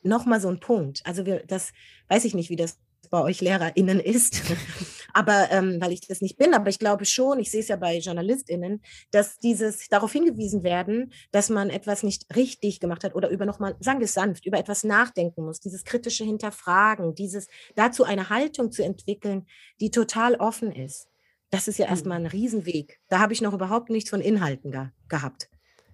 nochmal 0.01 0.39
so 0.39 0.49
ein 0.49 0.59
Punkt. 0.59 1.01
Also 1.05 1.25
wir, 1.25 1.43
das 1.45 1.71
weiß 2.09 2.25
ich 2.25 2.35
nicht, 2.35 2.49
wie 2.49 2.55
das 2.55 2.79
bei 3.09 3.21
euch 3.21 3.41
LehrerInnen 3.41 3.99
ist, 3.99 4.41
aber 5.13 5.51
ähm, 5.51 5.77
weil 5.79 5.91
ich 5.91 6.01
das 6.01 6.21
nicht 6.21 6.37
bin, 6.37 6.53
aber 6.53 6.69
ich 6.69 6.79
glaube 6.79 7.05
schon, 7.05 7.39
ich 7.39 7.51
sehe 7.51 7.61
es 7.61 7.67
ja 7.67 7.75
bei 7.75 7.97
JournalistInnen, 7.97 8.81
dass 9.11 9.37
dieses 9.37 9.87
darauf 9.89 10.11
hingewiesen 10.11 10.63
werden, 10.63 11.13
dass 11.31 11.49
man 11.49 11.69
etwas 11.69 12.03
nicht 12.03 12.25
richtig 12.35 12.79
gemacht 12.79 13.03
hat 13.03 13.15
oder 13.15 13.29
über 13.29 13.45
nochmal, 13.45 13.75
sagen 13.79 13.99
wir 13.99 14.05
es 14.05 14.13
sanft, 14.13 14.45
über 14.45 14.57
etwas 14.57 14.83
nachdenken 14.83 15.45
muss, 15.45 15.59
dieses 15.59 15.83
kritische 15.83 16.23
Hinterfragen, 16.23 17.13
dieses 17.13 17.47
dazu 17.75 18.03
eine 18.03 18.29
Haltung 18.29 18.71
zu 18.71 18.83
entwickeln, 18.83 19.45
die 19.79 19.91
total 19.91 20.35
offen 20.35 20.71
ist. 20.71 21.07
Das 21.49 21.67
ist 21.67 21.77
ja 21.77 21.87
erstmal 21.87 22.19
mhm. 22.19 22.25
ein 22.25 22.31
Riesenweg. 22.31 22.99
Da 23.07 23.19
habe 23.19 23.33
ich 23.33 23.41
noch 23.41 23.53
überhaupt 23.53 23.89
nichts 23.89 24.09
von 24.09 24.21
Inhalten 24.21 24.71
ge 24.71 24.87
gehabt. 25.07 25.49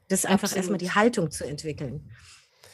Das 0.08 0.20
ist 0.20 0.26
einfach 0.26 0.44
Absolut. 0.44 0.58
erstmal 0.58 0.78
die 0.80 0.92
Haltung 0.92 1.32
zu 1.32 1.46
entwickeln. 1.46 2.10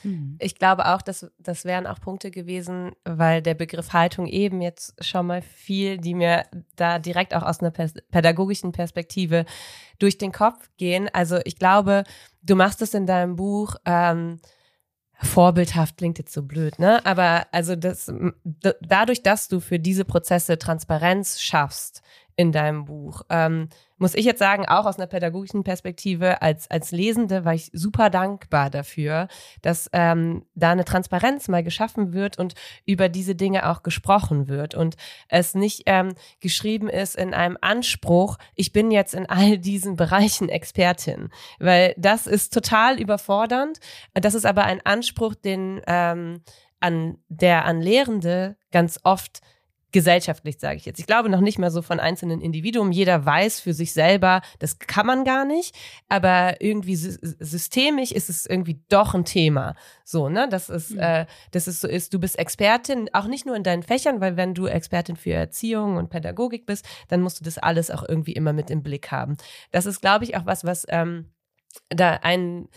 Mhm. 0.04 0.38
Ich 0.40 0.56
glaube 0.56 0.88
auch, 0.88 1.02
dass 1.02 1.30
das 1.38 1.66
wären 1.66 1.88
auch 1.88 2.00
Punkte 2.00 2.32
gewesen, 2.32 2.92
weil 3.04 3.42
der 3.42 3.54
Begriff 3.54 3.94
Haltung 3.94 4.28
eben 4.28 4.62
jetzt 4.62 5.04
schon 5.04 5.28
mal 5.28 5.42
viel, 5.42 5.98
die 5.98 6.14
mir 6.14 6.46
da 6.76 7.00
direkt 7.00 7.36
auch 7.36 7.44
aus 7.44 7.60
einer 7.60 7.72
pädagogischen 7.72 8.72
Perspektive 8.72 9.46
durch 10.00 10.18
den 10.18 10.32
Kopf 10.32 10.70
gehen. 10.78 11.10
Also 11.14 11.40
ich 11.46 11.58
glaube, 11.58 12.04
du 12.42 12.56
machst 12.56 12.82
es 12.82 12.94
in 12.94 13.06
deinem 13.06 13.36
Buch 13.36 13.76
ähm, 13.86 14.40
vorbildhaft 15.20 15.98
klingt 15.98 16.20
jetzt 16.20 16.34
so 16.34 16.44
blöd, 16.44 16.78
ne? 16.78 17.04
Aber 17.06 17.48
also 17.52 17.76
das, 17.76 18.12
dadurch, 18.82 19.24
dass 19.24 19.48
du 19.48 19.60
für 19.60 19.80
diese 19.80 20.06
Prozesse 20.06 20.60
Transparenz 20.60 21.42
schaffst 21.42 22.02
in 22.38 22.52
deinem 22.52 22.86
Buch, 22.86 23.24
ähm, 23.30 23.68
muss 23.98 24.14
ich 24.14 24.24
jetzt 24.24 24.38
sagen, 24.38 24.68
auch 24.68 24.86
aus 24.86 24.98
einer 24.98 25.08
pädagogischen 25.08 25.64
Perspektive 25.64 26.44
als, 26.44 26.70
als 26.70 26.92
Lesende 26.92 27.46
war 27.46 27.56
ich 27.56 27.72
super 27.74 28.12
dankbar 28.12 28.70
dafür, 28.70 29.28
dass 29.64 29.90
ähm, 29.92 30.46
da 30.54 30.72
eine 30.72 30.86
Transparenz 30.86 31.48
mal 31.48 31.64
geschaffen 31.64 32.14
wird 32.14 32.38
und 32.38 32.54
über 32.86 33.10
diese 33.10 33.34
Dinge 33.34 33.68
auch 33.68 33.82
gesprochen 33.82 34.48
wird 34.48 34.76
und 34.76 34.98
es 35.30 35.56
nicht 35.56 35.84
ähm, 35.88 36.14
geschrieben 36.40 36.90
ist 36.90 37.16
in 37.16 37.34
einem 37.34 37.58
Anspruch, 37.60 38.38
ich 38.54 38.72
bin 38.72 38.92
jetzt 38.92 39.16
in 39.16 39.28
all 39.28 39.58
diesen 39.58 39.96
Bereichen 39.96 40.48
Expertin, 40.48 41.30
weil 41.60 41.96
das 41.98 42.28
ist 42.28 42.54
total 42.54 43.00
überfordernd. 43.00 43.80
Das 44.14 44.36
ist 44.36 44.46
aber 44.46 44.64
ein 44.66 44.86
Anspruch, 44.86 45.34
den 45.34 45.82
ähm, 45.88 46.44
an 46.80 47.18
der 47.30 47.66
an 47.66 47.82
Lehrende 47.82 48.58
ganz 48.72 49.00
oft 49.04 49.42
gesellschaftlich, 49.92 50.60
sage 50.60 50.78
ich 50.78 50.86
jetzt. 50.86 51.00
Ich 51.00 51.08
glaube 51.08 51.30
noch 51.30 51.40
nicht 51.40 51.60
mal 51.60 51.72
so 51.72 51.82
von 51.82 52.00
einzelnen 52.00 52.42
Individuen. 52.42 52.92
Jeder 52.92 53.26
weiß 53.26 53.62
für 53.62 53.74
sich 53.74 53.94
selber, 53.94 54.42
das 54.60 54.80
kann 54.80 55.06
man 55.06 55.24
gar 55.24 55.46
nicht, 55.46 55.76
aber 56.10 56.62
irgendwie 56.62 56.96
systemisch 56.96 58.12
ist 58.12 58.30
es 58.30 58.46
irgendwie 58.46 58.82
doch 58.90 59.14
ein 59.14 59.24
Thema. 59.24 59.76
So, 60.04 60.28
ne? 60.30 60.48
Das 60.50 60.70
ist, 60.70 60.92
mhm. 60.92 61.00
äh, 61.00 61.26
das 61.52 61.68
ist 61.68 61.82
so 61.82 61.88
ist, 61.88 62.14
du 62.14 62.20
bist 62.20 62.38
Expertin, 62.38 63.10
auch 63.14 63.28
nicht 63.28 63.46
nur 63.46 63.56
in 63.56 63.64
deinen 63.64 63.84
Fächern, 63.84 64.20
weil 64.20 64.36
wenn 64.36 64.54
du 64.54 64.68
Expertin 64.68 65.16
für 65.16 65.34
Erziehung 65.34 65.96
und 65.96 66.10
Pädagogik 66.10 66.66
bist, 66.66 66.86
dann 67.08 67.22
musst 67.22 67.40
du 67.40 67.46
das 67.46 67.58
alles 67.58 67.90
auch 67.90 68.04
irgendwie 68.08 68.34
immer 68.34 68.54
mit 68.54 68.70
im 68.70 68.84
Blick 68.84 69.12
haben. 69.12 69.38
Das 69.72 69.86
ist, 69.86 70.02
glaube 70.02 70.26
ich, 70.26 70.36
auch 70.36 70.46
was, 70.46 70.66
was 70.66 70.86
ähm, 70.90 71.32
da 71.90 72.20
ein 72.24 72.68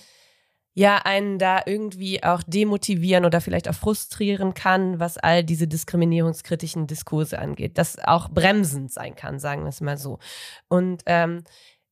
ja 0.74 0.98
einen 0.98 1.38
da 1.38 1.62
irgendwie 1.66 2.22
auch 2.22 2.42
demotivieren 2.46 3.24
oder 3.24 3.40
vielleicht 3.40 3.68
auch 3.68 3.74
frustrieren 3.74 4.54
kann, 4.54 5.00
was 5.00 5.18
all 5.18 5.44
diese 5.44 5.66
diskriminierungskritischen 5.66 6.87
Diskurse 6.87 7.38
angeht. 7.38 7.76
Das 7.76 7.98
auch 7.98 8.28
bremsend 8.28 8.92
sein 8.92 9.16
kann, 9.16 9.38
sagen 9.38 9.62
wir 9.62 9.70
es 9.70 9.80
mal 9.80 9.98
so. 9.98 10.18
Und 10.68 11.02
ähm, 11.06 11.42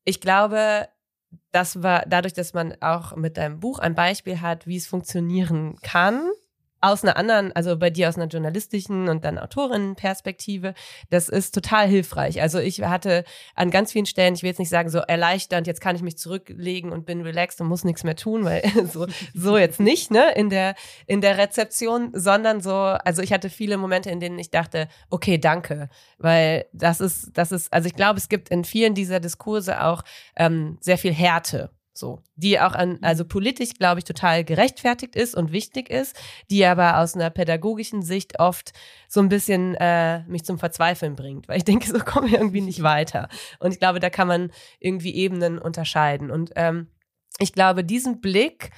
ich 0.05 0.21
glaube, 0.21 0.89
das 1.53 1.83
war 1.83 2.05
dadurch, 2.07 2.35
dass 2.35 2.55
man 2.55 2.75
auch 2.81 3.17
mit 3.17 3.37
deinem 3.37 3.61
Buch 3.61 3.79
ein 3.79 3.95
Beispiel 3.95 4.41
hat, 4.41 4.67
wie 4.67 4.77
es 4.77 4.87
funktionieren 4.87 5.77
kann, 5.83 6.31
aus 6.81 7.03
einer 7.03 7.17
anderen, 7.17 7.53
also 7.53 7.77
bei 7.77 7.91
dir 7.91 8.09
aus 8.09 8.17
einer 8.17 8.27
journalistischen 8.27 9.09
und 9.09 9.25
dann 9.25 9.39
Autorinnenperspektive, 9.39 10.75
das 11.11 11.29
ist 11.29 11.55
total 11.55 11.89
hilfreich. 11.89 12.41
Also 12.41 12.59
ich 12.59 12.83
hatte 12.83 13.25
an 13.55 13.71
ganz 13.71 13.93
vielen 13.93 14.07
Stellen, 14.07 14.35
ich 14.35 14.43
will 14.43 14.51
jetzt 14.51 14.59
nicht 14.59 14.69
sagen 14.69 14.91
so 14.91 14.99
erleichternd, 14.99 15.67
jetzt 15.67 15.81
kann 15.81 15.97
ich 15.97 16.03
mich 16.03 16.19
zurücklegen 16.19 16.93
und 16.93 17.07
bin 17.07 17.23
relaxed 17.23 17.61
und 17.61 17.69
muss 17.69 17.85
nichts 17.85 18.05
mehr 18.05 18.17
tun, 18.17 18.45
weil 18.45 18.63
so, 18.93 19.07
so 19.35 19.59
jetzt 19.59 19.81
nicht, 19.81 20.11
ne, 20.11 20.33
in 20.35 20.51
der, 20.51 20.75
in 21.07 21.21
der 21.21 21.39
Rezeption, 21.39 22.11
sondern 22.15 22.61
so, 22.61 22.75
also 22.75 23.23
ich 23.23 23.33
hatte 23.33 23.51
viele 23.51 23.77
Momente, 23.77 24.11
in 24.11 24.21
denen 24.21 24.39
ich 24.39 24.51
dachte, 24.51 24.89
okay, 25.11 25.39
danke, 25.39 25.89
weil 26.19 26.67
das 26.73 27.01
ist, 27.01 27.31
das 27.35 27.53
ist, 27.53 27.73
also 27.73 27.87
ich 27.87 27.95
glaube, 27.95 28.19
es 28.19 28.29
gibt 28.29 28.51
in 28.51 28.65
vielen 28.65 28.95
dieser 28.95 29.21
Diskurse 29.21 29.83
auch 29.85 30.03
ähm, 30.37 30.79
sehr 30.81 30.99
viel 30.99 31.13
Härte 31.13 31.71
so, 31.99 32.23
die 32.37 32.61
auch 32.61 32.75
an, 32.75 32.99
also 33.03 33.25
mhm. 33.25 33.29
politisch, 33.29 33.75
glaube 33.75 33.99
ich, 34.01 34.05
total 34.05 34.45
gerechtfertigt 34.45 35.17
ist 35.17 35.35
und 35.35 35.53
wichtig 35.53 35.91
ist, 35.91 36.17
die 36.51 36.65
aber 36.65 36.99
aus 36.99 37.15
einer 37.15 37.31
pädagogischen 37.31 38.03
Sicht 38.03 38.39
oft 38.41 38.73
so 39.09 39.21
ein 39.21 39.29
bisschen 39.29 39.75
äh, 39.75 40.23
mich 40.25 40.45
zum 40.45 40.59
Verzweifeln 40.59 41.17
bringt, 41.17 41.49
weil 41.49 41.59
ich 41.59 41.65
denke, 41.65 41.87
so 41.87 41.99
kommen 41.99 42.31
wir 42.31 42.39
irgendwie 42.39 42.61
nicht 42.61 42.83
weiter. 42.83 43.29
Und 43.59 43.73
ich 43.73 43.79
glaube, 43.79 44.01
da 44.01 44.11
kann 44.11 44.29
man 44.29 44.53
irgendwie 44.81 45.15
Ebenen 45.15 45.59
unterscheiden. 45.59 46.31
Und 46.31 46.53
ähm, 46.57 46.89
ich 47.39 47.53
glaube, 47.53 47.85
diesen 47.85 48.21
Blick 48.21 48.71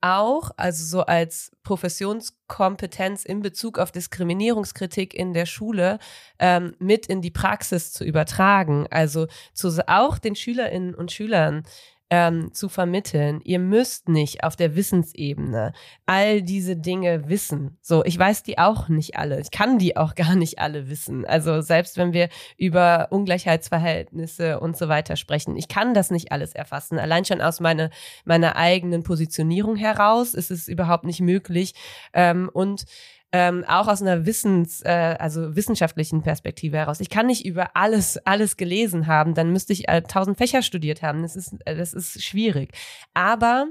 auch, 0.00 0.50
also 0.56 0.84
so 0.84 1.04
als 1.04 1.52
Professionskompetenz 1.62 3.24
in 3.24 3.40
Bezug 3.40 3.78
auf 3.78 3.92
Diskriminierungskritik 3.92 5.14
in 5.14 5.32
der 5.32 5.46
Schule 5.46 5.98
ähm, 6.38 6.74
mit 6.78 7.06
in 7.06 7.22
die 7.22 7.30
Praxis 7.30 7.92
zu 7.92 8.04
übertragen, 8.04 8.86
also 8.90 9.26
zu 9.52 9.68
auch 9.88 10.18
den 10.18 10.36
Schülerinnen 10.36 10.94
und 10.94 11.12
Schülern 11.12 11.64
ähm, 12.08 12.52
zu 12.52 12.68
vermitteln. 12.68 13.40
Ihr 13.42 13.58
müsst 13.58 14.08
nicht 14.08 14.44
auf 14.44 14.54
der 14.54 14.76
Wissensebene 14.76 15.72
all 16.06 16.42
diese 16.42 16.76
Dinge 16.76 17.28
wissen. 17.28 17.78
So, 17.82 18.04
ich 18.04 18.16
weiß 18.16 18.44
die 18.44 18.58
auch 18.58 18.88
nicht 18.88 19.16
alle. 19.18 19.40
Ich 19.40 19.50
kann 19.50 19.78
die 19.78 19.96
auch 19.96 20.14
gar 20.16 20.36
nicht 20.36 20.58
alle 20.58 20.88
wissen. 20.88 21.24
Also 21.24 21.60
selbst 21.60 21.96
wenn 21.96 22.12
wir 22.12 22.28
über 22.56 23.08
Ungleichheitsverhältnisse 23.10 24.60
und 24.60 24.76
so 24.76 24.88
weiter 24.88 25.16
sprechen, 25.16 25.56
ich 25.56 25.68
kann 25.68 25.94
das 25.94 26.10
nicht 26.10 26.30
alles 26.30 26.54
erfassen. 26.54 26.98
Allein 26.98 27.24
schon 27.24 27.40
aus 27.40 27.60
meine, 27.60 27.90
meiner 28.24 28.56
eigenen 28.56 29.02
Positionierung 29.02 29.76
heraus 29.76 30.34
ist 30.34 30.50
es 30.50 30.68
überhaupt 30.68 31.04
nicht 31.04 31.20
möglich. 31.20 31.74
Ähm, 32.12 32.48
und 32.52 32.84
ähm, 33.32 33.64
auch 33.66 33.88
aus 33.88 34.02
einer 34.02 34.24
Wissens, 34.26 34.82
äh, 34.82 35.16
also 35.18 35.56
wissenschaftlichen 35.56 36.22
Perspektive 36.22 36.76
heraus. 36.76 37.00
Ich 37.00 37.10
kann 37.10 37.26
nicht 37.26 37.44
über 37.44 37.70
alles, 37.74 38.18
alles 38.24 38.56
gelesen 38.56 39.06
haben, 39.06 39.34
dann 39.34 39.52
müsste 39.52 39.72
ich 39.72 39.88
äh, 39.88 40.02
tausend 40.02 40.38
Fächer 40.38 40.62
studiert 40.62 41.02
haben. 41.02 41.22
Das 41.22 41.36
ist, 41.36 41.54
äh, 41.64 41.76
das 41.76 41.92
ist 41.92 42.22
schwierig. 42.22 42.72
Aber 43.14 43.66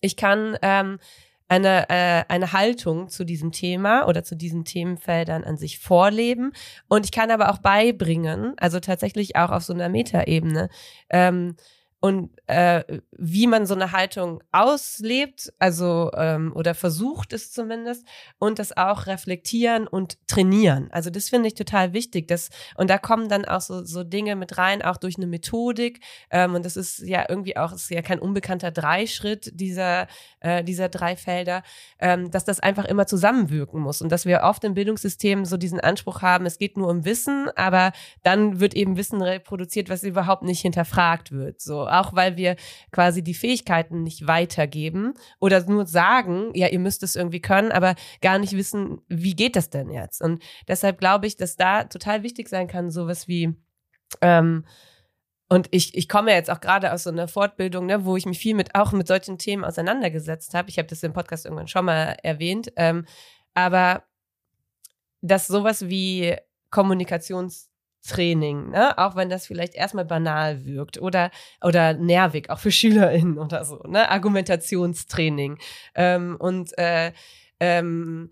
ich 0.00 0.16
kann 0.16 0.58
ähm, 0.62 0.98
eine, 1.48 1.88
äh, 1.90 2.24
eine 2.28 2.52
Haltung 2.52 3.08
zu 3.08 3.24
diesem 3.24 3.52
Thema 3.52 4.08
oder 4.08 4.24
zu 4.24 4.34
diesen 4.36 4.64
Themenfeldern 4.64 5.44
an 5.44 5.56
sich 5.56 5.78
vorleben. 5.78 6.52
Und 6.88 7.04
ich 7.04 7.12
kann 7.12 7.30
aber 7.30 7.50
auch 7.50 7.58
beibringen, 7.58 8.54
also 8.56 8.80
tatsächlich 8.80 9.36
auch 9.36 9.50
auf 9.50 9.62
so 9.62 9.74
einer 9.74 9.88
Metaebene, 9.88 10.70
ähm, 11.10 11.56
und 12.02 12.30
äh, 12.48 12.82
wie 13.12 13.46
man 13.46 13.64
so 13.64 13.74
eine 13.74 13.92
Haltung 13.92 14.42
auslebt, 14.50 15.52
also 15.60 16.10
ähm, 16.16 16.52
oder 16.52 16.74
versucht 16.74 17.32
es 17.32 17.52
zumindest 17.52 18.04
und 18.40 18.58
das 18.58 18.76
auch 18.76 19.06
reflektieren 19.06 19.86
und 19.86 20.18
trainieren. 20.26 20.88
Also 20.90 21.10
das 21.10 21.28
finde 21.28 21.46
ich 21.46 21.54
total 21.54 21.92
wichtig. 21.92 22.26
Das, 22.26 22.50
und 22.74 22.90
da 22.90 22.98
kommen 22.98 23.28
dann 23.28 23.44
auch 23.44 23.60
so, 23.60 23.84
so 23.84 24.02
Dinge 24.02 24.34
mit 24.34 24.58
rein, 24.58 24.82
auch 24.82 24.96
durch 24.96 25.16
eine 25.16 25.28
Methodik. 25.28 26.00
Ähm, 26.32 26.56
und 26.56 26.64
das 26.64 26.76
ist 26.76 26.98
ja 27.06 27.24
irgendwie 27.28 27.56
auch, 27.56 27.72
ist 27.72 27.88
ja 27.88 28.02
kein 28.02 28.18
unbekannter 28.18 28.72
Dreischritt 28.72 29.52
dieser, 29.54 30.08
äh, 30.40 30.64
dieser 30.64 30.88
drei 30.88 31.14
Felder, 31.14 31.62
ähm, 32.00 32.32
dass 32.32 32.44
das 32.44 32.58
einfach 32.58 32.84
immer 32.84 33.06
zusammenwirken 33.06 33.80
muss 33.80 34.02
und 34.02 34.10
dass 34.10 34.26
wir 34.26 34.40
oft 34.42 34.64
im 34.64 34.74
Bildungssystem 34.74 35.44
so 35.44 35.56
diesen 35.56 35.78
Anspruch 35.78 36.20
haben, 36.20 36.46
es 36.46 36.58
geht 36.58 36.76
nur 36.76 36.88
um 36.88 37.04
Wissen, 37.04 37.48
aber 37.54 37.92
dann 38.24 38.58
wird 38.58 38.74
eben 38.74 38.96
Wissen 38.96 39.22
reproduziert, 39.22 39.88
was 39.88 40.02
überhaupt 40.02 40.42
nicht 40.42 40.62
hinterfragt 40.62 41.30
wird. 41.30 41.60
So 41.60 41.91
auch 41.92 42.14
weil 42.14 42.36
wir 42.36 42.56
quasi 42.90 43.22
die 43.22 43.34
Fähigkeiten 43.34 44.02
nicht 44.02 44.26
weitergeben 44.26 45.14
oder 45.40 45.64
nur 45.64 45.86
sagen, 45.86 46.50
ja, 46.54 46.68
ihr 46.68 46.78
müsst 46.78 47.02
es 47.02 47.16
irgendwie 47.16 47.40
können, 47.40 47.72
aber 47.72 47.94
gar 48.20 48.38
nicht 48.38 48.56
wissen, 48.56 49.00
wie 49.08 49.34
geht 49.34 49.56
das 49.56 49.70
denn 49.70 49.90
jetzt? 49.90 50.22
Und 50.22 50.42
deshalb 50.68 50.98
glaube 50.98 51.26
ich, 51.26 51.36
dass 51.36 51.56
da 51.56 51.84
total 51.84 52.22
wichtig 52.22 52.48
sein 52.48 52.68
kann, 52.68 52.90
sowas 52.90 53.28
wie 53.28 53.54
ähm, 54.20 54.64
und 55.48 55.68
ich, 55.70 55.94
ich 55.94 56.08
komme 56.08 56.32
jetzt 56.32 56.50
auch 56.50 56.60
gerade 56.60 56.94
aus 56.94 57.02
so 57.02 57.10
einer 57.10 57.28
Fortbildung, 57.28 57.84
ne, 57.84 58.06
wo 58.06 58.16
ich 58.16 58.24
mich 58.24 58.38
viel 58.38 58.54
mit 58.54 58.74
auch 58.74 58.92
mit 58.92 59.06
solchen 59.06 59.36
Themen 59.36 59.64
auseinandergesetzt 59.64 60.54
habe. 60.54 60.70
Ich 60.70 60.78
habe 60.78 60.88
das 60.88 61.02
im 61.02 61.12
Podcast 61.12 61.44
irgendwann 61.44 61.68
schon 61.68 61.84
mal 61.84 62.16
erwähnt. 62.22 62.72
Ähm, 62.76 63.04
aber 63.52 64.04
dass 65.20 65.46
sowas 65.46 65.88
wie 65.88 66.36
Kommunikations 66.70 67.70
Training, 68.02 68.70
ne? 68.70 68.96
auch 68.98 69.16
wenn 69.16 69.30
das 69.30 69.46
vielleicht 69.46 69.74
erstmal 69.74 70.04
banal 70.04 70.64
wirkt 70.64 71.00
oder, 71.00 71.30
oder 71.62 71.94
nervig, 71.94 72.50
auch 72.50 72.58
für 72.58 72.72
SchülerInnen 72.72 73.38
oder 73.38 73.64
so, 73.64 73.82
ne? 73.86 74.10
Argumentationstraining. 74.10 75.58
Ähm, 75.94 76.36
und 76.38 76.76
äh, 76.78 77.12
ähm, 77.60 78.30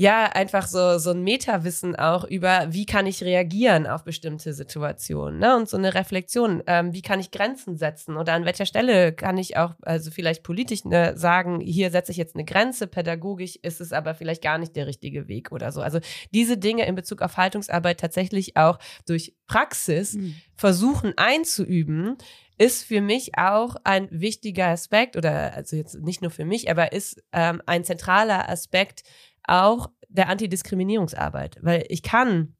ja, 0.00 0.24
einfach 0.24 0.66
so, 0.66 0.96
so 0.96 1.10
ein 1.10 1.22
Metawissen 1.22 1.94
auch 1.94 2.24
über, 2.24 2.68
wie 2.70 2.86
kann 2.86 3.04
ich 3.04 3.22
reagieren 3.22 3.86
auf 3.86 4.02
bestimmte 4.02 4.54
Situationen, 4.54 5.38
ne? 5.38 5.54
Und 5.54 5.68
so 5.68 5.76
eine 5.76 5.92
Reflexion, 5.92 6.62
ähm, 6.66 6.94
wie 6.94 7.02
kann 7.02 7.20
ich 7.20 7.30
Grenzen 7.30 7.76
setzen 7.76 8.16
oder 8.16 8.32
an 8.32 8.46
welcher 8.46 8.64
Stelle 8.64 9.12
kann 9.12 9.36
ich 9.36 9.58
auch, 9.58 9.74
also 9.82 10.10
vielleicht 10.10 10.42
politisch 10.42 10.86
ne, 10.86 11.18
sagen, 11.18 11.60
hier 11.60 11.90
setze 11.90 12.12
ich 12.12 12.16
jetzt 12.16 12.34
eine 12.34 12.46
Grenze, 12.46 12.86
pädagogisch 12.86 13.56
ist 13.56 13.82
es 13.82 13.92
aber 13.92 14.14
vielleicht 14.14 14.42
gar 14.42 14.56
nicht 14.56 14.74
der 14.74 14.86
richtige 14.86 15.28
Weg 15.28 15.52
oder 15.52 15.70
so. 15.70 15.82
Also 15.82 15.98
diese 16.32 16.56
Dinge 16.56 16.86
in 16.86 16.94
Bezug 16.94 17.20
auf 17.20 17.36
Haltungsarbeit 17.36 18.00
tatsächlich 18.00 18.56
auch 18.56 18.78
durch 19.06 19.34
Praxis 19.46 20.14
mhm. 20.14 20.34
versuchen 20.54 21.12
einzuüben, 21.18 22.16
ist 22.56 22.84
für 22.84 23.02
mich 23.02 23.36
auch 23.36 23.76
ein 23.84 24.08
wichtiger 24.10 24.68
Aspekt 24.68 25.16
oder 25.16 25.54
also 25.54 25.76
jetzt 25.76 26.00
nicht 26.00 26.22
nur 26.22 26.30
für 26.30 26.46
mich, 26.46 26.70
aber 26.70 26.92
ist 26.92 27.22
ähm, 27.34 27.60
ein 27.66 27.84
zentraler 27.84 28.48
Aspekt 28.48 29.02
auch 29.50 29.90
der 30.10 30.28
Antidiskriminierungsarbeit, 30.28 31.58
weil 31.62 31.84
ich 31.88 32.02
kann 32.02 32.54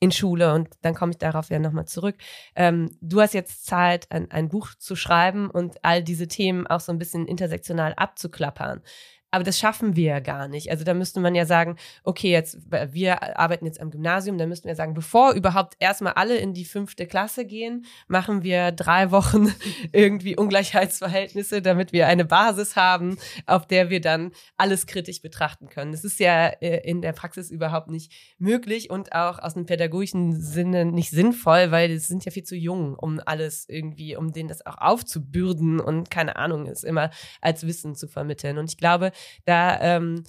in 0.00 0.10
Schule 0.10 0.54
und 0.54 0.68
dann 0.80 0.94
komme 0.94 1.12
ich 1.12 1.18
darauf 1.18 1.50
ja 1.50 1.58
nochmal 1.58 1.86
zurück. 1.86 2.16
Ähm, 2.56 2.96
du 3.02 3.20
hast 3.20 3.34
jetzt 3.34 3.66
Zeit, 3.66 4.10
ein, 4.10 4.30
ein 4.30 4.48
Buch 4.48 4.74
zu 4.78 4.96
schreiben 4.96 5.50
und 5.50 5.84
all 5.84 6.02
diese 6.02 6.26
Themen 6.26 6.66
auch 6.66 6.80
so 6.80 6.90
ein 6.90 6.98
bisschen 6.98 7.26
intersektional 7.26 7.92
abzuklappern. 7.94 8.82
Aber 9.30 9.44
das 9.44 9.58
schaffen 9.58 9.96
wir 9.96 10.04
ja 10.04 10.20
gar 10.20 10.48
nicht. 10.48 10.70
Also 10.70 10.84
da 10.84 10.94
müsste 10.94 11.20
man 11.20 11.34
ja 11.34 11.46
sagen, 11.46 11.76
okay, 12.02 12.30
jetzt 12.30 12.58
wir 12.70 13.38
arbeiten 13.38 13.64
jetzt 13.64 13.80
am 13.80 13.90
Gymnasium, 13.90 14.38
da 14.38 14.46
müssten 14.46 14.68
wir 14.68 14.74
sagen, 14.74 14.94
bevor 14.94 15.32
überhaupt 15.32 15.74
erstmal 15.78 16.14
alle 16.14 16.36
in 16.36 16.52
die 16.52 16.64
fünfte 16.64 17.06
Klasse 17.06 17.44
gehen, 17.44 17.86
machen 18.08 18.42
wir 18.42 18.72
drei 18.72 19.10
Wochen 19.10 19.54
irgendwie 19.92 20.36
Ungleichheitsverhältnisse, 20.36 21.62
damit 21.62 21.92
wir 21.92 22.08
eine 22.08 22.24
Basis 22.24 22.76
haben, 22.76 23.18
auf 23.46 23.66
der 23.66 23.90
wir 23.90 24.00
dann 24.00 24.32
alles 24.56 24.86
kritisch 24.86 25.22
betrachten 25.22 25.68
können. 25.68 25.92
Das 25.92 26.04
ist 26.04 26.18
ja 26.18 26.48
äh, 26.48 26.80
in 26.88 27.00
der 27.02 27.12
Praxis 27.12 27.50
überhaupt 27.50 27.88
nicht 27.88 28.12
möglich 28.38 28.90
und 28.90 29.12
auch 29.12 29.38
aus 29.38 29.54
einem 29.54 29.66
pädagogischen 29.66 30.40
Sinne 30.40 30.84
nicht 30.84 31.10
sinnvoll, 31.10 31.70
weil 31.70 31.92
es 31.92 32.08
sind 32.08 32.24
ja 32.24 32.32
viel 32.32 32.44
zu 32.44 32.56
jung, 32.56 32.94
um 32.94 33.20
alles 33.24 33.68
irgendwie, 33.68 34.16
um 34.16 34.32
denen 34.32 34.48
das 34.48 34.66
auch 34.66 34.78
aufzubürden 34.78 35.78
und 35.78 36.10
keine 36.10 36.36
Ahnung, 36.36 36.66
es 36.66 36.82
immer 36.82 37.10
als 37.40 37.66
Wissen 37.66 37.94
zu 37.94 38.08
vermitteln. 38.08 38.58
Und 38.58 38.70
ich 38.70 38.76
glaube, 38.76 39.12
da, 39.44 39.80
ähm, 39.80 40.24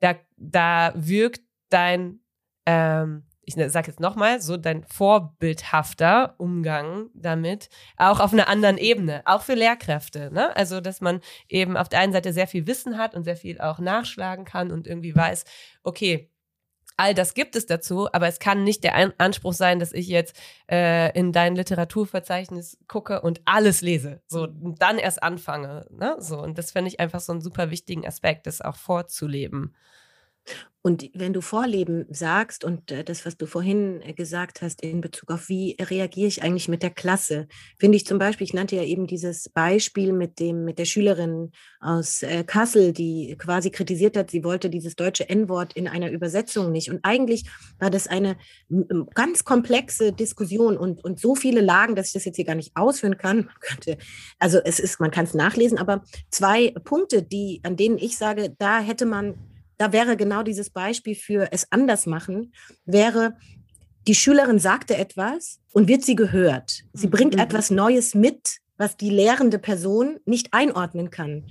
da, 0.00 0.14
da 0.36 0.92
wirkt 0.94 1.42
dein, 1.68 2.20
ähm, 2.66 3.24
ich 3.44 3.54
sage 3.54 3.88
jetzt 3.88 4.00
nochmal, 4.00 4.40
so 4.40 4.56
dein 4.56 4.84
vorbildhafter 4.84 6.34
Umgang 6.38 7.10
damit 7.14 7.68
auch 7.96 8.20
auf 8.20 8.32
einer 8.32 8.48
anderen 8.48 8.78
Ebene, 8.78 9.22
auch 9.24 9.42
für 9.42 9.54
Lehrkräfte. 9.54 10.30
Ne? 10.32 10.54
Also, 10.56 10.80
dass 10.80 11.00
man 11.00 11.20
eben 11.48 11.76
auf 11.76 11.88
der 11.88 12.00
einen 12.00 12.12
Seite 12.12 12.32
sehr 12.32 12.46
viel 12.46 12.66
Wissen 12.66 12.98
hat 12.98 13.14
und 13.14 13.24
sehr 13.24 13.36
viel 13.36 13.60
auch 13.60 13.78
nachschlagen 13.78 14.44
kann 14.44 14.70
und 14.70 14.86
irgendwie 14.86 15.14
weiß, 15.14 15.44
okay, 15.82 16.30
all 17.02 17.14
das 17.14 17.34
gibt 17.34 17.56
es 17.56 17.66
dazu, 17.66 18.08
aber 18.12 18.28
es 18.28 18.38
kann 18.38 18.62
nicht 18.62 18.84
der 18.84 19.12
Anspruch 19.18 19.54
sein, 19.54 19.80
dass 19.80 19.92
ich 19.92 20.06
jetzt 20.06 20.36
äh, 20.70 21.10
in 21.18 21.32
dein 21.32 21.56
Literaturverzeichnis 21.56 22.78
gucke 22.86 23.22
und 23.22 23.40
alles 23.44 23.80
lese. 23.80 24.22
So, 24.28 24.46
dann 24.46 24.98
erst 24.98 25.20
anfange. 25.20 25.84
Ne? 25.90 26.14
So, 26.20 26.40
und 26.40 26.58
das 26.58 26.70
finde 26.70 26.88
ich 26.88 27.00
einfach 27.00 27.18
so 27.18 27.32
einen 27.32 27.40
super 27.40 27.70
wichtigen 27.70 28.06
Aspekt, 28.06 28.46
das 28.46 28.60
auch 28.60 28.76
vorzuleben. 28.76 29.74
Und 30.84 31.10
wenn 31.14 31.32
du 31.32 31.40
Vorleben 31.40 32.06
sagst 32.10 32.64
und 32.64 32.90
äh, 32.90 33.04
das, 33.04 33.24
was 33.24 33.36
du 33.36 33.46
vorhin 33.46 34.02
äh, 34.02 34.12
gesagt 34.14 34.62
hast 34.62 34.82
in 34.82 35.00
Bezug 35.00 35.30
auf, 35.30 35.48
wie 35.48 35.76
reagiere 35.80 36.26
ich 36.26 36.42
eigentlich 36.42 36.68
mit 36.68 36.82
der 36.82 36.90
Klasse, 36.90 37.46
finde 37.78 37.96
ich 37.96 38.04
zum 38.04 38.18
Beispiel, 38.18 38.46
ich 38.46 38.52
nannte 38.52 38.74
ja 38.74 38.82
eben 38.82 39.06
dieses 39.06 39.48
Beispiel 39.48 40.12
mit 40.12 40.40
dem, 40.40 40.64
mit 40.64 40.80
der 40.80 40.84
Schülerin 40.84 41.52
aus 41.78 42.24
äh, 42.24 42.42
Kassel, 42.42 42.92
die 42.92 43.36
quasi 43.38 43.70
kritisiert 43.70 44.16
hat, 44.16 44.32
sie 44.32 44.42
wollte 44.42 44.70
dieses 44.70 44.96
deutsche 44.96 45.28
N-Wort 45.28 45.72
in 45.74 45.86
einer 45.86 46.10
Übersetzung 46.10 46.72
nicht. 46.72 46.90
Und 46.90 46.98
eigentlich 47.04 47.44
war 47.78 47.90
das 47.90 48.08
eine 48.08 48.36
ganz 49.14 49.44
komplexe 49.44 50.12
Diskussion 50.12 50.76
und, 50.76 51.04
und 51.04 51.20
so 51.20 51.36
viele 51.36 51.60
Lagen, 51.60 51.94
dass 51.94 52.08
ich 52.08 52.12
das 52.14 52.24
jetzt 52.24 52.36
hier 52.36 52.44
gar 52.44 52.56
nicht 52.56 52.72
ausführen 52.74 53.18
kann. 53.18 53.48
Könnte, 53.60 53.98
also 54.40 54.58
es 54.64 54.80
ist, 54.80 54.98
man 54.98 55.12
kann 55.12 55.26
es 55.26 55.34
nachlesen, 55.34 55.78
aber 55.78 56.02
zwei 56.30 56.74
Punkte, 56.82 57.22
die, 57.22 57.60
an 57.62 57.76
denen 57.76 57.98
ich 57.98 58.18
sage, 58.18 58.52
da 58.58 58.80
hätte 58.80 59.06
man 59.06 59.36
da 59.78 59.92
wäre 59.92 60.16
genau 60.16 60.42
dieses 60.42 60.70
Beispiel 60.70 61.14
für 61.14 61.48
es 61.52 61.70
anders 61.70 62.06
machen, 62.06 62.52
wäre, 62.84 63.36
die 64.06 64.14
Schülerin 64.14 64.58
sagte 64.58 64.96
etwas 64.96 65.60
und 65.72 65.88
wird 65.88 66.04
sie 66.04 66.16
gehört. 66.16 66.82
Sie 66.92 67.06
bringt 67.06 67.34
mhm. 67.34 67.40
etwas 67.40 67.70
Neues 67.70 68.14
mit, 68.14 68.58
was 68.76 68.96
die 68.96 69.10
lehrende 69.10 69.58
Person 69.58 70.18
nicht 70.24 70.52
einordnen 70.52 71.10
kann. 71.10 71.46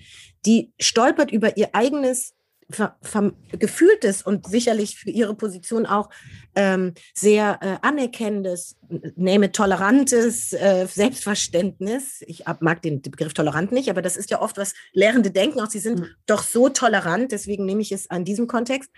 Die 0.45 0.73
stolpert 0.79 1.31
über 1.31 1.55
ihr 1.57 1.69
eigenes 1.73 2.33
ver, 2.71 2.97
ver, 3.01 3.33
gefühltes 3.57 4.21
und 4.21 4.47
sicherlich 4.47 4.97
für 4.97 5.09
ihre 5.09 5.35
Position 5.35 5.85
auch 5.85 6.09
ähm, 6.55 6.93
sehr 7.13 7.59
äh, 7.61 7.77
anerkennendes, 7.85 8.77
nehme 9.15 9.51
tolerantes 9.51 10.53
äh, 10.53 10.87
Selbstverständnis. 10.87 12.23
Ich 12.27 12.43
mag 12.59 12.81
den 12.81 13.01
Begriff 13.01 13.33
tolerant 13.33 13.71
nicht, 13.71 13.89
aber 13.89 14.01
das 14.01 14.17
ist 14.17 14.29
ja 14.29 14.41
oft, 14.41 14.57
was 14.57 14.73
Lehrende 14.93 15.31
denken, 15.31 15.59
auch 15.61 15.69
sie 15.69 15.79
sind 15.79 15.99
mhm. 15.99 16.07
doch 16.25 16.43
so 16.43 16.69
tolerant, 16.69 17.31
deswegen 17.31 17.65
nehme 17.65 17.81
ich 17.81 17.91
es 17.91 18.09
an 18.09 18.25
diesem 18.25 18.47
Kontext. 18.47 18.89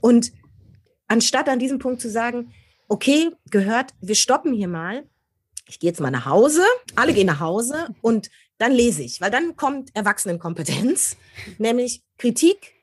Und 0.00 0.32
anstatt 1.08 1.48
an 1.48 1.58
diesem 1.58 1.78
Punkt 1.78 2.00
zu 2.00 2.10
sagen, 2.10 2.52
okay, 2.88 3.30
gehört, 3.50 3.92
wir 4.00 4.14
stoppen 4.14 4.52
hier 4.52 4.68
mal, 4.68 5.04
ich 5.66 5.80
gehe 5.80 5.88
jetzt 5.88 6.00
mal 6.00 6.10
nach 6.10 6.26
Hause, 6.26 6.62
alle 6.96 7.14
gehen 7.14 7.26
nach 7.26 7.40
Hause 7.40 7.88
und 8.00 8.30
dann 8.58 8.72
lese 8.72 9.02
ich, 9.02 9.20
weil 9.20 9.30
dann 9.30 9.56
kommt 9.56 9.90
Erwachsenenkompetenz, 9.94 11.16
nämlich 11.58 12.02
Kritik, 12.18 12.74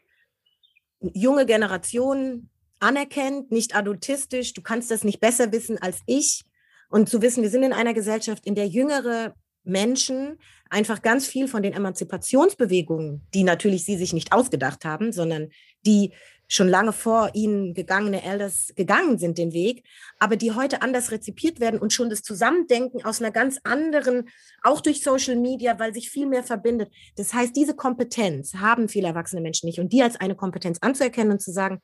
junge 1.01 1.45
Generation 1.45 2.49
anerkennt, 2.79 3.51
nicht 3.51 3.75
adultistisch, 3.75 4.53
du 4.53 4.61
kannst 4.61 4.91
das 4.91 5.03
nicht 5.03 5.19
besser 5.19 5.51
wissen 5.51 5.77
als 5.77 5.99
ich. 6.05 6.43
Und 6.89 7.09
zu 7.09 7.21
wissen, 7.21 7.43
wir 7.43 7.49
sind 7.49 7.63
in 7.63 7.73
einer 7.73 7.93
Gesellschaft, 7.93 8.45
in 8.45 8.55
der 8.55 8.67
jüngere 8.67 9.35
Menschen 9.63 10.39
einfach 10.69 11.01
ganz 11.01 11.27
viel 11.27 11.47
von 11.47 11.61
den 11.61 11.73
Emanzipationsbewegungen, 11.73 13.21
die 13.33 13.43
natürlich 13.43 13.85
sie 13.85 13.97
sich 13.97 14.13
nicht 14.13 14.31
ausgedacht 14.31 14.85
haben, 14.85 15.11
sondern 15.11 15.49
die 15.85 16.13
schon 16.49 16.67
lange 16.67 16.91
vor 16.91 17.29
ihnen 17.33 17.73
gegangene 17.75 18.23
Elders 18.23 18.73
gegangen 18.75 19.19
sind 19.19 19.37
den 19.37 19.53
Weg, 19.53 19.83
aber 20.17 20.35
die 20.35 20.51
heute 20.51 20.81
anders 20.81 21.11
rezipiert 21.11 21.59
werden 21.59 21.79
und 21.79 21.93
schon 21.93 22.09
das 22.09 22.23
Zusammendenken 22.23 23.05
aus 23.05 23.21
einer 23.21 23.31
ganz 23.31 23.59
anderen, 23.63 24.29
auch 24.63 24.81
durch 24.81 25.03
Social 25.03 25.35
Media, 25.35 25.79
weil 25.79 25.93
sich 25.93 26.09
viel 26.09 26.25
mehr 26.25 26.43
verbindet. 26.43 26.91
Das 27.15 27.33
heißt, 27.33 27.55
diese 27.55 27.75
Kompetenz 27.75 28.55
haben 28.55 28.89
viele 28.89 29.07
erwachsene 29.07 29.41
Menschen 29.41 29.67
nicht 29.67 29.79
und 29.79 29.93
die 29.93 30.01
als 30.01 30.19
eine 30.19 30.35
Kompetenz 30.35 30.79
anzuerkennen 30.81 31.33
und 31.33 31.41
zu 31.41 31.51
sagen, 31.51 31.81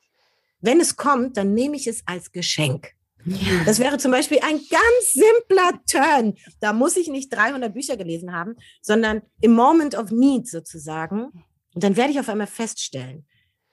wenn 0.61 0.79
es 0.79 0.95
kommt, 0.95 1.37
dann 1.37 1.53
nehme 1.53 1.75
ich 1.75 1.85
es 1.85 2.01
als 2.07 2.31
Geschenk. 2.31 2.91
Ja. 3.25 3.63
Das 3.65 3.79
wäre 3.79 3.97
zum 3.97 4.11
Beispiel 4.11 4.39
ein 4.41 4.59
ganz 4.69 5.13
simpler 5.13 5.79
Turn. 5.89 6.35
Da 6.59 6.73
muss 6.73 6.97
ich 6.97 7.07
nicht 7.07 7.29
300 7.29 7.71
Bücher 7.73 7.97
gelesen 7.97 8.33
haben, 8.33 8.55
sondern 8.81 9.21
im 9.41 9.53
Moment 9.53 9.95
of 9.95 10.11
Need 10.11 10.47
sozusagen. 10.47 11.31
Und 11.73 11.83
dann 11.83 11.97
werde 11.97 12.11
ich 12.11 12.19
auf 12.19 12.29
einmal 12.29 12.47
feststellen, 12.47 13.25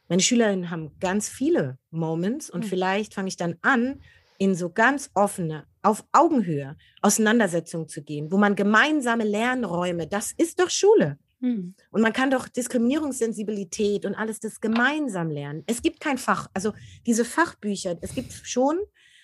meine 0.09 0.22
Schülerinnen 0.22 0.70
haben 0.70 0.92
ganz 1.00 1.28
viele 1.28 1.78
Moments 1.90 2.50
und 2.50 2.64
mhm. 2.64 2.68
vielleicht 2.68 3.14
fange 3.14 3.28
ich 3.28 3.36
dann 3.36 3.57
an, 3.62 4.00
in 4.38 4.55
so 4.55 4.70
ganz 4.70 5.11
offene, 5.14 5.66
auf 5.82 6.05
Augenhöhe 6.12 6.76
Auseinandersetzungen 7.00 7.88
zu 7.88 8.03
gehen, 8.03 8.32
wo 8.32 8.38
man 8.38 8.57
gemeinsame 8.57 9.24
Lernräume, 9.24 10.07
das 10.07 10.32
ist 10.32 10.61
doch 10.61 10.70
Schule. 10.70 11.18
Mhm. 11.40 11.74
Und 11.90 12.03
man 12.03 12.12
kann 12.12 12.30
doch 12.30 12.48
Diskriminierungssensibilität 12.48 14.05
und 14.05 14.14
alles 14.14 14.40
das 14.40 14.61
gemeinsam 14.61 15.30
lernen. 15.30 15.64
Es 15.66 15.82
gibt 15.82 16.00
kein 16.00 16.18
Fach, 16.18 16.48
also 16.55 16.72
diese 17.07 17.24
Fachbücher, 17.24 17.96
es 18.00 18.14
gibt 18.14 18.32
schon, 18.32 18.78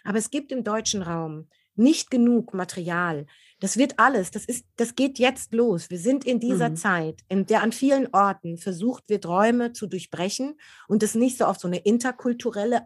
aber 0.04 0.18
es 0.18 0.30
gibt 0.30 0.52
im 0.52 0.64
deutschen 0.64 1.02
Raum 1.02 1.48
nicht 1.74 2.10
genug 2.10 2.54
Material, 2.54 3.26
das 3.60 3.76
wird 3.76 3.98
alles, 3.98 4.30
das 4.30 4.44
ist, 4.44 4.64
das 4.76 4.94
geht 4.94 5.18
jetzt 5.18 5.52
los. 5.52 5.90
Wir 5.90 5.98
sind 5.98 6.24
in 6.24 6.38
dieser 6.38 6.70
mhm. 6.70 6.76
Zeit, 6.76 7.24
in 7.28 7.46
der 7.46 7.62
an 7.62 7.72
vielen 7.72 8.08
Orten 8.14 8.56
versucht 8.56 9.08
wird, 9.08 9.26
Räume 9.26 9.72
zu 9.72 9.86
durchbrechen 9.86 10.58
und 10.86 11.02
es 11.02 11.14
nicht 11.14 11.38
so 11.38 11.44
auf 11.46 11.58
so 11.58 11.66
eine 11.66 11.78
interkulturelle 11.78 12.82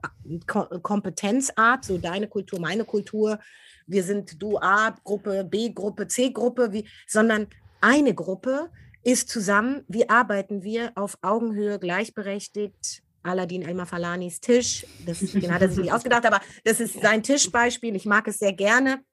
Kompetenzart, 0.46 1.84
so 1.84 1.98
deine 1.98 2.28
Kultur, 2.28 2.58
meine 2.60 2.84
Kultur, 2.84 3.38
wir 3.86 4.02
sind 4.02 4.40
du 4.40 4.58
A-Gruppe, 4.58 5.44
B-Gruppe, 5.44 6.08
C-Gruppe, 6.08 6.84
sondern 7.06 7.48
eine 7.80 8.14
Gruppe 8.14 8.70
ist 9.02 9.28
zusammen, 9.28 9.84
wie 9.88 10.08
arbeiten 10.08 10.62
wir 10.62 10.92
auf 10.94 11.18
Augenhöhe 11.22 11.78
gleichberechtigt 11.78 13.02
Aladin 13.22 13.62
Elmar 13.62 13.86
Falanis 13.86 14.40
Tisch. 14.40 14.86
Das, 15.06 15.20
den 15.20 15.52
hat 15.52 15.62
er 15.62 15.68
sich 15.68 15.78
nicht 15.78 15.92
ausgedacht, 15.92 16.26
aber 16.26 16.40
das 16.64 16.80
ist 16.80 17.00
sein 17.00 17.22
Tischbeispiel. 17.22 17.94
Ich 17.96 18.06
mag 18.06 18.26
es 18.28 18.38
sehr 18.38 18.52
gerne. 18.52 19.04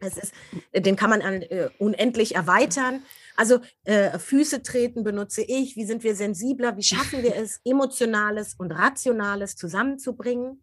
Es 0.00 0.16
ist, 0.16 0.34
den 0.74 0.96
kann 0.96 1.10
man 1.10 1.22
an, 1.22 1.42
äh, 1.42 1.70
unendlich 1.78 2.34
erweitern. 2.34 3.02
Also 3.36 3.60
äh, 3.84 4.18
Füße 4.18 4.62
treten 4.62 5.02
benutze 5.02 5.42
ich. 5.42 5.76
Wie 5.76 5.84
sind 5.84 6.04
wir 6.04 6.14
sensibler? 6.14 6.76
Wie 6.76 6.82
schaffen 6.82 7.22
wir 7.22 7.36
es, 7.36 7.60
Emotionales 7.64 8.54
und 8.54 8.72
Rationales 8.72 9.56
zusammenzubringen? 9.56 10.62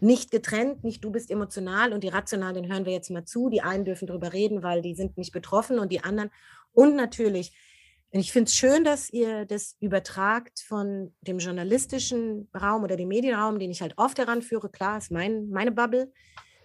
Nicht 0.00 0.30
getrennt, 0.30 0.82
nicht 0.82 1.04
du 1.04 1.10
bist 1.10 1.30
emotional 1.30 1.92
und 1.92 2.02
die 2.02 2.08
rational, 2.08 2.54
hören 2.54 2.84
wir 2.84 2.92
jetzt 2.92 3.10
mal 3.10 3.24
zu. 3.24 3.48
Die 3.48 3.62
einen 3.62 3.84
dürfen 3.84 4.06
darüber 4.06 4.32
reden, 4.32 4.62
weil 4.62 4.82
die 4.82 4.94
sind 4.94 5.16
nicht 5.16 5.32
betroffen 5.32 5.78
und 5.78 5.92
die 5.92 6.02
anderen. 6.02 6.30
Und 6.72 6.96
natürlich 6.96 7.52
ich 8.20 8.30
finde 8.30 8.48
es 8.48 8.54
schön, 8.54 8.84
dass 8.84 9.10
ihr 9.10 9.44
das 9.44 9.76
übertragt 9.80 10.60
von 10.60 11.12
dem 11.22 11.38
journalistischen 11.38 12.48
Raum 12.54 12.84
oder 12.84 12.96
dem 12.96 13.08
Medienraum, 13.08 13.58
den 13.58 13.72
ich 13.72 13.82
halt 13.82 13.94
oft 13.96 14.18
heranführe. 14.18 14.70
Klar, 14.70 14.98
ist 14.98 15.10
mein, 15.10 15.48
meine 15.50 15.72
Bubble. 15.72 16.12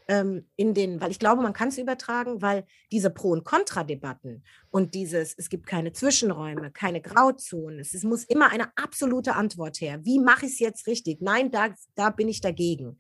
Ähm, 0.08 0.48
in 0.56 0.74
den, 0.74 1.00
weil 1.02 1.12
ich 1.12 1.20
glaube, 1.20 1.42
man 1.44 1.54
kann 1.54 1.70
es 1.70 1.78
übertragen, 1.78 2.42
weil 2.42 2.66
diese 2.92 3.12
Pro- 3.12 3.32
und 3.32 3.44
Kontra-Debatten 3.44 4.44
und 4.72 4.96
dieses, 4.96 5.36
es 5.38 5.50
gibt 5.50 5.68
keine 5.68 5.94
Zwischenräume, 5.94 6.72
keine 6.72 7.00
Grauzonen, 7.00 7.80
es, 7.80 7.94
es 7.94 8.04
muss 8.04 8.24
immer 8.24 8.52
eine 8.52 8.76
absolute 8.76 9.36
Antwort 9.36 9.82
her. 9.82 10.00
Wie 10.04 10.20
mache 10.20 10.48
ich 10.48 10.54
es 10.54 10.60
jetzt 10.60 10.88
richtig? 10.88 11.22
Nein, 11.22 11.52
da, 11.52 11.76
da 11.94 12.10
bin 12.10 12.28
ich 12.28 12.42
dagegen. 12.42 12.98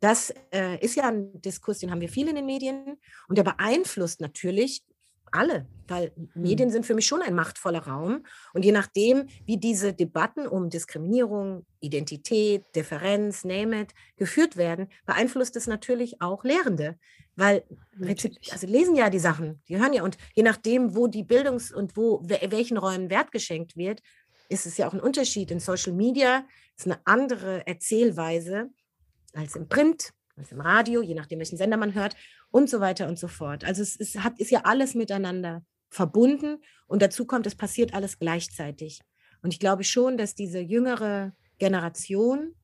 Das 0.00 0.34
äh, 0.52 0.78
ist 0.84 0.96
ja 0.96 1.08
ein 1.08 1.40
Diskurs, 1.40 1.78
den 1.78 1.90
haben 1.90 2.02
wir 2.02 2.10
viel 2.10 2.28
in 2.28 2.36
den 2.36 2.44
Medien 2.44 2.98
und 3.28 3.38
der 3.38 3.44
beeinflusst 3.44 4.20
natürlich 4.20 4.84
alle, 5.34 5.66
weil 5.88 6.12
Medien 6.34 6.68
mhm. 6.68 6.72
sind 6.72 6.86
für 6.86 6.94
mich 6.94 7.06
schon 7.06 7.22
ein 7.22 7.34
machtvoller 7.34 7.86
Raum. 7.86 8.24
Und 8.52 8.64
je 8.64 8.72
nachdem, 8.72 9.26
wie 9.44 9.58
diese 9.58 9.92
Debatten 9.92 10.46
um 10.46 10.70
Diskriminierung, 10.70 11.66
Identität, 11.80 12.64
Differenz, 12.74 13.44
name 13.44 13.82
it, 13.82 13.94
geführt 14.16 14.56
werden, 14.56 14.88
beeinflusst 15.06 15.56
es 15.56 15.66
natürlich 15.66 16.20
auch 16.22 16.44
Lehrende. 16.44 16.98
Weil, 17.36 17.64
also 18.50 18.66
lesen 18.66 18.94
ja 18.94 19.10
die 19.10 19.18
Sachen, 19.18 19.60
die 19.68 19.76
hören 19.78 19.92
ja, 19.92 20.04
und 20.04 20.16
je 20.34 20.44
nachdem, 20.44 20.94
wo 20.94 21.08
die 21.08 21.24
Bildungs- 21.24 21.72
und 21.72 21.96
wo 21.96 22.22
welchen 22.22 22.76
Räumen 22.76 23.10
Wert 23.10 23.32
geschenkt 23.32 23.76
wird, 23.76 24.00
ist 24.48 24.66
es 24.66 24.76
ja 24.76 24.86
auch 24.86 24.92
ein 24.92 25.00
Unterschied. 25.00 25.50
In 25.50 25.58
Social 25.58 25.92
Media 25.92 26.46
ist 26.76 26.86
eine 26.86 27.00
andere 27.04 27.66
Erzählweise 27.66 28.70
als 29.32 29.56
im 29.56 29.68
Print, 29.68 30.10
als 30.36 30.52
im 30.52 30.60
Radio, 30.60 31.02
je 31.02 31.14
nachdem, 31.14 31.40
welchen 31.40 31.56
Sender 31.56 31.76
man 31.76 31.94
hört 31.94 32.14
und 32.54 32.70
so 32.70 32.78
weiter 32.78 33.08
und 33.08 33.18
so 33.18 33.26
fort. 33.26 33.64
Also 33.64 33.82
es 33.82 33.96
ist, 33.96 34.22
hat, 34.22 34.38
ist 34.38 34.52
ja 34.52 34.60
alles 34.62 34.94
miteinander 34.94 35.64
verbunden 35.90 36.62
und 36.86 37.02
dazu 37.02 37.26
kommt, 37.26 37.48
es 37.48 37.56
passiert 37.56 37.94
alles 37.94 38.20
gleichzeitig. 38.20 39.00
Und 39.42 39.52
ich 39.52 39.58
glaube 39.58 39.82
schon, 39.82 40.16
dass 40.16 40.36
diese 40.36 40.60
jüngere 40.60 41.32
Generation 41.58 42.54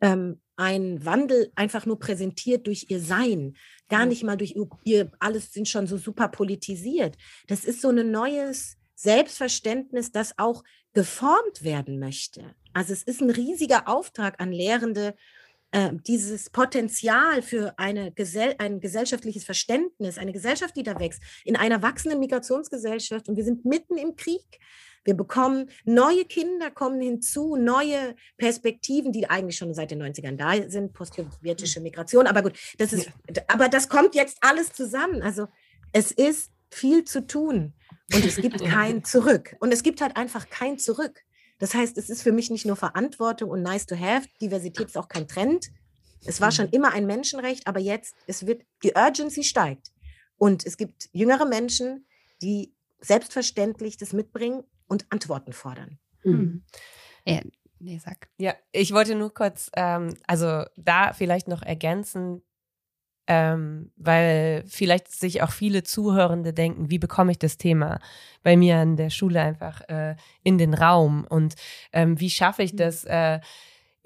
ähm, 0.00 0.40
einen 0.54 1.04
Wandel 1.04 1.50
einfach 1.56 1.86
nur 1.86 1.98
präsentiert 1.98 2.68
durch 2.68 2.86
ihr 2.88 3.00
Sein, 3.00 3.56
gar 3.88 4.06
nicht 4.06 4.22
mal 4.22 4.36
durch 4.36 4.54
ihr, 4.84 5.10
alles 5.18 5.52
sind 5.52 5.68
schon 5.68 5.88
so 5.88 5.96
super 5.96 6.28
politisiert. 6.28 7.16
Das 7.48 7.64
ist 7.64 7.80
so 7.80 7.88
ein 7.88 8.12
neues 8.12 8.76
Selbstverständnis, 8.94 10.12
das 10.12 10.38
auch 10.38 10.62
geformt 10.92 11.64
werden 11.64 11.98
möchte. 11.98 12.54
Also 12.74 12.92
es 12.92 13.02
ist 13.02 13.22
ein 13.22 13.30
riesiger 13.30 13.88
Auftrag 13.88 14.40
an 14.40 14.52
Lehrende, 14.52 15.16
äh, 15.70 15.90
dieses 16.06 16.50
Potenzial 16.50 17.42
für 17.42 17.78
eine 17.78 18.12
Gesell 18.12 18.54
ein 18.58 18.80
gesellschaftliches 18.80 19.44
Verständnis, 19.44 20.18
eine 20.18 20.32
Gesellschaft, 20.32 20.76
die 20.76 20.82
da 20.82 20.98
wächst, 20.98 21.22
in 21.44 21.56
einer 21.56 21.82
wachsenden 21.82 22.20
Migrationsgesellschaft 22.20 23.28
und 23.28 23.36
wir 23.36 23.44
sind 23.44 23.64
mitten 23.64 23.96
im 23.96 24.16
Krieg. 24.16 24.60
Wir 25.04 25.14
bekommen 25.14 25.70
neue 25.84 26.24
Kinder, 26.24 26.70
kommen 26.70 27.00
hinzu, 27.00 27.56
neue 27.56 28.14
Perspektiven, 28.36 29.12
die 29.12 29.30
eigentlich 29.30 29.56
schon 29.56 29.72
seit 29.72 29.90
den 29.90 30.02
90ern 30.02 30.36
da 30.36 30.68
sind, 30.68 30.92
postsowjetische 30.92 31.80
Migration. 31.80 32.26
Aber 32.26 32.42
gut, 32.42 32.58
das 32.78 32.92
ist, 32.92 33.10
aber 33.46 33.68
das 33.68 33.88
kommt 33.88 34.14
jetzt 34.14 34.38
alles 34.40 34.72
zusammen. 34.72 35.22
Also 35.22 35.48
es 35.92 36.12
ist 36.12 36.50
viel 36.70 37.04
zu 37.04 37.26
tun 37.26 37.72
und 38.12 38.24
es 38.24 38.36
gibt 38.36 38.62
kein 38.64 39.04
Zurück. 39.04 39.56
Und 39.60 39.72
es 39.72 39.82
gibt 39.82 40.00
halt 40.00 40.16
einfach 40.16 40.50
kein 40.50 40.78
Zurück. 40.78 41.24
Das 41.58 41.74
heißt, 41.74 41.98
es 41.98 42.08
ist 42.08 42.22
für 42.22 42.32
mich 42.32 42.50
nicht 42.50 42.66
nur 42.66 42.76
Verantwortung 42.76 43.50
und 43.50 43.62
nice 43.62 43.86
to 43.86 43.98
have. 43.98 44.28
Diversität 44.40 44.86
ist 44.86 44.98
auch 44.98 45.08
kein 45.08 45.26
Trend. 45.26 45.68
Es 46.24 46.40
war 46.40 46.50
schon 46.50 46.66
mhm. 46.66 46.72
immer 46.72 46.92
ein 46.92 47.06
Menschenrecht, 47.06 47.66
aber 47.66 47.80
jetzt, 47.80 48.14
es 48.26 48.46
wird, 48.46 48.62
die 48.82 48.92
Urgency 48.94 49.44
steigt. 49.44 49.92
Und 50.36 50.64
es 50.64 50.76
gibt 50.76 51.08
jüngere 51.12 51.46
Menschen, 51.46 52.06
die 52.42 52.74
selbstverständlich 53.00 53.96
das 53.96 54.12
mitbringen 54.12 54.64
und 54.86 55.06
Antworten 55.10 55.52
fordern. 55.52 55.98
Mhm. 56.24 56.64
Ja, 57.24 57.40
nee, 57.78 57.98
sag. 57.98 58.28
Ja, 58.38 58.54
ich 58.72 58.92
wollte 58.92 59.14
nur 59.14 59.32
kurz, 59.32 59.70
ähm, 59.74 60.16
also 60.26 60.64
da 60.76 61.12
vielleicht 61.12 61.48
noch 61.48 61.62
ergänzen, 61.62 62.42
ähm, 63.28 63.92
weil 63.96 64.64
vielleicht 64.66 65.12
sich 65.12 65.42
auch 65.42 65.50
viele 65.50 65.84
Zuhörende 65.84 66.52
denken, 66.52 66.90
wie 66.90 66.98
bekomme 66.98 67.30
ich 67.30 67.38
das 67.38 67.58
Thema 67.58 68.00
bei 68.42 68.56
mir 68.56 68.78
an 68.78 68.96
der 68.96 69.10
Schule 69.10 69.40
einfach 69.40 69.82
äh, 69.88 70.16
in 70.42 70.56
den 70.58 70.74
Raum 70.74 71.26
und 71.28 71.54
ähm, 71.92 72.18
wie 72.18 72.30
schaffe 72.30 72.62
ich 72.62 72.72
mhm. 72.72 72.78
das, 72.78 73.04
äh, 73.04 73.40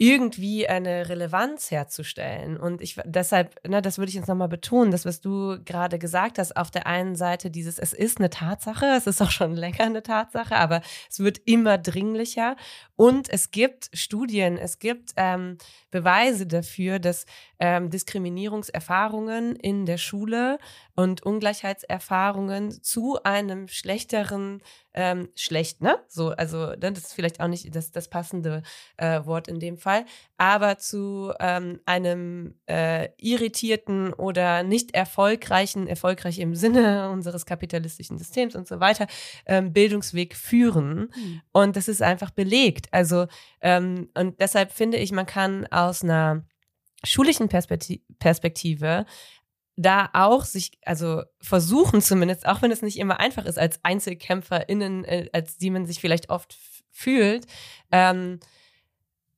irgendwie 0.03 0.67
eine 0.67 1.09
Relevanz 1.09 1.71
herzustellen. 1.71 2.57
Und 2.57 2.81
ich 2.81 2.97
deshalb, 3.05 3.57
ne, 3.69 3.81
das 3.81 3.99
würde 3.99 4.09
ich 4.09 4.17
jetzt 4.17 4.27
nochmal 4.27 4.49
betonen, 4.49 4.91
das, 4.91 5.05
was 5.05 5.21
du 5.21 5.59
gerade 5.65 5.99
gesagt 5.99 6.39
hast, 6.39 6.57
auf 6.57 6.73
der 6.73 6.89
einen 6.89 7.15
Seite 7.15 7.53
dieses, 7.53 7.79
es 7.79 7.93
ist 7.93 8.19
eine 8.19 8.29
Tatsache, 8.29 8.87
es 8.97 9.07
ist 9.07 9.21
auch 9.23 9.31
schon 9.31 9.55
länger 9.55 9.85
eine 9.85 10.03
Tatsache, 10.03 10.57
aber 10.57 10.81
es 11.09 11.21
wird 11.21 11.39
immer 11.45 11.79
dringlicher. 11.79 12.57
Und 12.97 13.29
es 13.29 13.53
gibt 13.53 13.91
Studien, 13.93 14.57
es 14.57 14.81
gibt 14.81 15.13
ähm, 15.17 15.59
Beweise 15.93 16.47
dafür, 16.47 16.99
dass 16.99 17.27
ähm, 17.63 17.91
Diskriminierungserfahrungen 17.91 19.55
in 19.55 19.87
der 19.87 19.97
Schule 19.97 20.59
und 20.97 21.23
Ungleichheitserfahrungen 21.23 22.83
zu 22.83 23.23
einem 23.23 23.69
schlechteren 23.69 24.61
ähm, 24.95 25.29
schlecht, 25.37 25.81
ne? 25.81 25.97
So, 26.09 26.31
also 26.31 26.71
ne, 26.71 26.93
das 26.93 27.05
ist 27.05 27.15
vielleicht 27.15 27.41
auch 27.41 27.47
nicht 27.47 27.75
das, 27.75 27.93
das 27.93 28.09
passende 28.09 28.63
äh, 28.97 29.25
Wort 29.25 29.47
in 29.47 29.61
dem 29.61 29.79
Fall, 29.79 30.05
aber 30.39 30.77
zu 30.79 31.33
ähm, 31.39 31.79
einem 31.87 32.57
äh, 32.67 33.11
irritierten 33.17 34.13
oder 34.13 34.65
nicht 34.65 34.97
erfolgreichen, 34.97 35.87
erfolgreich 35.87 36.41
im 36.41 36.57
Sinne 36.57 37.11
unseres 37.13 37.47
kapitalistischen 37.47 38.19
Systems 38.19 38.57
und 38.57 38.67
so 38.67 38.81
weiter, 38.81 39.07
ähm, 39.47 39.73
Bildungsweg 39.73 40.35
führen. 40.35 41.13
Mhm. 41.15 41.43
Und 41.53 41.77
das 41.77 41.87
ist 41.87 42.03
einfach 42.03 42.31
belegt. 42.31 42.89
Also, 42.91 43.29
ähm, 43.61 44.09
und 44.15 44.41
deshalb 44.41 44.73
finde 44.73 44.99
ich, 44.99 45.13
man 45.13 45.27
kann 45.27 45.69
aus 45.69 46.03
einer 46.03 46.43
schulischen 47.05 47.49
Perspektive 47.49 49.07
da 49.77 50.11
auch 50.13 50.45
sich, 50.45 50.79
also 50.85 51.23
versuchen 51.41 52.03
zumindest, 52.03 52.47
auch 52.47 52.63
wenn 52.63 52.71
es 52.71 52.83
nicht 52.83 52.99
immer 52.99 53.21
einfach 53.21 53.47
ist, 53.47 53.59
als 53.59 53.81
EinzelkämpferInnen, 53.83 55.05
äh, 55.05 55.29
als 55.33 55.57
die 55.57 55.71
man 55.71 55.87
sich 55.87 56.01
vielleicht 56.01 56.31
oft 56.31 56.57
fühlt, 56.91 57.47
ähm, 57.91 58.39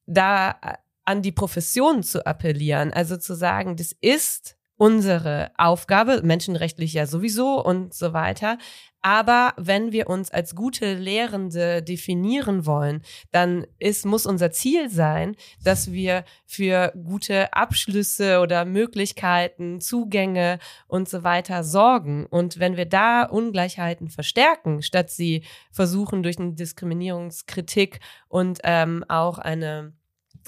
da 0.06 0.50
äh, 0.62 0.74
an 1.04 1.22
die 1.22 1.32
Profession 1.32 2.02
zu 2.02 2.26
appellieren. 2.26 2.92
Also 2.92 3.16
zu 3.16 3.34
sagen, 3.34 3.76
das 3.76 3.92
ist 4.00 4.56
unsere 4.76 5.50
Aufgabe, 5.56 6.22
menschenrechtlich 6.22 6.94
ja 6.94 7.06
sowieso 7.06 7.64
und 7.64 7.94
so 7.94 8.12
weiter. 8.12 8.58
Aber 9.06 9.52
wenn 9.58 9.92
wir 9.92 10.08
uns 10.08 10.30
als 10.30 10.54
gute 10.54 10.94
Lehrende 10.94 11.82
definieren 11.82 12.64
wollen, 12.64 13.02
dann 13.32 13.66
ist, 13.78 14.06
muss 14.06 14.24
unser 14.24 14.50
Ziel 14.50 14.88
sein, 14.88 15.36
dass 15.62 15.92
wir 15.92 16.24
für 16.46 16.90
gute 17.04 17.52
Abschlüsse 17.52 18.40
oder 18.40 18.64
Möglichkeiten, 18.64 19.82
Zugänge 19.82 20.58
und 20.86 21.06
so 21.06 21.22
weiter 21.22 21.64
sorgen. 21.64 22.24
Und 22.24 22.58
wenn 22.58 22.78
wir 22.78 22.86
da 22.86 23.24
Ungleichheiten 23.24 24.08
verstärken, 24.08 24.80
statt 24.80 25.10
sie 25.10 25.44
versuchen 25.70 26.22
durch 26.22 26.38
eine 26.38 26.54
Diskriminierungskritik 26.54 28.00
und 28.28 28.60
ähm, 28.64 29.04
auch 29.08 29.36
eine 29.36 29.92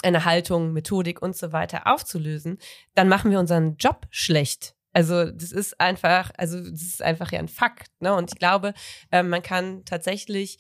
eine 0.03 0.24
Haltung, 0.24 0.72
Methodik 0.72 1.22
und 1.22 1.36
so 1.36 1.53
weiter 1.53 1.86
aufzulösen, 1.86 2.59
dann 2.94 3.09
machen 3.09 3.30
wir 3.30 3.40
unseren 3.40 3.76
Job 3.76 4.07
schlecht. 4.11 4.74
Also 4.92 5.30
das 5.30 5.53
ist 5.53 5.78
einfach, 5.78 6.30
also 6.38 6.59
das 6.59 6.82
ist 6.82 7.03
einfach 7.03 7.30
ja 7.30 7.38
ein 7.38 7.49
Fakt. 7.49 7.90
Ne? 8.01 8.14
Und 8.14 8.32
ich 8.32 8.38
glaube, 8.38 8.72
äh, 9.11 9.22
man 9.22 9.42
kann 9.42 9.84
tatsächlich 9.84 10.59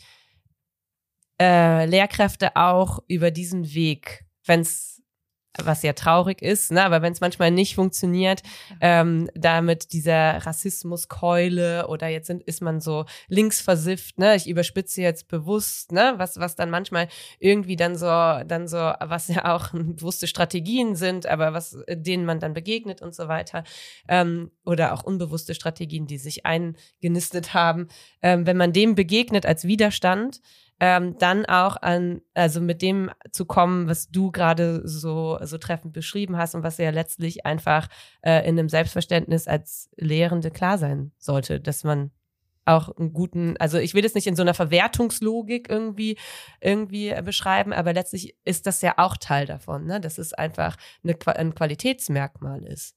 äh, 1.40 1.86
Lehrkräfte 1.86 2.54
auch 2.54 2.98
über 3.08 3.30
diesen 3.30 3.72
Weg, 3.72 4.26
wenn 4.44 4.60
es 4.60 4.95
was 5.62 5.82
ja 5.82 5.92
traurig 5.92 6.42
ist, 6.42 6.72
ne? 6.72 6.84
aber 6.84 7.02
wenn 7.02 7.12
es 7.12 7.20
manchmal 7.20 7.50
nicht 7.50 7.74
funktioniert, 7.74 8.42
ähm, 8.80 9.28
damit 9.34 9.92
dieser 9.92 10.46
Rassismuskeule 10.46 11.88
oder 11.88 12.08
jetzt 12.08 12.26
sind, 12.26 12.42
ist 12.42 12.62
man 12.62 12.80
so 12.80 13.04
linksversifft, 13.28 14.18
ne? 14.18 14.36
ich 14.36 14.48
überspitze 14.48 15.02
jetzt 15.02 15.28
bewusst, 15.28 15.92
ne? 15.92 16.14
was, 16.16 16.38
was 16.38 16.56
dann 16.56 16.70
manchmal 16.70 17.08
irgendwie 17.38 17.76
dann 17.76 17.96
so, 17.96 18.06
dann 18.06 18.68
so, 18.68 18.76
was 18.76 19.28
ja 19.28 19.54
auch 19.54 19.70
bewusste 19.72 20.26
Strategien 20.26 20.96
sind, 20.96 21.26
aber 21.26 21.52
was 21.52 21.78
denen 21.88 22.24
man 22.24 22.40
dann 22.40 22.54
begegnet 22.54 23.02
und 23.02 23.14
so 23.14 23.28
weiter 23.28 23.64
ähm, 24.08 24.50
oder 24.64 24.92
auch 24.92 25.02
unbewusste 25.02 25.54
Strategien, 25.54 26.06
die 26.06 26.18
sich 26.18 26.46
eingenistet 26.46 27.54
haben, 27.54 27.88
ähm, 28.22 28.46
wenn 28.46 28.56
man 28.56 28.72
dem 28.72 28.94
begegnet 28.94 29.46
als 29.46 29.64
Widerstand, 29.64 30.40
ähm, 30.78 31.16
dann 31.18 31.46
auch 31.46 31.76
an, 31.76 32.20
also 32.34 32.60
mit 32.60 32.82
dem 32.82 33.10
zu 33.32 33.46
kommen, 33.46 33.88
was 33.88 34.10
du 34.10 34.30
gerade 34.30 34.86
so, 34.86 35.38
so 35.42 35.58
treffend 35.58 35.92
beschrieben 35.92 36.36
hast 36.36 36.54
und 36.54 36.62
was 36.62 36.78
ja 36.78 36.90
letztlich 36.90 37.46
einfach 37.46 37.88
äh, 38.22 38.46
in 38.46 38.58
einem 38.58 38.68
Selbstverständnis 38.68 39.48
als 39.48 39.88
Lehrende 39.96 40.50
klar 40.50 40.76
sein 40.78 41.12
sollte, 41.18 41.60
dass 41.60 41.84
man 41.84 42.10
auch 42.66 42.94
einen 42.96 43.12
guten, 43.12 43.56
also 43.58 43.78
ich 43.78 43.94
will 43.94 44.02
das 44.02 44.14
nicht 44.14 44.26
in 44.26 44.36
so 44.36 44.42
einer 44.42 44.54
Verwertungslogik 44.54 45.70
irgendwie, 45.70 46.18
irgendwie 46.60 47.14
beschreiben, 47.22 47.72
aber 47.72 47.92
letztlich 47.92 48.36
ist 48.44 48.66
das 48.66 48.82
ja 48.82 48.94
auch 48.96 49.16
Teil 49.16 49.46
davon, 49.46 49.86
ne? 49.86 50.00
dass 50.00 50.18
es 50.18 50.34
einfach 50.34 50.76
eine, 51.04 51.16
ein 51.36 51.54
Qualitätsmerkmal 51.54 52.64
ist. 52.64 52.96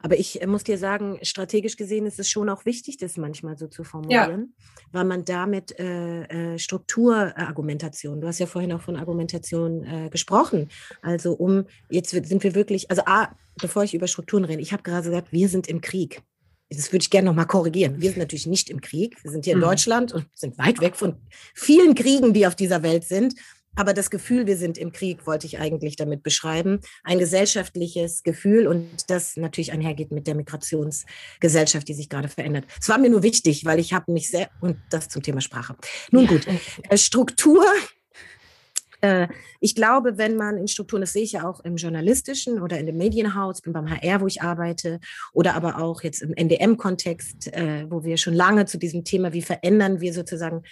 Aber 0.00 0.18
ich 0.18 0.42
äh, 0.42 0.46
muss 0.46 0.64
dir 0.64 0.78
sagen, 0.78 1.18
strategisch 1.22 1.76
gesehen 1.76 2.06
ist 2.06 2.18
es 2.18 2.28
schon 2.28 2.48
auch 2.48 2.64
wichtig, 2.64 2.96
das 2.96 3.16
manchmal 3.16 3.56
so 3.56 3.66
zu 3.66 3.84
formulieren, 3.84 4.54
ja. 4.58 4.66
weil 4.92 5.04
man 5.04 5.24
damit 5.24 5.78
äh, 5.78 6.54
äh, 6.54 6.58
Strukturargumentation, 6.58 8.20
du 8.20 8.26
hast 8.26 8.38
ja 8.38 8.46
vorhin 8.46 8.72
auch 8.72 8.82
von 8.82 8.96
Argumentation 8.96 9.84
äh, 9.84 10.08
gesprochen, 10.10 10.68
also 11.02 11.32
um, 11.32 11.66
jetzt 11.90 12.10
sind 12.10 12.42
wir 12.42 12.54
wirklich, 12.54 12.90
also 12.90 13.02
A, 13.06 13.34
bevor 13.60 13.84
ich 13.84 13.94
über 13.94 14.06
Strukturen 14.06 14.44
rede, 14.44 14.62
ich 14.62 14.72
habe 14.72 14.82
gerade 14.82 15.08
gesagt, 15.08 15.32
wir 15.32 15.48
sind 15.48 15.68
im 15.68 15.80
Krieg. 15.80 16.22
Das 16.68 16.92
würde 16.92 17.02
ich 17.02 17.10
gerne 17.10 17.26
nochmal 17.26 17.46
korrigieren. 17.46 18.00
Wir 18.00 18.10
sind 18.10 18.18
natürlich 18.18 18.46
nicht 18.46 18.70
im 18.70 18.80
Krieg. 18.80 19.22
Wir 19.22 19.30
sind 19.30 19.44
hier 19.44 19.54
in 19.54 19.60
mhm. 19.60 19.64
Deutschland 19.64 20.12
und 20.12 20.26
sind 20.34 20.58
weit 20.58 20.80
weg 20.80 20.96
von 20.96 21.14
vielen 21.54 21.94
Kriegen, 21.94 22.32
die 22.32 22.46
auf 22.46 22.56
dieser 22.56 22.82
Welt 22.82 23.04
sind. 23.04 23.34
Aber 23.76 23.92
das 23.92 24.10
Gefühl, 24.10 24.46
wir 24.46 24.56
sind 24.56 24.78
im 24.78 24.90
Krieg, 24.90 25.26
wollte 25.26 25.46
ich 25.46 25.58
eigentlich 25.58 25.96
damit 25.96 26.22
beschreiben. 26.22 26.80
Ein 27.04 27.18
gesellschaftliches 27.18 28.22
Gefühl 28.22 28.66
und 28.66 28.88
das 29.08 29.36
natürlich 29.36 29.72
einhergeht 29.72 30.10
mit 30.10 30.26
der 30.26 30.34
Migrationsgesellschaft, 30.34 31.86
die 31.86 31.94
sich 31.94 32.08
gerade 32.08 32.28
verändert. 32.28 32.64
Es 32.80 32.88
war 32.88 32.98
mir 32.98 33.10
nur 33.10 33.22
wichtig, 33.22 33.64
weil 33.66 33.78
ich 33.78 33.92
habe 33.92 34.10
mich 34.10 34.30
sehr, 34.30 34.50
und 34.60 34.78
das 34.90 35.08
zum 35.08 35.22
Thema 35.22 35.42
Sprache. 35.42 35.76
Nun 36.10 36.26
gut, 36.26 36.46
äh, 36.88 36.96
Struktur. 36.96 37.64
Äh, 39.02 39.28
ich 39.60 39.74
glaube, 39.74 40.16
wenn 40.16 40.36
man 40.36 40.56
in 40.56 40.68
Strukturen, 40.68 41.02
das 41.02 41.12
sehe 41.12 41.22
ich 41.22 41.32
ja 41.32 41.48
auch 41.48 41.60
im 41.60 41.76
journalistischen 41.76 42.60
oder 42.60 42.78
in 42.78 42.86
dem 42.86 42.96
Medienhaus, 42.96 43.60
bin 43.60 43.72
beim 43.72 43.90
HR, 43.90 44.22
wo 44.22 44.26
ich 44.26 44.42
arbeite, 44.42 45.00
oder 45.32 45.54
aber 45.54 45.78
auch 45.78 46.02
jetzt 46.02 46.22
im 46.22 46.32
NDM-Kontext, 46.32 47.52
äh, 47.52 47.86
wo 47.90 48.04
wir 48.04 48.16
schon 48.16 48.34
lange 48.34 48.64
zu 48.64 48.78
diesem 48.78 49.04
Thema, 49.04 49.32
wie 49.32 49.42
verändern 49.42 50.00
wir 50.00 50.14
sozusagen 50.14 50.62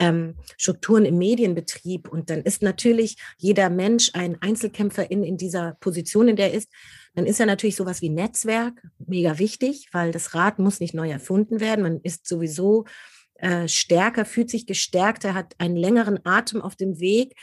ähm, 0.00 0.34
Strukturen 0.56 1.04
im 1.04 1.18
Medienbetrieb. 1.18 2.08
Und 2.08 2.30
dann 2.30 2.42
ist 2.42 2.62
natürlich 2.62 3.16
jeder 3.38 3.70
Mensch 3.70 4.10
ein 4.14 4.40
Einzelkämpfer 4.40 5.10
in, 5.10 5.22
in 5.22 5.36
dieser 5.36 5.76
Position, 5.78 6.26
in 6.26 6.36
der 6.36 6.50
er 6.50 6.54
ist. 6.54 6.68
Dann 7.14 7.26
ist 7.26 7.38
ja 7.38 7.46
natürlich 7.46 7.76
sowas 7.76 8.02
wie 8.02 8.08
Netzwerk 8.08 8.82
mega 8.98 9.38
wichtig, 9.38 9.88
weil 9.92 10.10
das 10.10 10.34
Rad 10.34 10.58
muss 10.58 10.80
nicht 10.80 10.94
neu 10.94 11.10
erfunden 11.10 11.60
werden. 11.60 11.82
Man 11.82 12.00
ist 12.02 12.26
sowieso 12.26 12.86
äh, 13.34 13.68
stärker, 13.68 14.24
fühlt 14.24 14.50
sich 14.50 14.66
gestärkter, 14.66 15.34
hat 15.34 15.54
einen 15.58 15.76
längeren 15.76 16.24
Atem 16.24 16.62
auf 16.62 16.76
dem 16.76 16.98
Weg, 16.98 17.34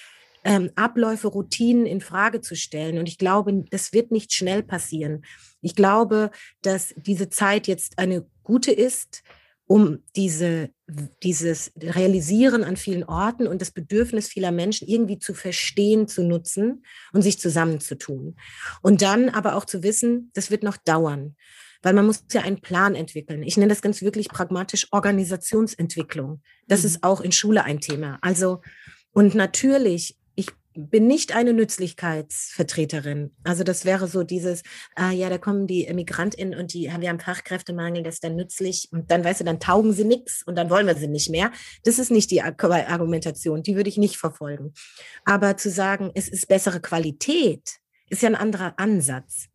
ähm, 0.44 0.72
Abläufe, 0.76 1.28
Routinen 1.28 1.86
in 1.86 2.02
Frage 2.02 2.42
zu 2.42 2.56
stellen. 2.56 2.98
Und 2.98 3.08
ich 3.08 3.18
glaube, 3.18 3.66
das 3.70 3.94
wird 3.94 4.12
nicht 4.12 4.34
schnell 4.34 4.64
passieren. 4.64 5.24
Ich 5.62 5.76
glaube, 5.76 6.32
dass 6.62 6.94
diese 6.96 7.30
Zeit 7.30 7.68
jetzt 7.68 8.00
eine 8.00 8.26
gute 8.44 8.72
ist, 8.72 9.24
um 9.68 10.00
diese, 10.16 10.70
dieses 11.22 11.72
Realisieren 11.78 12.64
an 12.64 12.78
vielen 12.78 13.04
Orten 13.04 13.48
und 13.48 13.62
das 13.62 13.72
Bedürfnis 13.72 14.30
vieler 14.30 14.52
Menschen 14.52 14.88
irgendwie 14.88 15.20
zu 15.20 15.34
verstehen, 15.34 16.08
zu 16.08 16.24
nutzen 16.24 16.86
und 17.12 17.22
sich 17.22 17.38
zusammenzutun. 17.38 18.38
Und 18.82 19.02
dann 19.02 19.30
aber 19.30 19.56
auch 19.56 19.66
zu 19.66 19.84
wissen, 19.84 20.32
das 20.34 20.50
wird 20.50 20.64
noch 20.64 20.78
dauern, 20.78 21.36
weil 21.84 21.94
man 21.94 22.06
muss 22.06 22.24
ja 22.32 22.42
einen 22.42 22.62
Plan 22.62 22.96
entwickeln. 22.96 23.44
Ich 23.44 23.58
nenne 23.58 23.70
das 23.70 23.82
ganz 23.82 24.02
wirklich 24.02 24.30
pragmatisch 24.30 24.88
Organisationsentwicklung. 24.92 26.42
Das 26.68 26.82
mhm. 26.82 26.86
ist 26.86 27.04
auch 27.04 27.20
in 27.20 27.34
Schule 27.34 27.66
ein 27.66 27.82
Thema. 27.82 28.18
Also, 28.22 28.62
und 29.12 29.36
natürlich 29.36 30.16
bin 30.78 31.08
nicht 31.08 31.36
eine 31.36 31.54
Nützlichkeitsvertreterin. 31.54 33.32
Also 33.44 33.64
das 33.64 33.84
wäre 33.84 34.08
so 34.08 34.24
dieses, 34.24 34.62
ah, 34.96 35.12
ja, 35.12 35.30
da 35.30 35.38
kommen 35.38 35.68
die 35.68 35.92
MigrantInnen 35.92 36.58
und 36.58 36.74
die, 36.74 36.84
wir 36.84 37.10
haben 37.10 37.20
Fachkräftemangel, 37.20 38.04
das 38.04 38.16
ist 38.16 38.24
dann 38.24 38.36
nützlich 38.36 38.88
und 38.92 39.10
dann, 39.10 39.24
weißt 39.24 39.42
du, 39.42 39.44
dann 39.44 39.60
taugen 39.60 39.94
sie 39.94 40.06
nichts 40.06 40.44
und 40.46 40.56
dann 40.56 40.70
wollen 40.70 40.88
wir 40.88 40.96
sie 40.96 41.08
nicht 41.08 41.30
mehr. 41.30 41.52
Das 41.84 42.00
ist 42.00 42.12
nicht 42.12 42.32
die 42.32 42.42
Argumentation, 42.42 43.64
die 43.64 43.76
würde 43.76 43.90
ich 43.90 43.98
nicht 43.98 44.18
verfolgen. 44.18 44.74
Aber 45.26 45.58
zu 45.58 45.70
sagen, 45.70 46.12
es 46.14 46.28
ist 46.28 46.48
bessere 46.48 46.80
Qualität, 46.80 47.78
ist 48.10 48.22
ja 48.22 48.30
ein 48.30 48.36
anderer 48.36 48.74
Ansatz. 48.78 49.48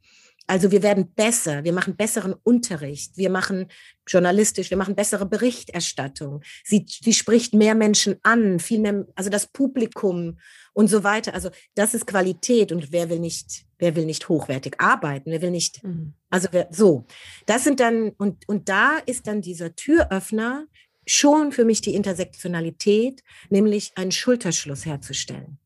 Also 0.46 0.70
wir 0.72 0.82
werden 0.82 1.14
besser, 1.14 1.64
wir 1.64 1.72
machen 1.72 1.96
besseren 1.96 2.34
Unterricht, 2.42 3.16
wir 3.16 3.30
machen 3.30 3.68
journalistisch, 4.06 4.70
wir 4.70 4.76
machen 4.76 4.96
bessere 4.96 5.24
Berichterstattung. 5.24 6.42
Sie, 6.64 6.84
sie 6.86 7.12
spricht 7.12 7.54
mehr 7.54 7.74
Menschen 7.74 8.16
an, 8.22 8.58
viel 8.58 8.80
mehr, 8.80 9.06
also 9.14 9.30
das 9.30 9.46
Publikum 9.46 10.38
und 10.72 10.88
so 10.88 11.04
weiter. 11.04 11.34
Also 11.34 11.50
das 11.74 11.94
ist 11.94 12.06
Qualität 12.06 12.72
und 12.72 12.92
wer 12.92 13.10
will 13.10 13.18
nicht, 13.18 13.64
wer 13.78 13.96
will 13.96 14.06
nicht 14.06 14.28
hochwertig 14.28 14.80
arbeiten, 14.80 15.30
wer 15.30 15.42
will 15.42 15.50
nicht, 15.50 15.82
mhm. 15.84 16.14
also 16.30 16.48
wer, 16.50 16.68
so. 16.70 17.06
Das 17.46 17.64
sind 17.64 17.80
dann, 17.80 18.10
und, 18.10 18.48
und 18.48 18.68
da 18.68 18.98
ist 19.06 19.26
dann 19.26 19.42
dieser 19.42 19.74
Türöffner 19.74 20.66
schon 21.06 21.52
für 21.52 21.64
mich 21.64 21.80
die 21.80 21.94
Intersektionalität, 21.94 23.22
nämlich 23.50 23.92
einen 23.96 24.12
Schulterschluss 24.12 24.86
herzustellen. 24.86 25.58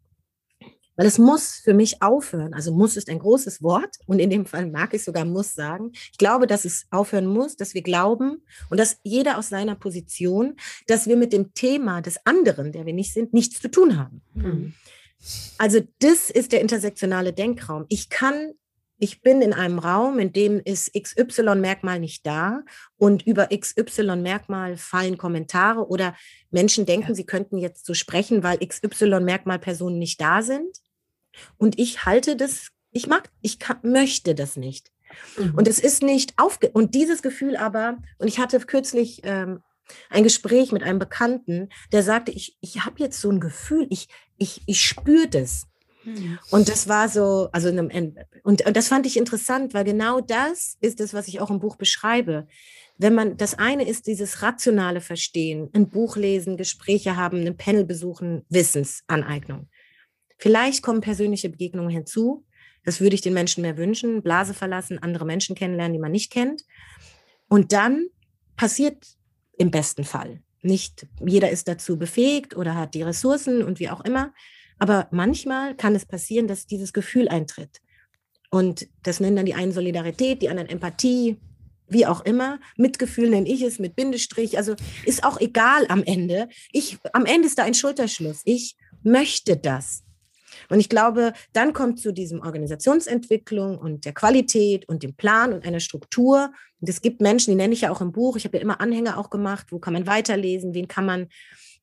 Weil 0.97 1.07
es 1.07 1.19
muss 1.19 1.57
für 1.57 1.75
mich 1.75 2.03
aufhören. 2.03 2.55
Also 2.55 2.73
muss 2.73 2.97
ist 2.97 3.11
ein 3.11 3.19
großes 3.19 3.63
Wort 3.63 3.97
und 4.07 4.19
in 4.19 4.31
dem 4.31 4.47
Fall 4.47 4.67
mag 4.67 4.95
ich 4.95 5.05
sogar 5.05 5.27
muss 5.27 5.55
sagen. 5.55 5.93
Ich 6.11 6.17
glaube, 6.17 6.47
dass 6.47 6.65
es 6.65 6.87
aufhören 6.91 7.27
muss, 7.27 7.57
dass 7.57 7.75
wir 7.75 7.83
glauben 7.83 8.43
und 8.71 8.81
dass 8.81 8.99
jeder 9.03 9.37
aus 9.37 9.51
seiner 9.51 9.75
Position, 9.75 10.57
dass 10.87 11.07
wir 11.07 11.19
mit 11.19 11.35
dem 11.35 11.53
Thema 11.53 12.01
des 12.01 12.19
anderen, 12.25 12.73
der 12.73 12.87
wir 12.87 12.95
nicht 12.95 13.13
sind, 13.13 13.35
nichts 13.35 13.61
zu 13.61 13.71
tun 13.71 13.99
haben. 13.99 14.23
Mhm. 14.33 14.75
Also 15.59 15.81
das 16.01 16.31
ist 16.31 16.53
der 16.53 16.61
intersektionale 16.61 17.33
Denkraum. 17.33 17.87
Ich 17.89 18.09
kann 18.09 18.53
ich 18.99 19.21
bin 19.21 19.43
in 19.43 19.53
einem 19.53 19.79
Raum, 19.79 20.19
in 20.19 20.33
dem 20.33 20.61
ist 20.65 20.93
XY-Merkmal 20.95 22.01
nicht 22.01 22.27
da 22.27 22.63
und 22.97 23.27
über 23.27 23.49
XY-Merkmal 23.49 24.77
fallen 24.77 25.19
Kommentare 25.19 25.89
oder 25.89 26.17
Menschen 26.51 26.87
denken, 26.87 27.09
ja. 27.09 27.15
sie 27.15 27.27
könnten 27.27 27.59
jetzt 27.59 27.85
so 27.85 27.95
sprechen, 27.95 28.43
weil 28.43 28.59
XY-Merkmal-Personen 28.59 29.99
nicht 29.99 30.21
da 30.21 30.43
sind. 30.43 30.79
Und 31.59 31.79
ich 31.79 32.07
halte 32.07 32.37
das, 32.37 32.69
ich 32.91 33.07
mag, 33.07 33.31
ich 33.43 33.59
kann, 33.59 33.79
möchte 33.83 34.35
das 34.35 34.57
nicht. 34.57 34.93
Mhm. 35.37 35.55
Und 35.57 35.69
es 35.69 35.79
ist 35.79 36.03
nicht 36.03 36.33
aufge, 36.39 36.71
und 36.71 36.95
dieses 36.95 37.21
Gefühl 37.21 37.57
aber, 37.57 37.99
und 38.19 38.29
ich 38.29 38.39
hatte 38.39 38.59
kürzlich 38.61 39.21
ähm, 39.25 39.63
ein 40.09 40.23
Gespräch 40.23 40.73
mit 40.73 40.83
einem 40.83 40.99
Bekannten, 40.99 41.69
der 41.93 42.03
sagte, 42.03 42.33
ich, 42.33 42.57
ich 42.61 42.85
habe 42.85 42.97
jetzt 42.99 43.21
so 43.21 43.31
ein 43.31 43.41
Gefühl, 43.41 43.87
ich, 43.91 44.09
ich, 44.39 44.63
ich 44.67 44.81
spüre 44.81 45.29
das. 45.29 45.67
Mhm. 46.05 46.39
Und 46.51 46.69
das 46.69 46.89
war 46.89 47.09
so, 47.09 47.49
also 47.53 47.69
und, 47.69 48.17
und 48.45 48.77
das 48.77 48.89
fand 48.89 49.07
ich 49.07 49.17
interessant, 49.17 49.75
weil 49.75 49.85
genau 49.85 50.21
das 50.21 50.77
ist 50.81 51.01
das, 51.01 51.13
was 51.13 51.29
ich 51.29 51.41
auch 51.41 51.51
im 51.51 51.59
Buch 51.59 51.77
beschreibe. 51.77 52.47
Wenn 52.99 53.15
man, 53.15 53.37
das 53.37 53.55
eine 53.55 53.87
ist 53.87 54.07
dieses 54.07 54.43
rationale 54.43 55.01
Verstehen, 55.01 55.69
ein 55.75 55.89
Buch 55.89 56.17
lesen, 56.17 56.57
Gespräche 56.57 57.17
haben, 57.17 57.47
ein 57.47 57.57
Panel 57.57 57.85
besuchen, 57.85 58.45
Wissensaneignung. 58.49 59.69
Vielleicht 60.39 60.83
kommen 60.83 61.01
persönliche 61.01 61.51
Begegnungen 61.51 61.91
hinzu. 61.91 62.45
Das 62.85 63.01
würde 63.01 63.15
ich 63.15 63.21
den 63.21 63.35
Menschen 63.35 63.63
mehr 63.63 63.77
wünschen. 63.77 64.23
Blase 64.23 64.55
verlassen, 64.55 65.03
andere 65.03 65.27
Menschen 65.27 65.57
kennenlernen, 65.57 65.95
die 65.95 65.99
man 65.99 66.13
nicht 66.13 66.31
kennt. 66.31 66.63
Und 67.49 67.73
dann 67.73 68.07
passiert 68.57 69.05
im 69.59 69.71
besten 69.71 70.05
Fall. 70.05 70.43
Nicht 70.67 71.07
jeder 71.25 71.51
ist 71.51 71.69
dazu 71.69 71.97
befähigt 71.97 72.57
oder 72.57 72.75
hat 72.75 72.95
die 72.95 73.03
Ressourcen 73.03 73.63
und 73.63 73.79
wie 73.79 73.89
auch 73.89 74.05
immer. 74.05 74.33
Aber 74.79 75.09
manchmal 75.11 75.75
kann 75.75 75.95
es 75.95 76.05
passieren, 76.05 76.49
dass 76.49 76.67
dieses 76.67 76.93
Gefühl 76.93 77.29
eintritt. 77.29 77.81
Und 78.51 78.89
das 79.03 79.21
nennen 79.21 79.37
dann 79.37 79.47
die 79.47 79.55
einen 79.55 79.73
Solidarität, 79.73 80.43
die 80.43 80.49
anderen 80.49 80.69
Empathie, 80.69 81.37
wie 81.89 82.07
auch 82.07 82.25
immer. 82.25 82.59
Mitgefühl 82.77 83.31
nenne 83.31 83.49
ich 83.49 83.63
es 83.63 83.79
mit 83.79 83.97
Bindestrich. 83.97 84.59
Also 84.59 84.75
ist 85.05 85.25
auch 85.25 85.41
egal 85.41 85.87
am 85.89 86.03
Ende. 86.03 86.49
Ich, 86.73 86.99
am 87.13 87.27
Ende 87.27 87.47
ist 87.47 87.59
da 87.59 87.65
ein 87.65 87.75
Schulterschluss. 87.75 88.43
Ich 88.45 88.77
möchte 89.03 89.57
das. 89.57 90.03
Und 90.69 90.81
ich 90.81 90.89
glaube, 90.89 91.33
dann 91.53 91.73
kommt 91.73 92.01
zu 92.01 92.13
diesem 92.13 92.41
Organisationsentwicklung 92.41 93.79
und 93.79 94.05
der 94.05 94.13
Qualität 94.13 94.89
und 94.89 95.03
dem 95.03 95.15
Plan 95.15 95.53
und 95.53 95.65
einer 95.65 95.81
Struktur. 95.81 96.53
Und 96.81 96.89
es 96.89 97.03
gibt 97.03 97.21
Menschen, 97.21 97.51
die 97.51 97.57
nenne 97.57 97.75
ich 97.75 97.83
ja 97.83 97.91
auch 97.91 98.01
im 98.01 98.13
Buch. 98.13 98.37
Ich 98.37 98.45
habe 98.45 98.57
ja 98.57 98.63
immer 98.63 98.81
Anhänger 98.81 99.19
auch 99.19 99.31
gemacht. 99.31 99.69
Wo 99.71 99.79
kann 99.79 99.93
man 99.93 100.07
weiterlesen? 100.07 100.75
Wen 100.75 100.89
kann 100.89 101.07
man 101.07 101.29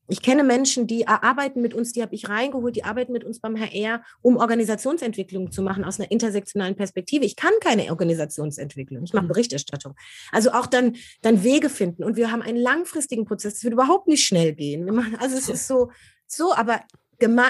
ich 0.07 0.21
kenne 0.21 0.43
Menschen, 0.43 0.85
die 0.85 1.07
arbeiten 1.07 1.61
mit 1.61 1.73
uns, 1.73 1.93
die 1.93 2.01
habe 2.01 2.13
ich 2.13 2.27
reingeholt, 2.27 2.75
die 2.75 2.83
arbeiten 2.83 3.13
mit 3.13 3.23
uns 3.23 3.39
beim 3.39 3.57
HR, 3.57 4.03
um 4.21 4.35
Organisationsentwicklung 4.35 5.51
zu 5.51 5.61
machen 5.61 5.85
aus 5.85 5.99
einer 5.99 6.11
intersektionalen 6.11 6.75
Perspektive. 6.75 7.23
Ich 7.23 7.37
kann 7.37 7.53
keine 7.61 7.89
Organisationsentwicklung, 7.89 9.03
ich 9.05 9.13
mache 9.13 9.23
mhm. 9.23 9.29
Berichterstattung. 9.29 9.95
Also 10.31 10.51
auch 10.51 10.65
dann, 10.65 10.97
dann 11.21 11.43
Wege 11.43 11.69
finden. 11.69 12.03
Und 12.03 12.17
wir 12.17 12.31
haben 12.31 12.41
einen 12.41 12.57
langfristigen 12.57 13.25
Prozess, 13.25 13.55
es 13.55 13.63
wird 13.63 13.73
überhaupt 13.73 14.07
nicht 14.07 14.25
schnell 14.25 14.53
gehen. 14.53 14.89
Also 15.19 15.37
es 15.37 15.47
ist 15.47 15.67
so, 15.67 15.89
so, 16.27 16.53
aber 16.53 16.81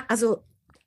also 0.07 0.43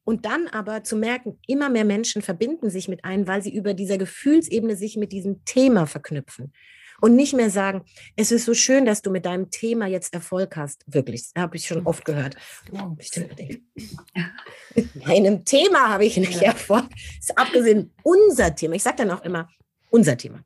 und 0.06 0.24
dann 0.24 0.46
aber 0.46 0.84
zu 0.84 0.96
merken, 0.96 1.40
immer 1.48 1.68
mehr 1.68 1.84
Menschen 1.84 2.22
verbinden 2.22 2.70
sich 2.70 2.86
mit 2.86 3.04
einem, 3.04 3.26
weil 3.26 3.42
sie 3.42 3.52
über 3.52 3.74
dieser 3.74 3.98
Gefühlsebene 3.98 4.76
sich 4.76 4.96
mit 4.96 5.10
diesem 5.10 5.44
Thema 5.44 5.86
verknüpfen. 5.86 6.52
Und 7.00 7.16
nicht 7.16 7.34
mehr 7.34 7.50
sagen, 7.50 7.84
es 8.14 8.30
ist 8.30 8.46
so 8.46 8.54
schön, 8.54 8.86
dass 8.86 9.02
du 9.02 9.10
mit 9.10 9.26
deinem 9.26 9.50
Thema 9.50 9.86
jetzt 9.86 10.14
Erfolg 10.14 10.56
hast. 10.56 10.84
Wirklich, 10.86 11.30
habe 11.36 11.56
ich 11.56 11.66
schon 11.66 11.84
oft 11.86 12.04
gehört. 12.04 12.36
Oh, 12.70 12.96
mit 12.96 14.94
meinem 15.04 15.44
Thema 15.44 15.90
habe 15.90 16.04
ich 16.04 16.16
nicht 16.16 16.40
Erfolg. 16.40 16.88
Das 16.88 17.30
ist 17.30 17.36
abgesehen 17.38 17.92
unser 18.04 18.54
Thema. 18.54 18.76
Ich 18.76 18.84
sage 18.84 18.98
dann 18.98 19.10
auch 19.10 19.24
immer, 19.24 19.50
unser 19.90 20.16
Thema. 20.16 20.42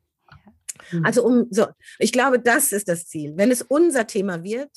Also 1.03 1.23
um 1.23 1.45
so, 1.51 1.67
ich 1.99 2.11
glaube, 2.11 2.39
das 2.39 2.71
ist 2.71 2.89
das 2.89 3.07
Ziel. 3.07 3.33
Wenn 3.37 3.51
es 3.51 3.61
unser 3.61 4.07
Thema 4.07 4.43
wird, 4.43 4.71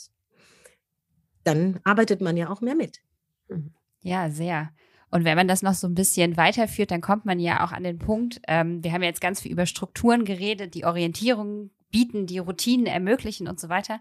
dann 1.42 1.80
arbeitet 1.84 2.20
man 2.20 2.36
ja 2.36 2.50
auch 2.50 2.60
mehr 2.60 2.76
mit. 2.76 3.00
Mhm. 3.48 3.73
Ja, 4.04 4.28
sehr. 4.28 4.70
Und 5.10 5.24
wenn 5.24 5.36
man 5.36 5.48
das 5.48 5.62
noch 5.62 5.74
so 5.74 5.86
ein 5.86 5.94
bisschen 5.94 6.36
weiterführt, 6.36 6.90
dann 6.90 7.00
kommt 7.00 7.24
man 7.24 7.40
ja 7.40 7.64
auch 7.64 7.72
an 7.72 7.84
den 7.84 7.98
Punkt, 7.98 8.40
ähm, 8.46 8.84
wir 8.84 8.92
haben 8.92 9.02
ja 9.02 9.08
jetzt 9.08 9.20
ganz 9.20 9.40
viel 9.40 9.50
über 9.50 9.64
Strukturen 9.64 10.24
geredet, 10.24 10.74
die 10.74 10.84
Orientierung 10.84 11.70
bieten, 11.90 12.26
die 12.26 12.38
Routinen 12.38 12.86
ermöglichen 12.86 13.48
und 13.48 13.58
so 13.58 13.68
weiter. 13.68 14.00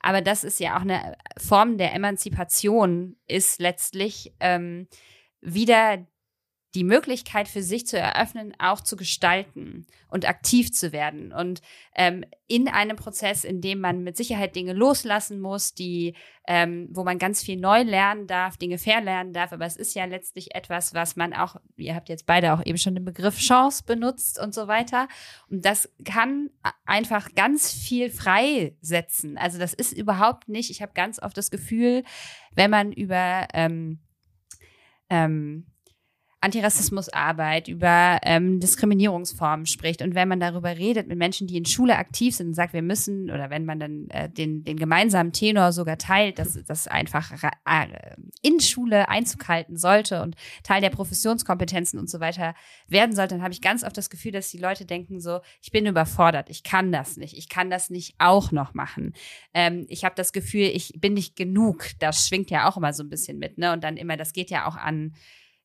Aber 0.00 0.22
das 0.22 0.42
ist 0.42 0.58
ja 0.58 0.76
auch 0.76 0.80
eine 0.80 1.16
Form 1.38 1.78
der 1.78 1.94
Emanzipation, 1.94 3.16
ist 3.28 3.60
letztlich 3.60 4.34
ähm, 4.40 4.88
wieder 5.40 6.04
die 6.74 6.84
Möglichkeit 6.84 7.46
für 7.46 7.62
sich 7.62 7.86
zu 7.86 7.98
eröffnen, 7.98 8.52
auch 8.58 8.80
zu 8.80 8.96
gestalten 8.96 9.86
und 10.08 10.28
aktiv 10.28 10.72
zu 10.72 10.92
werden. 10.92 11.32
Und 11.32 11.60
ähm, 11.94 12.24
in 12.48 12.68
einem 12.68 12.96
Prozess, 12.96 13.44
in 13.44 13.60
dem 13.60 13.80
man 13.80 14.02
mit 14.02 14.16
Sicherheit 14.16 14.56
Dinge 14.56 14.72
loslassen 14.72 15.40
muss, 15.40 15.74
die, 15.74 16.14
ähm, 16.48 16.88
wo 16.90 17.04
man 17.04 17.18
ganz 17.18 17.42
viel 17.42 17.58
neu 17.58 17.82
lernen 17.82 18.26
darf, 18.26 18.56
Dinge 18.56 18.78
verlernen 18.78 19.32
darf. 19.32 19.52
Aber 19.52 19.66
es 19.66 19.76
ist 19.76 19.94
ja 19.94 20.04
letztlich 20.04 20.54
etwas, 20.54 20.94
was 20.94 21.14
man 21.14 21.32
auch, 21.32 21.56
ihr 21.76 21.94
habt 21.94 22.08
jetzt 22.08 22.26
beide 22.26 22.52
auch 22.52 22.64
eben 22.64 22.78
schon 22.78 22.96
den 22.96 23.04
Begriff 23.04 23.38
Chance 23.38 23.84
benutzt 23.86 24.40
und 24.40 24.52
so 24.52 24.66
weiter. 24.66 25.06
Und 25.48 25.64
das 25.64 25.88
kann 26.04 26.50
einfach 26.84 27.34
ganz 27.36 27.72
viel 27.72 28.10
freisetzen. 28.10 29.38
Also 29.38 29.58
das 29.58 29.74
ist 29.74 29.92
überhaupt 29.92 30.48
nicht, 30.48 30.70
ich 30.70 30.82
habe 30.82 30.92
ganz 30.92 31.22
oft 31.22 31.36
das 31.36 31.52
Gefühl, 31.52 32.02
wenn 32.54 32.70
man 32.70 32.92
über 32.92 33.46
ähm, 33.54 34.00
ähm, 35.08 35.66
Antirassismusarbeit, 36.44 37.68
über 37.68 38.18
ähm, 38.22 38.60
Diskriminierungsformen 38.60 39.64
spricht 39.64 40.02
und 40.02 40.14
wenn 40.14 40.28
man 40.28 40.40
darüber 40.40 40.76
redet 40.76 41.08
mit 41.08 41.16
Menschen, 41.16 41.46
die 41.46 41.56
in 41.56 41.64
Schule 41.64 41.96
aktiv 41.96 42.36
sind 42.36 42.48
und 42.48 42.54
sagt, 42.54 42.74
wir 42.74 42.82
müssen, 42.82 43.30
oder 43.30 43.48
wenn 43.48 43.64
man 43.64 43.80
dann 43.80 44.08
äh, 44.10 44.28
den, 44.28 44.62
den 44.62 44.76
gemeinsamen 44.76 45.32
Tenor 45.32 45.72
sogar 45.72 45.96
teilt, 45.96 46.38
dass 46.38 46.62
das 46.66 46.86
einfach 46.86 47.32
äh, 47.42 47.86
in 48.42 48.60
Schule 48.60 49.08
Einzug 49.08 49.48
halten 49.48 49.76
sollte 49.76 50.22
und 50.22 50.36
Teil 50.62 50.82
der 50.82 50.90
Professionskompetenzen 50.90 51.98
und 51.98 52.10
so 52.10 52.20
weiter 52.20 52.54
werden 52.88 53.16
sollte, 53.16 53.34
dann 53.34 53.42
habe 53.42 53.54
ich 53.54 53.62
ganz 53.62 53.82
oft 53.82 53.96
das 53.96 54.10
Gefühl, 54.10 54.32
dass 54.32 54.50
die 54.50 54.58
Leute 54.58 54.84
denken 54.84 55.20
so, 55.20 55.40
ich 55.62 55.72
bin 55.72 55.86
überfordert, 55.86 56.50
ich 56.50 56.62
kann 56.62 56.92
das 56.92 57.16
nicht, 57.16 57.38
ich 57.38 57.48
kann 57.48 57.70
das 57.70 57.88
nicht 57.88 58.16
auch 58.18 58.52
noch 58.52 58.74
machen. 58.74 59.14
Ähm, 59.54 59.86
ich 59.88 60.04
habe 60.04 60.14
das 60.14 60.34
Gefühl, 60.34 60.70
ich 60.74 60.92
bin 60.98 61.14
nicht 61.14 61.36
genug. 61.36 61.86
Das 62.00 62.28
schwingt 62.28 62.50
ja 62.50 62.68
auch 62.68 62.76
immer 62.76 62.92
so 62.92 63.02
ein 63.02 63.08
bisschen 63.08 63.38
mit, 63.38 63.56
ne? 63.56 63.72
Und 63.72 63.82
dann 63.82 63.96
immer, 63.96 64.18
das 64.18 64.34
geht 64.34 64.50
ja 64.50 64.66
auch 64.66 64.76
an 64.76 65.14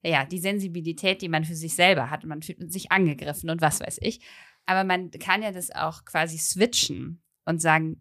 ja, 0.03 0.25
die 0.25 0.39
Sensibilität, 0.39 1.21
die 1.21 1.29
man 1.29 1.43
für 1.43 1.55
sich 1.55 1.75
selber 1.75 2.09
hat. 2.09 2.23
Man 2.23 2.41
fühlt 2.41 2.71
sich 2.71 2.91
angegriffen 2.91 3.49
und 3.49 3.61
was 3.61 3.79
weiß 3.79 3.97
ich. 4.01 4.21
Aber 4.65 4.83
man 4.83 5.11
kann 5.11 5.41
ja 5.41 5.51
das 5.51 5.71
auch 5.71 6.05
quasi 6.05 6.37
switchen 6.37 7.21
und 7.45 7.61
sagen, 7.61 7.99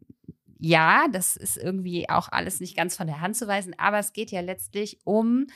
ja, 0.58 1.06
das 1.10 1.36
ist 1.36 1.56
irgendwie 1.56 2.08
auch 2.08 2.28
alles 2.30 2.60
nicht 2.60 2.76
ganz 2.76 2.96
von 2.96 3.06
der 3.06 3.20
Hand 3.20 3.36
zu 3.36 3.46
weisen, 3.46 3.74
aber 3.78 3.98
es 3.98 4.12
geht 4.12 4.30
ja 4.30 4.40
letztlich 4.40 4.98
um 5.04 5.46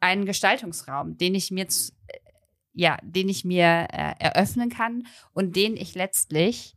einen 0.00 0.24
Gestaltungsraum, 0.24 1.16
den 1.18 1.34
ich 1.34 1.50
mir, 1.50 1.64
äh, 1.64 2.18
ja, 2.72 2.96
den 3.02 3.28
ich 3.28 3.44
mir 3.44 3.88
äh, 3.92 4.14
eröffnen 4.18 4.70
kann 4.70 5.06
und 5.32 5.56
den 5.56 5.76
ich 5.76 5.94
letztlich 5.94 6.75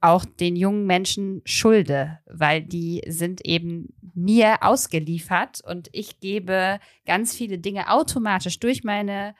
auch 0.00 0.24
den 0.24 0.56
jungen 0.56 0.86
Menschen 0.86 1.42
schulde, 1.44 2.18
weil 2.26 2.62
die 2.62 3.02
sind 3.06 3.44
eben 3.44 3.94
mir 4.14 4.62
ausgeliefert 4.62 5.60
und 5.64 5.88
ich 5.92 6.20
gebe 6.20 6.78
ganz 7.04 7.34
viele 7.34 7.58
Dinge 7.58 7.90
automatisch 7.90 8.60
durch 8.60 8.84
meine 8.84 9.34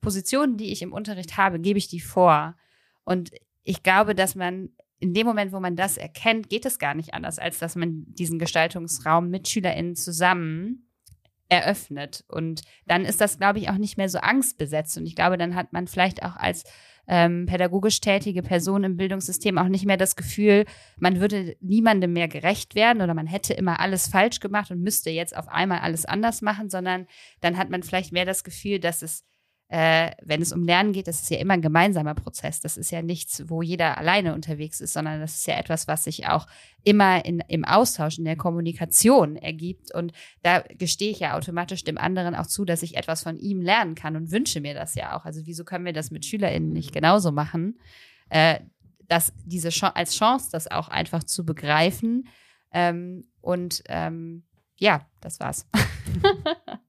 Positionen, 0.00 0.56
die 0.56 0.70
ich 0.70 0.82
im 0.82 0.92
Unterricht 0.92 1.36
habe, 1.36 1.58
gebe 1.58 1.78
ich 1.78 1.88
die 1.88 2.00
vor. 2.00 2.56
Und 3.04 3.30
ich 3.64 3.82
glaube, 3.82 4.14
dass 4.14 4.34
man 4.34 4.70
in 5.00 5.14
dem 5.14 5.26
Moment, 5.26 5.52
wo 5.52 5.60
man 5.60 5.76
das 5.76 5.96
erkennt, 5.96 6.48
geht 6.48 6.66
es 6.66 6.78
gar 6.78 6.94
nicht 6.94 7.14
anders, 7.14 7.38
als 7.38 7.58
dass 7.58 7.76
man 7.76 8.04
diesen 8.08 8.38
Gestaltungsraum 8.38 9.30
mit 9.30 9.48
SchülerInnen 9.48 9.96
zusammen 9.96 10.88
eröffnet. 11.48 12.24
Und 12.28 12.62
dann 12.86 13.04
ist 13.04 13.20
das, 13.20 13.38
glaube 13.38 13.58
ich, 13.58 13.70
auch 13.70 13.78
nicht 13.78 13.96
mehr 13.96 14.08
so 14.08 14.18
angstbesetzt. 14.18 14.98
Und 14.98 15.06
ich 15.06 15.14
glaube, 15.14 15.38
dann 15.38 15.54
hat 15.54 15.72
man 15.72 15.86
vielleicht 15.86 16.22
auch 16.22 16.36
als 16.36 16.64
ähm, 17.08 17.46
pädagogisch 17.46 18.00
tätige 18.00 18.42
Person 18.42 18.84
im 18.84 18.96
Bildungssystem 18.96 19.56
auch 19.58 19.68
nicht 19.68 19.86
mehr 19.86 19.96
das 19.96 20.14
Gefühl, 20.14 20.66
man 20.98 21.20
würde 21.20 21.56
niemandem 21.60 22.12
mehr 22.12 22.28
gerecht 22.28 22.74
werden 22.74 23.02
oder 23.02 23.14
man 23.14 23.26
hätte 23.26 23.54
immer 23.54 23.80
alles 23.80 24.08
falsch 24.08 24.40
gemacht 24.40 24.70
und 24.70 24.82
müsste 24.82 25.10
jetzt 25.10 25.36
auf 25.36 25.48
einmal 25.48 25.80
alles 25.80 26.04
anders 26.04 26.42
machen, 26.42 26.68
sondern 26.68 27.06
dann 27.40 27.56
hat 27.56 27.70
man 27.70 27.82
vielleicht 27.82 28.12
mehr 28.12 28.26
das 28.26 28.44
Gefühl, 28.44 28.78
dass 28.78 29.02
es 29.02 29.24
äh, 29.70 30.12
wenn 30.22 30.40
es 30.40 30.52
um 30.52 30.64
Lernen 30.64 30.92
geht, 30.92 31.08
das 31.08 31.20
ist 31.20 31.30
ja 31.30 31.38
immer 31.38 31.52
ein 31.52 31.62
gemeinsamer 31.62 32.14
Prozess. 32.14 32.60
Das 32.60 32.78
ist 32.78 32.90
ja 32.90 33.02
nichts, 33.02 33.50
wo 33.50 33.60
jeder 33.60 33.98
alleine 33.98 34.34
unterwegs 34.34 34.80
ist, 34.80 34.94
sondern 34.94 35.20
das 35.20 35.34
ist 35.34 35.46
ja 35.46 35.58
etwas, 35.58 35.86
was 35.86 36.04
sich 36.04 36.26
auch 36.26 36.46
immer 36.84 37.24
in, 37.26 37.40
im 37.48 37.66
Austausch, 37.66 38.16
in 38.16 38.24
der 38.24 38.36
Kommunikation 38.36 39.36
ergibt. 39.36 39.94
Und 39.94 40.12
da 40.42 40.60
gestehe 40.60 41.10
ich 41.10 41.20
ja 41.20 41.36
automatisch 41.36 41.84
dem 41.84 41.98
anderen 41.98 42.34
auch 42.34 42.46
zu, 42.46 42.64
dass 42.64 42.82
ich 42.82 42.96
etwas 42.96 43.22
von 43.22 43.38
ihm 43.38 43.60
lernen 43.60 43.94
kann 43.94 44.16
und 44.16 44.30
wünsche 44.30 44.62
mir 44.62 44.72
das 44.72 44.94
ja 44.94 45.14
auch. 45.14 45.26
Also 45.26 45.44
wieso 45.44 45.64
können 45.64 45.84
wir 45.84 45.92
das 45.92 46.10
mit 46.10 46.24
SchülerInnen 46.24 46.72
nicht 46.72 46.92
genauso 46.94 47.30
machen? 47.30 47.78
Äh, 48.30 48.60
dass 49.06 49.34
diese 49.44 49.70
Ch 49.70 49.82
als 49.82 50.14
Chance, 50.14 50.48
das 50.50 50.70
auch 50.70 50.88
einfach 50.88 51.24
zu 51.24 51.44
begreifen. 51.44 52.28
Ähm, 52.72 53.24
und 53.42 53.82
ähm, 53.88 54.44
ja, 54.76 55.06
das 55.20 55.40
war's. 55.40 55.66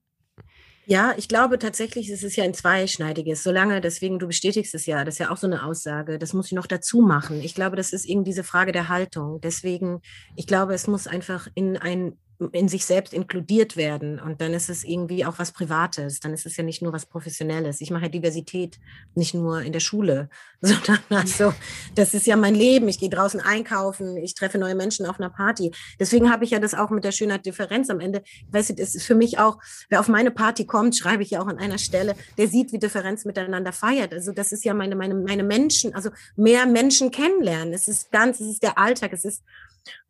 Ja, 0.91 1.13
ich 1.17 1.27
glaube 1.27 1.59
tatsächlich, 1.59 2.09
es 2.09 2.23
ist 2.23 2.35
ja 2.35 2.43
ein 2.43 2.55
zweischneidiges. 2.55 3.43
Solange, 3.43 3.79
deswegen, 3.79 4.17
du 4.17 4.25
bestätigst 4.25 4.73
es 4.73 4.87
ja, 4.87 5.05
das 5.05 5.15
ist 5.15 5.19
ja 5.19 5.29
auch 5.29 5.37
so 5.37 5.45
eine 5.45 5.63
Aussage, 5.63 6.17
das 6.17 6.33
muss 6.33 6.47
ich 6.47 6.53
noch 6.53 6.65
dazu 6.65 7.01
machen. 7.01 7.41
Ich 7.43 7.53
glaube, 7.53 7.75
das 7.75 7.93
ist 7.93 8.05
eben 8.05 8.23
diese 8.23 8.43
Frage 8.43 8.71
der 8.71 8.89
Haltung. 8.89 9.39
Deswegen, 9.39 10.01
ich 10.35 10.47
glaube, 10.47 10.73
es 10.73 10.87
muss 10.87 11.05
einfach 11.05 11.47
in 11.53 11.77
ein 11.77 12.17
in 12.53 12.69
sich 12.69 12.85
selbst 12.85 13.13
inkludiert 13.13 13.75
werden. 13.75 14.19
Und 14.19 14.39
dann 14.39 14.53
ist 14.53 14.69
es 14.69 14.85
irgendwie 14.85 15.25
auch 15.25 15.39
was 15.39 15.51
Privates. 15.51 16.21
Dann 16.21 16.33
ist 16.33 16.45
es 16.45 16.55
ja 16.55 16.63
nicht 16.63 16.81
nur 16.81 16.93
was 16.93 17.05
Professionelles. 17.05 17.81
Ich 17.81 17.91
mache 17.91 18.03
ja 18.03 18.09
Diversität 18.09 18.79
nicht 19.13 19.33
nur 19.33 19.61
in 19.61 19.73
der 19.73 19.81
Schule, 19.81 20.29
sondern 20.61 20.99
also, 21.09 21.53
das 21.95 22.13
ist 22.13 22.27
ja 22.27 22.37
mein 22.37 22.55
Leben. 22.55 22.87
Ich 22.87 22.99
gehe 22.99 23.09
draußen 23.09 23.41
einkaufen, 23.41 24.17
ich 24.17 24.35
treffe 24.35 24.57
neue 24.57 24.75
Menschen 24.75 25.05
auf 25.05 25.19
einer 25.19 25.29
Party. 25.29 25.71
Deswegen 25.99 26.31
habe 26.31 26.45
ich 26.45 26.51
ja 26.51 26.59
das 26.59 26.73
auch 26.73 26.89
mit 26.89 27.03
der 27.03 27.11
Schönheit 27.11 27.45
Differenz 27.45 27.89
am 27.89 27.99
Ende. 27.99 28.23
Weißt 28.51 28.69
du, 28.69 28.75
das 28.75 28.95
ist 28.95 29.05
für 29.05 29.15
mich 29.15 29.37
auch, 29.39 29.57
wer 29.89 29.99
auf 29.99 30.07
meine 30.07 30.31
Party 30.31 30.65
kommt, 30.65 30.95
schreibe 30.95 31.23
ich 31.23 31.31
ja 31.31 31.41
auch 31.41 31.47
an 31.47 31.57
einer 31.57 31.77
Stelle, 31.77 32.15
der 32.37 32.47
sieht, 32.47 32.71
wie 32.71 32.79
Differenz 32.79 33.25
miteinander 33.25 33.73
feiert. 33.73 34.13
Also 34.13 34.31
das 34.31 34.51
ist 34.51 34.63
ja 34.63 34.73
meine, 34.73 34.95
meine, 34.95 35.15
meine 35.15 35.43
Menschen, 35.43 35.93
also 35.93 36.09
mehr 36.37 36.65
Menschen 36.65 37.11
kennenlernen. 37.11 37.73
Es 37.73 37.87
ist 37.87 38.11
ganz, 38.11 38.39
es 38.39 38.47
ist 38.47 38.63
der 38.63 38.77
Alltag, 38.77 39.11
es 39.13 39.25
ist 39.25 39.43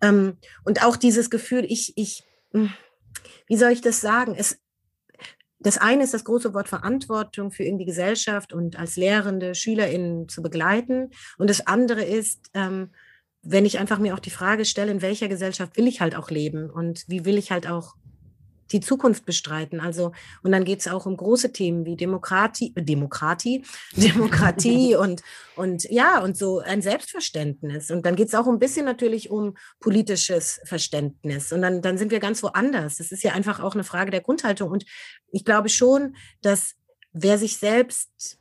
ähm, 0.01 0.38
und 0.63 0.84
auch 0.84 0.95
dieses 0.95 1.30
Gefühl, 1.30 1.65
ich, 1.67 1.93
ich, 1.97 2.23
hm, 2.51 2.71
wie 3.47 3.57
soll 3.57 3.71
ich 3.71 3.82
das 3.82 4.01
sagen? 4.01 4.36
Es, 4.38 4.59
das 5.59 5.77
eine 5.77 6.03
ist 6.03 6.13
das 6.13 6.23
große 6.23 6.53
Wort 6.53 6.69
Verantwortung 6.69 7.51
für 7.51 7.63
irgendwie 7.63 7.86
Gesellschaft 7.86 8.53
und 8.53 8.77
als 8.77 8.95
Lehrende 8.95 9.55
SchülerInnen 9.55 10.30
zu 10.30 10.41
begleiten. 10.41 11.11
Und 11.38 11.49
das 11.49 11.67
andere 11.67 12.03
ist, 12.03 12.49
ähm, 12.53 12.91
wenn 13.41 13.65
ich 13.65 13.80
einfach 13.80 13.99
mir 13.99 14.13
auch 14.13 14.19
die 14.19 14.30
Frage 14.30 14.65
stelle, 14.65 14.91
in 14.91 15.01
welcher 15.01 15.27
Gesellschaft 15.27 15.77
will 15.77 15.88
ich 15.88 16.01
halt 16.01 16.15
auch 16.15 16.30
leben 16.30 16.69
und 16.69 17.03
wie 17.07 17.25
will 17.25 17.38
ich 17.38 17.51
halt 17.51 17.67
auch 17.67 17.95
die 18.72 18.80
Zukunft 18.80 19.26
bestreiten. 19.26 19.80
Also, 19.80 20.11
und 20.43 20.51
dann 20.51 20.65
geht 20.65 20.80
es 20.80 20.88
auch 20.88 21.05
um 21.05 21.17
große 21.17 21.51
Themen 21.51 21.86
wie 21.86 21.95
Demokratie, 21.95 22.74
äh, 22.76 22.84
Demokratie, 22.84 23.63
Demokratie 23.95 24.95
und, 24.95 25.22
und 25.55 25.84
ja, 25.89 26.22
und 26.24 26.38
so 26.38 26.59
ein 26.59 26.82
Selbstverständnis. 26.82 27.91
Und 27.91 28.05
dann 28.05 28.15
geht 28.15 28.30
es 28.30 28.36
auch 28.36 28.47
ein 28.47 28.59
bisschen 28.59 28.86
natürlich 28.86 29.30
um 29.30 29.55
politisches 29.80 30.61
Verständnis. 30.65 31.51
Und 31.51 31.61
dann, 31.61 31.82
dann 31.82 31.97
sind 31.97 32.11
wir 32.11 32.20
ganz 32.20 32.41
woanders. 32.43 32.97
Das 32.97 33.11
ist 33.11 33.24
ja 33.24 33.34
einfach 33.34 33.59
auch 33.59 33.74
eine 33.74 33.84
Frage 33.84 34.11
der 34.11 34.22
Grundhaltung. 34.22 34.72
Und 34.72 34.86
ich 35.32 35.45
glaube 35.45 35.70
schon, 35.70 36.15
dass 36.41 36.76
wer 37.11 37.38
sich 37.38 37.57
selbst 37.57 38.38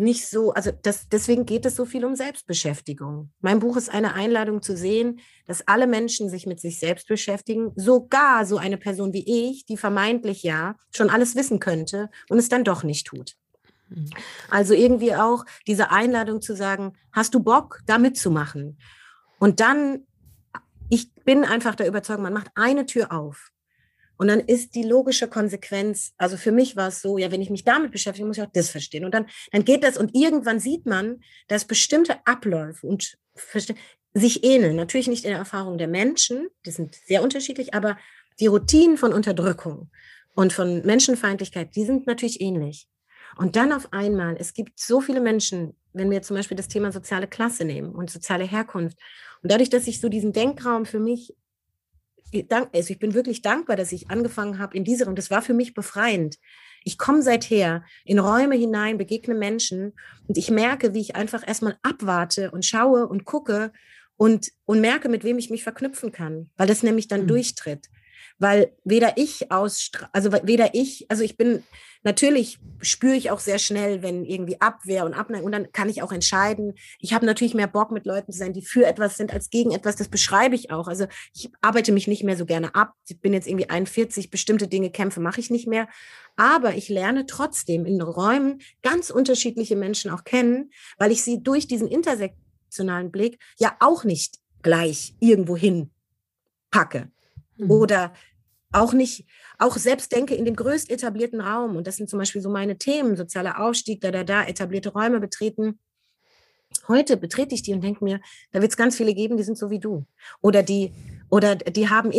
nicht 0.00 0.28
so, 0.28 0.52
also 0.52 0.70
das, 0.82 1.08
deswegen 1.08 1.46
geht 1.46 1.66
es 1.66 1.76
so 1.76 1.84
viel 1.84 2.04
um 2.04 2.16
Selbstbeschäftigung. 2.16 3.30
Mein 3.40 3.60
Buch 3.60 3.76
ist 3.76 3.90
eine 3.90 4.14
Einladung 4.14 4.62
zu 4.62 4.76
sehen, 4.76 5.20
dass 5.46 5.66
alle 5.68 5.86
Menschen 5.86 6.28
sich 6.28 6.46
mit 6.46 6.58
sich 6.58 6.78
selbst 6.78 7.06
beschäftigen, 7.06 7.72
sogar 7.76 8.46
so 8.46 8.56
eine 8.56 8.78
Person 8.78 9.12
wie 9.12 9.50
ich, 9.50 9.66
die 9.66 9.76
vermeintlich 9.76 10.42
ja 10.42 10.76
schon 10.90 11.10
alles 11.10 11.36
wissen 11.36 11.60
könnte 11.60 12.10
und 12.28 12.38
es 12.38 12.48
dann 12.48 12.64
doch 12.64 12.82
nicht 12.82 13.06
tut. 13.06 13.36
Mhm. 13.90 14.10
Also 14.48 14.74
irgendwie 14.74 15.14
auch 15.14 15.44
diese 15.66 15.90
Einladung 15.90 16.40
zu 16.40 16.56
sagen, 16.56 16.94
hast 17.12 17.34
du 17.34 17.40
Bock, 17.40 17.80
da 17.86 17.98
mitzumachen? 17.98 18.78
Und 19.38 19.60
dann, 19.60 20.06
ich 20.88 21.14
bin 21.24 21.44
einfach 21.44 21.74
der 21.74 21.88
Überzeugung, 21.88 22.24
man 22.24 22.32
macht 22.32 22.50
eine 22.54 22.86
Tür 22.86 23.12
auf 23.12 23.52
und 24.20 24.28
dann 24.28 24.40
ist 24.40 24.74
die 24.74 24.82
logische 24.82 25.28
Konsequenz, 25.28 26.12
also 26.18 26.36
für 26.36 26.52
mich 26.52 26.76
war 26.76 26.88
es 26.88 27.00
so, 27.00 27.16
ja, 27.16 27.30
wenn 27.32 27.40
ich 27.40 27.48
mich 27.48 27.64
damit 27.64 27.90
beschäftige, 27.90 28.26
muss 28.26 28.36
ich 28.36 28.42
auch 28.42 28.52
das 28.52 28.68
verstehen. 28.68 29.06
Und 29.06 29.14
dann, 29.14 29.24
dann 29.50 29.64
geht 29.64 29.82
das 29.82 29.96
und 29.96 30.14
irgendwann 30.14 30.60
sieht 30.60 30.84
man, 30.84 31.22
dass 31.48 31.64
bestimmte 31.64 32.18
Abläufe 32.26 32.86
und 32.86 33.16
sich 34.12 34.44
ähneln. 34.44 34.76
Natürlich 34.76 35.08
nicht 35.08 35.24
in 35.24 35.30
der 35.30 35.38
Erfahrung 35.38 35.78
der 35.78 35.88
Menschen, 35.88 36.48
die 36.66 36.70
sind 36.70 36.96
sehr 37.06 37.22
unterschiedlich, 37.22 37.72
aber 37.72 37.96
die 38.40 38.48
Routinen 38.48 38.98
von 38.98 39.14
Unterdrückung 39.14 39.90
und 40.34 40.52
von 40.52 40.84
Menschenfeindlichkeit, 40.84 41.74
die 41.74 41.86
sind 41.86 42.06
natürlich 42.06 42.42
ähnlich. 42.42 42.88
Und 43.38 43.56
dann 43.56 43.72
auf 43.72 43.90
einmal, 43.90 44.36
es 44.38 44.52
gibt 44.52 44.78
so 44.78 45.00
viele 45.00 45.22
Menschen, 45.22 45.74
wenn 45.94 46.10
wir 46.10 46.20
zum 46.20 46.36
Beispiel 46.36 46.58
das 46.58 46.68
Thema 46.68 46.92
soziale 46.92 47.26
Klasse 47.26 47.64
nehmen 47.64 47.94
und 47.94 48.10
soziale 48.10 48.44
Herkunft. 48.44 48.98
Und 49.42 49.50
dadurch, 49.50 49.70
dass 49.70 49.86
ich 49.86 49.98
so 49.98 50.10
diesen 50.10 50.34
Denkraum 50.34 50.84
für 50.84 51.00
mich 51.00 51.34
also 52.72 52.92
ich 52.92 52.98
bin 52.98 53.14
wirklich 53.14 53.42
dankbar, 53.42 53.76
dass 53.76 53.92
ich 53.92 54.10
angefangen 54.10 54.58
habe 54.58 54.76
in 54.76 54.84
dieser, 54.84 55.06
und 55.06 55.16
das 55.16 55.30
war 55.30 55.42
für 55.42 55.54
mich 55.54 55.74
befreiend. 55.74 56.36
Ich 56.84 56.96
komme 56.96 57.22
seither 57.22 57.84
in 58.04 58.18
Räume 58.18 58.56
hinein, 58.56 58.98
begegne 58.98 59.34
Menschen 59.34 59.92
und 60.26 60.38
ich 60.38 60.50
merke, 60.50 60.94
wie 60.94 61.00
ich 61.00 61.16
einfach 61.16 61.46
erstmal 61.46 61.76
abwarte 61.82 62.50
und 62.50 62.64
schaue 62.64 63.06
und 63.06 63.24
gucke 63.24 63.72
und, 64.16 64.50
und 64.64 64.80
merke, 64.80 65.08
mit 65.08 65.24
wem 65.24 65.38
ich 65.38 65.50
mich 65.50 65.62
verknüpfen 65.62 66.12
kann, 66.12 66.50
weil 66.56 66.66
das 66.66 66.82
nämlich 66.82 67.08
dann 67.08 67.22
mhm. 67.22 67.28
durchtritt. 67.28 67.88
Weil 68.38 68.72
weder 68.84 69.18
ich 69.18 69.52
aus, 69.52 69.90
also 70.12 70.32
weder 70.32 70.74
ich, 70.74 71.06
also 71.10 71.22
ich 71.22 71.36
bin, 71.36 71.62
Natürlich 72.02 72.58
spüre 72.80 73.14
ich 73.14 73.30
auch 73.30 73.40
sehr 73.40 73.58
schnell, 73.58 74.02
wenn 74.02 74.24
irgendwie 74.24 74.60
Abwehr 74.60 75.04
und 75.04 75.12
Abneigung, 75.12 75.46
und 75.46 75.52
dann 75.52 75.70
kann 75.72 75.90
ich 75.90 76.02
auch 76.02 76.12
entscheiden. 76.12 76.74
Ich 76.98 77.12
habe 77.12 77.26
natürlich 77.26 77.52
mehr 77.52 77.66
Bock, 77.66 77.90
mit 77.90 78.06
Leuten 78.06 78.32
zu 78.32 78.38
sein, 78.38 78.54
die 78.54 78.62
für 78.62 78.86
etwas 78.86 79.18
sind 79.18 79.34
als 79.34 79.50
gegen 79.50 79.72
etwas. 79.72 79.96
Das 79.96 80.08
beschreibe 80.08 80.54
ich 80.54 80.70
auch. 80.70 80.88
Also 80.88 81.06
ich 81.34 81.50
arbeite 81.60 81.92
mich 81.92 82.08
nicht 82.08 82.24
mehr 82.24 82.36
so 82.36 82.46
gerne 82.46 82.74
ab. 82.74 82.94
Ich 83.06 83.20
bin 83.20 83.34
jetzt 83.34 83.46
irgendwie 83.46 83.68
41, 83.68 84.30
bestimmte 84.30 84.66
Dinge 84.66 84.90
kämpfe, 84.90 85.20
mache 85.20 85.40
ich 85.40 85.50
nicht 85.50 85.66
mehr. 85.66 85.88
Aber 86.36 86.74
ich 86.74 86.88
lerne 86.88 87.26
trotzdem 87.26 87.84
in 87.84 88.00
Räumen 88.00 88.62
ganz 88.82 89.10
unterschiedliche 89.10 89.76
Menschen 89.76 90.10
auch 90.10 90.24
kennen, 90.24 90.70
weil 90.96 91.12
ich 91.12 91.22
sie 91.22 91.42
durch 91.42 91.66
diesen 91.66 91.88
intersektionalen 91.88 93.10
Blick 93.10 93.38
ja 93.58 93.76
auch 93.80 94.04
nicht 94.04 94.38
gleich 94.62 95.14
irgendwo 95.20 95.56
hin 95.56 95.90
packe. 96.70 97.10
Mhm. 97.58 97.70
Oder 97.70 98.12
auch 98.72 98.92
nicht, 98.92 99.26
auch 99.58 99.76
selbst 99.76 100.12
denke 100.12 100.34
in 100.34 100.44
dem 100.44 100.56
größt 100.56 100.90
etablierten 100.90 101.40
Raum, 101.40 101.76
und 101.76 101.86
das 101.86 101.96
sind 101.96 102.08
zum 102.08 102.18
Beispiel 102.18 102.40
so 102.40 102.50
meine 102.50 102.78
Themen, 102.78 103.16
sozialer 103.16 103.60
Aufstieg, 103.60 104.00
da, 104.00 104.10
da, 104.10 104.24
da, 104.24 104.44
etablierte 104.44 104.90
Räume 104.92 105.20
betreten. 105.20 105.78
Heute 106.86 107.16
betrete 107.16 107.54
ich 107.54 107.62
die 107.62 107.72
und 107.72 107.82
denke 107.82 108.04
mir, 108.04 108.20
da 108.52 108.60
wird 108.60 108.70
es 108.70 108.76
ganz 108.76 108.96
viele 108.96 109.12
geben, 109.12 109.36
die 109.36 109.42
sind 109.42 109.58
so 109.58 109.70
wie 109.70 109.80
du. 109.80 110.06
Oder 110.40 110.62
die, 110.62 110.92
oder 111.28 111.56
die 111.56 111.88
haben, 111.88 112.12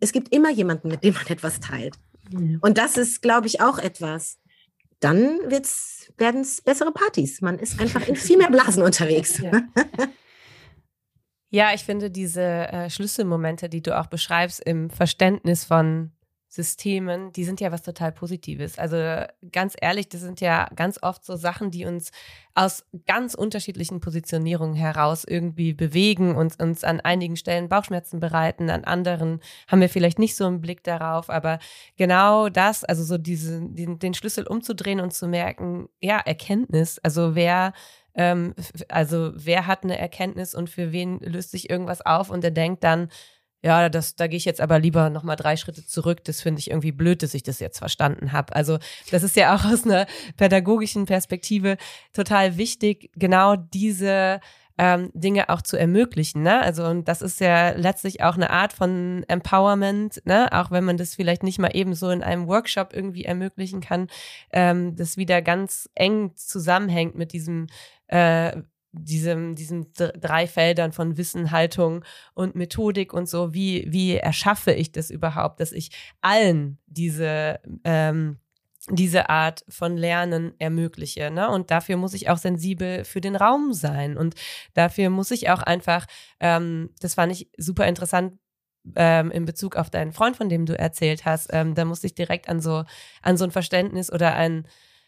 es 0.00 0.12
gibt 0.12 0.32
immer 0.34 0.50
jemanden, 0.50 0.88
mit 0.88 1.04
dem 1.04 1.14
man 1.14 1.26
etwas 1.26 1.60
teilt. 1.60 1.96
Mhm. 2.30 2.58
Und 2.62 2.78
das 2.78 2.96
ist, 2.96 3.20
glaube 3.20 3.46
ich, 3.46 3.60
auch 3.60 3.78
etwas. 3.78 4.38
Dann 5.00 5.38
werden 5.50 6.40
es 6.40 6.62
bessere 6.62 6.92
Partys. 6.92 7.40
Man 7.40 7.58
ist 7.58 7.78
einfach 7.80 8.08
in 8.08 8.16
viel 8.16 8.38
mehr 8.38 8.50
Blasen 8.50 8.82
unterwegs. 8.82 9.38
Ja. 9.38 9.52
Ja, 11.50 11.72
ich 11.72 11.84
finde 11.84 12.10
diese 12.10 12.42
äh, 12.42 12.90
Schlüsselmomente, 12.90 13.68
die 13.68 13.82
du 13.82 13.98
auch 13.98 14.06
beschreibst 14.06 14.60
im 14.60 14.90
Verständnis 14.90 15.64
von 15.64 16.12
Systemen, 16.50 17.30
die 17.32 17.44
sind 17.44 17.60
ja 17.60 17.70
was 17.72 17.82
total 17.82 18.10
Positives. 18.10 18.78
Also 18.78 18.96
ganz 19.52 19.74
ehrlich, 19.78 20.08
das 20.08 20.22
sind 20.22 20.40
ja 20.40 20.66
ganz 20.74 20.98
oft 21.02 21.22
so 21.22 21.36
Sachen, 21.36 21.70
die 21.70 21.84
uns 21.84 22.10
aus 22.54 22.86
ganz 23.06 23.34
unterschiedlichen 23.34 24.00
Positionierungen 24.00 24.74
heraus 24.74 25.24
irgendwie 25.28 25.74
bewegen 25.74 26.34
und 26.36 26.58
uns 26.58 26.84
an 26.84 27.00
einigen 27.00 27.36
Stellen 27.36 27.68
Bauchschmerzen 27.68 28.18
bereiten, 28.18 28.70
an 28.70 28.84
anderen 28.84 29.40
haben 29.68 29.82
wir 29.82 29.90
vielleicht 29.90 30.18
nicht 30.18 30.36
so 30.36 30.46
einen 30.46 30.62
Blick 30.62 30.82
darauf, 30.84 31.28
aber 31.28 31.58
genau 31.98 32.48
das, 32.48 32.82
also 32.82 33.04
so 33.04 33.18
diese, 33.18 33.60
den, 33.60 33.98
den 33.98 34.14
Schlüssel 34.14 34.46
umzudrehen 34.46 35.00
und 35.00 35.12
zu 35.12 35.28
merken, 35.28 35.90
ja, 36.00 36.18
Erkenntnis, 36.18 36.98
also 36.98 37.34
wer 37.34 37.74
ähm, 38.18 38.54
also 38.88 39.30
wer 39.34 39.66
hat 39.66 39.84
eine 39.84 39.96
Erkenntnis 39.96 40.54
und 40.54 40.68
für 40.68 40.92
wen 40.92 41.20
löst 41.20 41.52
sich 41.52 41.70
irgendwas 41.70 42.04
auf 42.04 42.30
und 42.30 42.42
der 42.42 42.50
denkt 42.50 42.84
dann, 42.84 43.08
ja, 43.62 43.88
das, 43.88 44.14
da 44.14 44.26
gehe 44.26 44.36
ich 44.36 44.44
jetzt 44.44 44.60
aber 44.60 44.78
lieber 44.78 45.10
nochmal 45.10 45.36
drei 45.36 45.56
Schritte 45.56 45.84
zurück. 45.84 46.22
Das 46.24 46.40
finde 46.40 46.60
ich 46.60 46.70
irgendwie 46.70 46.92
blöd, 46.92 47.22
dass 47.22 47.34
ich 47.34 47.42
das 47.42 47.58
jetzt 47.58 47.78
verstanden 47.78 48.32
habe. 48.32 48.54
Also 48.54 48.78
das 49.10 49.22
ist 49.22 49.36
ja 49.36 49.54
auch 49.54 49.64
aus 49.72 49.84
einer 49.84 50.06
pädagogischen 50.36 51.06
Perspektive 51.06 51.76
total 52.12 52.56
wichtig, 52.56 53.10
genau 53.14 53.56
diese 53.56 54.40
ähm, 54.78 55.10
Dinge 55.12 55.48
auch 55.48 55.60
zu 55.60 55.76
ermöglichen. 55.76 56.42
Ne? 56.42 56.60
Also 56.60 56.86
und 56.86 57.08
das 57.08 57.20
ist 57.20 57.40
ja 57.40 57.70
letztlich 57.70 58.22
auch 58.22 58.36
eine 58.36 58.50
Art 58.50 58.72
von 58.72 59.24
Empowerment, 59.28 60.22
ne? 60.24 60.48
auch 60.52 60.70
wenn 60.70 60.84
man 60.84 60.96
das 60.96 61.16
vielleicht 61.16 61.42
nicht 61.42 61.58
mal 61.58 61.74
eben 61.74 61.94
so 61.94 62.10
in 62.10 62.22
einem 62.22 62.46
Workshop 62.46 62.94
irgendwie 62.94 63.24
ermöglichen 63.24 63.80
kann, 63.80 64.08
ähm, 64.52 64.96
das 64.96 65.16
wieder 65.16 65.42
ganz 65.42 65.90
eng 65.94 66.32
zusammenhängt 66.36 67.16
mit 67.16 67.32
diesem 67.32 67.66
äh, 68.06 68.62
diesem, 68.92 69.54
diesen 69.54 69.92
drei 69.92 70.46
Feldern 70.46 70.92
von 70.92 71.18
Wissen, 71.18 71.50
Haltung 71.50 72.04
und 72.34 72.54
Methodik 72.54 73.12
und 73.12 73.28
so, 73.28 73.52
wie, 73.52 73.86
wie 73.90 74.16
erschaffe 74.16 74.72
ich 74.72 74.92
das 74.92 75.10
überhaupt, 75.10 75.60
dass 75.60 75.72
ich 75.72 75.90
allen 76.22 76.78
diese, 76.86 77.60
ähm, 77.84 78.38
diese 78.90 79.28
Art 79.28 79.64
von 79.68 79.96
Lernen 79.96 80.54
ermögliche. 80.58 81.30
Ne? 81.30 81.50
Und 81.50 81.70
dafür 81.70 81.96
muss 81.96 82.14
ich 82.14 82.28
auch 82.30 82.38
sensibel 82.38 83.04
für 83.04 83.20
den 83.20 83.36
Raum 83.36 83.72
sein. 83.72 84.16
Und 84.16 84.34
dafür 84.74 85.10
muss 85.10 85.30
ich 85.30 85.50
auch 85.50 85.62
einfach, 85.62 86.06
ähm, 86.40 86.90
das 87.00 87.14
fand 87.14 87.32
ich 87.32 87.50
super 87.56 87.86
interessant, 87.86 88.38
ähm, 88.96 89.30
in 89.30 89.44
Bezug 89.44 89.76
auf 89.76 89.90
deinen 89.90 90.12
Freund, 90.12 90.36
von 90.36 90.48
dem 90.48 90.66
du 90.66 90.78
erzählt 90.78 91.24
hast, 91.24 91.48
ähm, 91.52 91.74
da 91.74 91.84
musste 91.84 92.06
ich 92.06 92.14
direkt 92.14 92.48
an 92.48 92.60
so, 92.60 92.84
an 93.22 93.36
so 93.36 93.44
ein 93.44 93.50
Verständnis 93.50 94.10
oder 94.10 94.34
ein, 94.34 94.66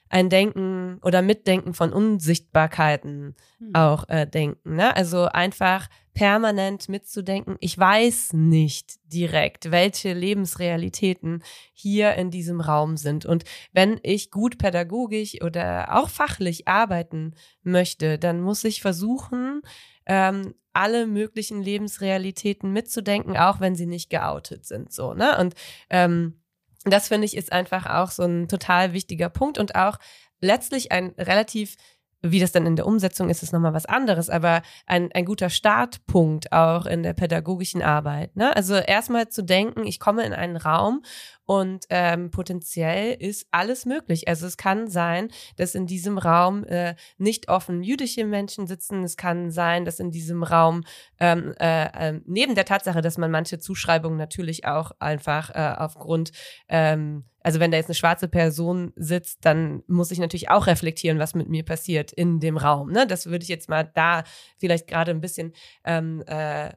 ein 0.08 0.28
Denken 0.28 0.98
oder 1.02 1.22
Mitdenken 1.22 1.72
von 1.72 1.92
Unsichtbarkeiten 1.92 3.36
mhm. 3.58 3.74
auch 3.74 4.08
äh, 4.08 4.26
denken. 4.26 4.76
Ne? 4.76 4.94
Also 4.94 5.26
einfach 5.26 5.88
permanent 6.14 6.88
mitzudenken, 6.88 7.56
ich 7.60 7.78
weiß 7.78 8.32
nicht 8.32 8.94
direkt, 9.04 9.70
welche 9.70 10.12
Lebensrealitäten 10.12 11.42
hier 11.72 12.14
in 12.14 12.30
diesem 12.30 12.60
Raum 12.60 12.96
sind. 12.96 13.26
Und 13.26 13.44
wenn 13.72 14.00
ich 14.02 14.30
gut 14.30 14.58
pädagogisch 14.58 15.42
oder 15.42 15.96
auch 15.96 16.08
fachlich 16.08 16.68
arbeiten 16.68 17.34
möchte, 17.62 18.18
dann 18.18 18.40
muss 18.40 18.64
ich 18.64 18.82
versuchen, 18.82 19.62
ähm, 20.06 20.54
alle 20.72 21.06
möglichen 21.06 21.62
Lebensrealitäten 21.62 22.72
mitzudenken, 22.72 23.36
auch 23.36 23.60
wenn 23.60 23.74
sie 23.74 23.86
nicht 23.86 24.10
geoutet 24.10 24.66
sind. 24.66 24.92
So, 24.92 25.14
ne? 25.14 25.38
Und 25.38 25.54
ähm, 25.88 26.40
das 26.84 27.08
finde 27.08 27.26
ich 27.26 27.36
ist 27.36 27.52
einfach 27.52 27.86
auch 27.86 28.10
so 28.10 28.22
ein 28.22 28.48
total 28.48 28.92
wichtiger 28.92 29.28
Punkt 29.28 29.58
und 29.58 29.74
auch 29.74 29.98
letztlich 30.40 30.92
ein 30.92 31.14
relativ 31.18 31.76
wie 32.22 32.40
das 32.40 32.52
dann 32.52 32.66
in 32.66 32.76
der 32.76 32.86
Umsetzung 32.86 33.30
ist, 33.30 33.42
ist 33.42 33.52
nochmal 33.52 33.74
was 33.74 33.86
anderes, 33.86 34.28
aber 34.28 34.62
ein, 34.86 35.10
ein 35.12 35.24
guter 35.24 35.50
Startpunkt 35.50 36.52
auch 36.52 36.86
in 36.86 37.02
der 37.02 37.14
pädagogischen 37.14 37.82
Arbeit. 37.82 38.36
Ne? 38.36 38.54
Also 38.54 38.74
erstmal 38.74 39.28
zu 39.28 39.42
denken, 39.42 39.86
ich 39.86 39.98
komme 39.98 40.24
in 40.24 40.32
einen 40.32 40.56
Raum 40.56 41.02
und 41.46 41.86
ähm, 41.90 42.30
potenziell 42.30 43.14
ist 43.18 43.46
alles 43.50 43.84
möglich. 43.84 44.28
Also 44.28 44.46
es 44.46 44.56
kann 44.56 44.88
sein, 44.88 45.30
dass 45.56 45.74
in 45.74 45.86
diesem 45.86 46.18
Raum 46.18 46.64
äh, 46.64 46.94
nicht 47.18 47.48
offen 47.48 47.82
jüdische 47.82 48.24
Menschen 48.24 48.66
sitzen. 48.66 49.02
Es 49.02 49.16
kann 49.16 49.50
sein, 49.50 49.84
dass 49.84 49.98
in 49.98 50.10
diesem 50.10 50.42
Raum 50.42 50.84
ähm, 51.18 51.54
äh, 51.58 51.86
äh, 51.86 52.20
neben 52.26 52.54
der 52.54 52.66
Tatsache, 52.66 53.00
dass 53.00 53.18
man 53.18 53.30
manche 53.30 53.58
Zuschreibungen 53.58 54.18
natürlich 54.18 54.66
auch 54.66 54.92
einfach 55.00 55.50
äh, 55.50 55.74
aufgrund 55.76 56.30
ähm, 56.68 57.24
also 57.42 57.60
wenn 57.60 57.70
da 57.70 57.76
jetzt 57.76 57.88
eine 57.88 57.94
schwarze 57.94 58.28
Person 58.28 58.92
sitzt, 58.96 59.44
dann 59.44 59.82
muss 59.86 60.10
ich 60.10 60.18
natürlich 60.18 60.50
auch 60.50 60.66
reflektieren, 60.66 61.18
was 61.18 61.34
mit 61.34 61.48
mir 61.48 61.64
passiert 61.64 62.12
in 62.12 62.40
dem 62.40 62.56
Raum. 62.56 62.90
Ne? 62.90 63.06
Das 63.06 63.26
würde 63.26 63.42
ich 63.42 63.48
jetzt 63.48 63.68
mal 63.68 63.90
da 63.94 64.24
vielleicht 64.58 64.86
gerade 64.86 65.10
ein 65.10 65.20
bisschen 65.20 65.52
ähm, 65.84 66.22
äh, 66.26 66.70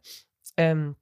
ähm, 0.57 0.95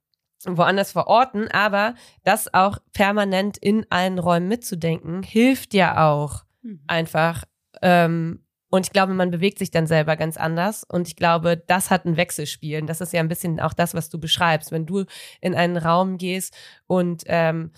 woanders 0.44 0.92
verorten, 0.92 1.48
aber 1.48 1.94
das 2.24 2.52
auch 2.52 2.78
permanent 2.92 3.58
in 3.58 3.86
allen 3.90 4.18
Räumen 4.18 4.48
mitzudenken, 4.48 5.22
hilft 5.22 5.74
ja 5.74 6.10
auch 6.10 6.44
mhm. 6.62 6.82
einfach. 6.86 7.44
Ähm, 7.80 8.44
und 8.70 8.86
ich 8.86 8.92
glaube, 8.92 9.12
man 9.12 9.30
bewegt 9.30 9.58
sich 9.58 9.70
dann 9.70 9.86
selber 9.86 10.16
ganz 10.16 10.38
anders. 10.38 10.82
Und 10.82 11.06
ich 11.06 11.14
glaube, 11.14 11.58
das 11.58 11.90
hat 11.90 12.06
ein 12.06 12.16
Wechselspiel. 12.16 12.80
Und 12.80 12.86
das 12.86 13.02
ist 13.02 13.12
ja 13.12 13.20
ein 13.20 13.28
bisschen 13.28 13.60
auch 13.60 13.74
das, 13.74 13.92
was 13.92 14.08
du 14.08 14.18
beschreibst. 14.18 14.72
Wenn 14.72 14.86
du 14.86 15.04
in 15.42 15.54
einen 15.54 15.76
Raum 15.76 16.16
gehst 16.16 16.56
und 16.86 17.22
ähm, 17.26 17.72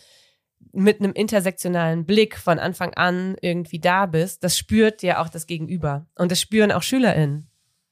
mit 0.75 1.01
einem 1.01 1.13
intersektionalen 1.13 2.05
Blick 2.05 2.37
von 2.37 2.59
Anfang 2.59 2.95
an 2.95 3.37
irgendwie 3.41 3.79
da 3.79 4.07
bist, 4.07 4.45
das 4.45 4.59
spürt 4.59 5.03
ja 5.03 5.23
auch 5.23 5.29
das 5.29 5.47
Gegenüber. 5.47 6.07
Und 6.17 6.31
das 6.31 6.41
spüren 6.41 6.73
auch 6.73 6.83
SchülerInnen. 6.83 7.49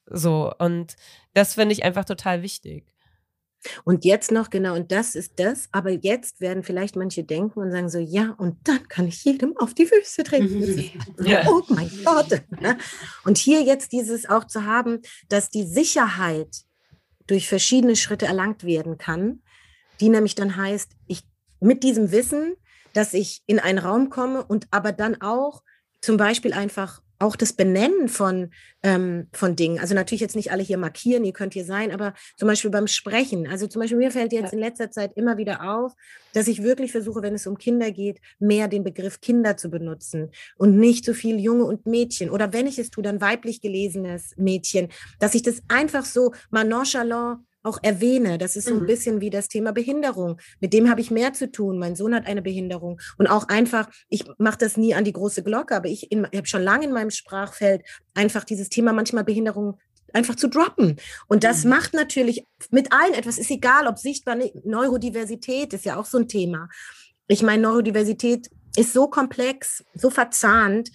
So. 0.06 0.52
Und 0.58 0.96
das 1.34 1.54
finde 1.54 1.72
ich 1.72 1.84
einfach 1.84 2.04
total 2.04 2.42
wichtig. 2.42 2.92
Und 3.84 4.04
jetzt 4.04 4.32
noch, 4.32 4.50
genau, 4.50 4.74
und 4.74 4.90
das 4.90 5.14
ist 5.14 5.34
das, 5.36 5.68
aber 5.70 5.90
jetzt 5.90 6.40
werden 6.40 6.64
vielleicht 6.64 6.96
manche 6.96 7.22
denken 7.22 7.60
und 7.60 7.70
sagen 7.70 7.88
so, 7.88 7.98
ja, 7.98 8.34
und 8.38 8.56
dann 8.64 8.88
kann 8.88 9.06
ich 9.06 9.24
jedem 9.24 9.56
auf 9.56 9.72
die 9.72 9.86
Füße 9.86 10.24
treten. 10.24 10.92
Ja. 11.24 11.46
Oh 11.48 11.62
mein 11.68 11.90
Gott. 12.04 12.42
Ne? 12.60 12.76
Und 13.24 13.38
hier 13.38 13.62
jetzt 13.62 13.92
dieses 13.92 14.28
auch 14.28 14.44
zu 14.44 14.64
haben, 14.64 15.00
dass 15.28 15.50
die 15.50 15.64
Sicherheit 15.64 16.64
durch 17.28 17.48
verschiedene 17.48 17.94
Schritte 17.94 18.26
erlangt 18.26 18.64
werden 18.64 18.98
kann, 18.98 19.42
die 20.00 20.08
nämlich 20.08 20.34
dann 20.34 20.56
heißt, 20.56 20.90
ich 21.06 21.22
mit 21.60 21.84
diesem 21.84 22.10
Wissen, 22.10 22.56
dass 22.92 23.14
ich 23.14 23.42
in 23.46 23.58
einen 23.58 23.78
Raum 23.78 24.10
komme 24.10 24.44
und 24.44 24.66
aber 24.70 24.92
dann 24.92 25.20
auch 25.20 25.62
zum 26.00 26.16
Beispiel 26.16 26.52
einfach 26.52 27.00
auch 27.22 27.36
das 27.36 27.52
Benennen 27.52 28.08
von, 28.08 28.50
ähm, 28.82 29.28
von 29.32 29.54
Dingen. 29.54 29.78
Also 29.78 29.94
natürlich 29.94 30.20
jetzt 30.20 30.34
nicht 30.34 30.50
alle 30.50 30.62
hier 30.62 30.76
markieren, 30.76 31.24
ihr 31.24 31.32
könnt 31.32 31.54
hier 31.54 31.64
sein, 31.64 31.92
aber 31.92 32.14
zum 32.36 32.48
Beispiel 32.48 32.70
beim 32.70 32.88
Sprechen. 32.88 33.46
Also 33.46 33.68
zum 33.68 33.80
Beispiel 33.80 33.98
mir 33.98 34.10
fällt 34.10 34.32
jetzt 34.32 34.52
in 34.52 34.58
letzter 34.58 34.90
Zeit 34.90 35.12
immer 35.14 35.38
wieder 35.38 35.62
auf, 35.72 35.92
dass 36.34 36.48
ich 36.48 36.62
wirklich 36.62 36.90
versuche, 36.90 37.22
wenn 37.22 37.34
es 37.34 37.46
um 37.46 37.56
Kinder 37.56 37.92
geht, 37.92 38.20
mehr 38.40 38.66
den 38.66 38.82
Begriff 38.82 39.20
Kinder 39.20 39.56
zu 39.56 39.70
benutzen 39.70 40.30
und 40.56 40.76
nicht 40.76 41.04
so 41.04 41.14
viel 41.14 41.38
Junge 41.38 41.64
und 41.64 41.86
Mädchen. 41.86 42.28
Oder 42.28 42.52
wenn 42.52 42.66
ich 42.66 42.78
es 42.78 42.90
tue, 42.90 43.04
dann 43.04 43.20
weiblich 43.20 43.60
gelesenes 43.60 44.34
Mädchen, 44.36 44.88
dass 45.20 45.34
ich 45.34 45.42
das 45.42 45.62
einfach 45.68 46.04
so 46.04 46.32
mal 46.50 46.64
nonchalant 46.64 47.40
auch 47.62 47.78
erwähne. 47.82 48.38
Das 48.38 48.56
ist 48.56 48.66
so 48.66 48.74
ein 48.74 48.82
mhm. 48.82 48.86
bisschen 48.86 49.20
wie 49.20 49.30
das 49.30 49.48
Thema 49.48 49.72
Behinderung. 49.72 50.38
Mit 50.60 50.72
dem 50.72 50.90
habe 50.90 51.00
ich 51.00 51.10
mehr 51.10 51.32
zu 51.32 51.50
tun. 51.50 51.78
Mein 51.78 51.96
Sohn 51.96 52.14
hat 52.14 52.26
eine 52.26 52.42
Behinderung. 52.42 53.00
Und 53.18 53.28
auch 53.28 53.48
einfach, 53.48 53.88
ich 54.08 54.24
mache 54.38 54.58
das 54.58 54.76
nie 54.76 54.94
an 54.94 55.04
die 55.04 55.12
große 55.12 55.42
Glocke, 55.42 55.76
aber 55.76 55.88
ich, 55.88 56.10
ich 56.10 56.18
habe 56.18 56.46
schon 56.46 56.62
lange 56.62 56.84
in 56.84 56.92
meinem 56.92 57.10
Sprachfeld 57.10 57.82
einfach 58.14 58.44
dieses 58.44 58.68
Thema 58.68 58.92
manchmal 58.92 59.24
Behinderung 59.24 59.78
einfach 60.12 60.34
zu 60.34 60.48
droppen. 60.48 60.96
Und 61.28 61.44
das 61.44 61.64
mhm. 61.64 61.70
macht 61.70 61.94
natürlich 61.94 62.46
mit 62.70 62.92
allen 62.92 63.14
etwas, 63.14 63.38
ist 63.38 63.50
egal, 63.50 63.86
ob 63.86 63.98
sichtbar, 63.98 64.36
Neurodiversität 64.64 65.72
ist 65.72 65.84
ja 65.84 65.98
auch 65.98 66.06
so 66.06 66.18
ein 66.18 66.28
Thema. 66.28 66.68
Ich 67.28 67.42
meine, 67.42 67.62
Neurodiversität 67.62 68.50
ist 68.76 68.92
so 68.92 69.06
komplex, 69.06 69.84
so 69.94 70.10
verzahnt. 70.10 70.90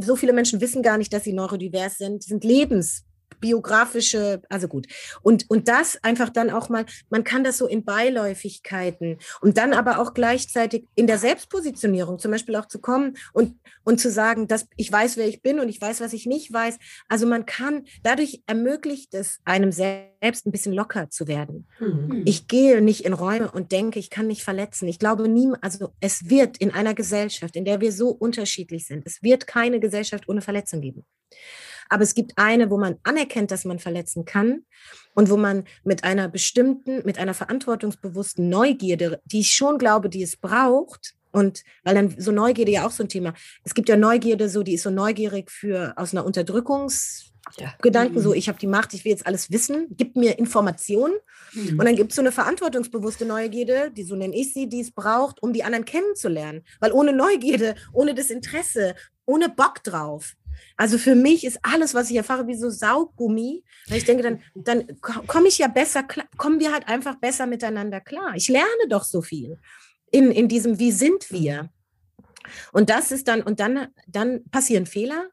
So 0.00 0.16
viele 0.16 0.32
Menschen 0.32 0.60
wissen 0.60 0.82
gar 0.82 0.98
nicht, 0.98 1.12
dass 1.12 1.24
sie 1.24 1.32
neurodivers 1.32 1.98
sind, 1.98 2.22
sind 2.22 2.44
lebens 2.44 3.04
biografische, 3.40 4.42
also 4.48 4.68
gut. 4.68 4.86
Und, 5.22 5.48
und 5.48 5.68
das 5.68 6.02
einfach 6.02 6.30
dann 6.30 6.50
auch 6.50 6.68
mal, 6.68 6.84
man 7.10 7.24
kann 7.24 7.44
das 7.44 7.58
so 7.58 7.66
in 7.66 7.84
Beiläufigkeiten 7.84 9.18
und 9.40 9.56
dann 9.58 9.72
aber 9.72 9.98
auch 9.98 10.14
gleichzeitig 10.14 10.86
in 10.94 11.06
der 11.06 11.18
Selbstpositionierung 11.18 12.18
zum 12.18 12.30
Beispiel 12.30 12.56
auch 12.56 12.66
zu 12.66 12.80
kommen 12.80 13.16
und, 13.32 13.56
und 13.84 14.00
zu 14.00 14.10
sagen, 14.10 14.48
dass 14.48 14.66
ich 14.76 14.90
weiß, 14.90 15.16
wer 15.16 15.28
ich 15.28 15.42
bin 15.42 15.60
und 15.60 15.68
ich 15.68 15.80
weiß, 15.80 16.00
was 16.00 16.12
ich 16.12 16.26
nicht 16.26 16.52
weiß. 16.52 16.78
Also 17.08 17.26
man 17.26 17.46
kann, 17.46 17.84
dadurch 18.02 18.42
ermöglicht 18.46 19.14
es 19.14 19.40
einem 19.44 19.72
selbst 19.72 20.46
ein 20.46 20.52
bisschen 20.52 20.72
locker 20.72 21.10
zu 21.10 21.28
werden. 21.28 21.66
Mhm. 21.78 22.22
Ich 22.24 22.48
gehe 22.48 22.80
nicht 22.80 23.04
in 23.04 23.12
Räume 23.12 23.50
und 23.50 23.72
denke, 23.72 23.98
ich 23.98 24.10
kann 24.10 24.26
mich 24.26 24.44
verletzen. 24.44 24.88
Ich 24.88 24.98
glaube 24.98 25.28
nie, 25.28 25.52
also 25.60 25.92
es 26.00 26.28
wird 26.28 26.58
in 26.58 26.72
einer 26.72 26.94
Gesellschaft, 26.94 27.56
in 27.56 27.64
der 27.64 27.80
wir 27.80 27.92
so 27.92 28.10
unterschiedlich 28.10 28.86
sind, 28.86 29.06
es 29.06 29.22
wird 29.22 29.46
keine 29.46 29.80
Gesellschaft 29.80 30.28
ohne 30.28 30.40
Verletzung 30.40 30.80
geben. 30.80 31.04
Aber 31.88 32.02
es 32.02 32.14
gibt 32.14 32.32
eine, 32.36 32.70
wo 32.70 32.78
man 32.78 32.96
anerkennt, 33.02 33.50
dass 33.50 33.64
man 33.64 33.78
verletzen 33.78 34.24
kann 34.24 34.64
und 35.14 35.30
wo 35.30 35.36
man 35.36 35.64
mit 35.84 36.04
einer 36.04 36.28
bestimmten, 36.28 37.04
mit 37.04 37.18
einer 37.18 37.34
verantwortungsbewussten 37.34 38.48
Neugierde, 38.48 39.20
die 39.24 39.40
ich 39.40 39.54
schon 39.54 39.78
glaube, 39.78 40.08
die 40.08 40.22
es 40.22 40.36
braucht, 40.36 41.14
und 41.30 41.62
weil 41.84 41.94
dann 41.94 42.14
so 42.18 42.32
Neugierde 42.32 42.72
ja 42.72 42.86
auch 42.86 42.90
so 42.90 43.02
ein 43.02 43.08
Thema. 43.08 43.34
Es 43.64 43.74
gibt 43.74 43.88
ja 43.88 43.96
Neugierde, 43.96 44.48
so 44.48 44.62
die 44.62 44.74
ist 44.74 44.82
so 44.82 44.90
neugierig 44.90 45.50
für 45.50 45.92
aus 45.96 46.12
einer 46.12 46.24
Unterdrückungsgedanken, 46.24 48.16
ja. 48.16 48.22
so 48.22 48.30
mhm. 48.30 48.34
ich 48.34 48.48
habe 48.48 48.58
die 48.58 48.66
Macht, 48.66 48.94
ich 48.94 49.04
will 49.04 49.12
jetzt 49.12 49.26
alles 49.26 49.50
wissen, 49.50 49.88
gib 49.90 50.16
mir 50.16 50.38
Informationen. 50.38 51.14
Mhm. 51.52 51.78
Und 51.78 51.84
dann 51.84 51.96
gibt 51.96 52.12
es 52.12 52.16
so 52.16 52.22
eine 52.22 52.32
verantwortungsbewusste 52.32 53.26
Neugierde, 53.26 53.90
die 53.90 54.04
so 54.04 54.16
nenne 54.16 54.34
ich 54.34 54.52
sie, 54.52 54.68
die 54.68 54.80
es 54.80 54.90
braucht, 54.90 55.42
um 55.42 55.52
die 55.52 55.64
anderen 55.64 55.84
kennenzulernen. 55.84 56.64
Weil 56.80 56.92
ohne 56.92 57.12
Neugierde, 57.12 57.74
ohne 57.92 58.14
das 58.14 58.30
Interesse, 58.30 58.94
ohne 59.26 59.50
Bock 59.50 59.84
drauf, 59.84 60.34
also 60.76 60.98
für 60.98 61.14
mich 61.14 61.44
ist 61.44 61.58
alles, 61.62 61.94
was 61.94 62.10
ich 62.10 62.16
erfahre, 62.16 62.46
wie 62.46 62.54
so 62.54 62.70
Sauggummi. 62.70 63.64
Weil 63.88 63.98
ich 63.98 64.04
denke, 64.04 64.22
dann, 64.22 64.42
dann 64.54 65.00
komme 65.00 65.48
ich 65.48 65.58
ja 65.58 65.68
besser, 65.68 66.04
kommen 66.36 66.60
wir 66.60 66.72
halt 66.72 66.88
einfach 66.88 67.16
besser 67.16 67.46
miteinander 67.46 68.00
klar. 68.00 68.32
Ich 68.36 68.48
lerne 68.48 68.88
doch 68.88 69.04
so 69.04 69.22
viel 69.22 69.58
in, 70.10 70.30
in 70.30 70.48
diesem 70.48 70.78
Wie 70.78 70.92
sind 70.92 71.30
wir? 71.30 71.70
Und 72.72 72.90
das 72.90 73.10
ist 73.10 73.28
dann, 73.28 73.42
und 73.42 73.60
dann, 73.60 73.88
dann 74.06 74.44
passieren 74.50 74.86
Fehler. 74.86 75.28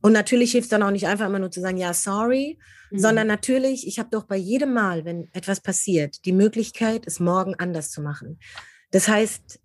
Und 0.00 0.12
natürlich 0.12 0.52
hilft 0.52 0.66
es 0.66 0.70
dann 0.70 0.82
auch 0.82 0.90
nicht 0.90 1.06
einfach 1.06 1.26
immer 1.26 1.38
nur 1.38 1.50
zu 1.50 1.60
sagen, 1.60 1.76
ja, 1.76 1.94
sorry, 1.94 2.58
mhm. 2.90 2.98
sondern 2.98 3.26
natürlich, 3.28 3.86
ich 3.86 3.98
habe 3.98 4.10
doch 4.10 4.24
bei 4.24 4.36
jedem 4.36 4.72
Mal, 4.72 5.04
wenn 5.04 5.28
etwas 5.32 5.60
passiert, 5.60 6.24
die 6.24 6.32
Möglichkeit, 6.32 7.06
es 7.06 7.20
morgen 7.20 7.54
anders 7.54 7.90
zu 7.90 8.02
machen. 8.02 8.40
Das 8.90 9.08
heißt, 9.08 9.60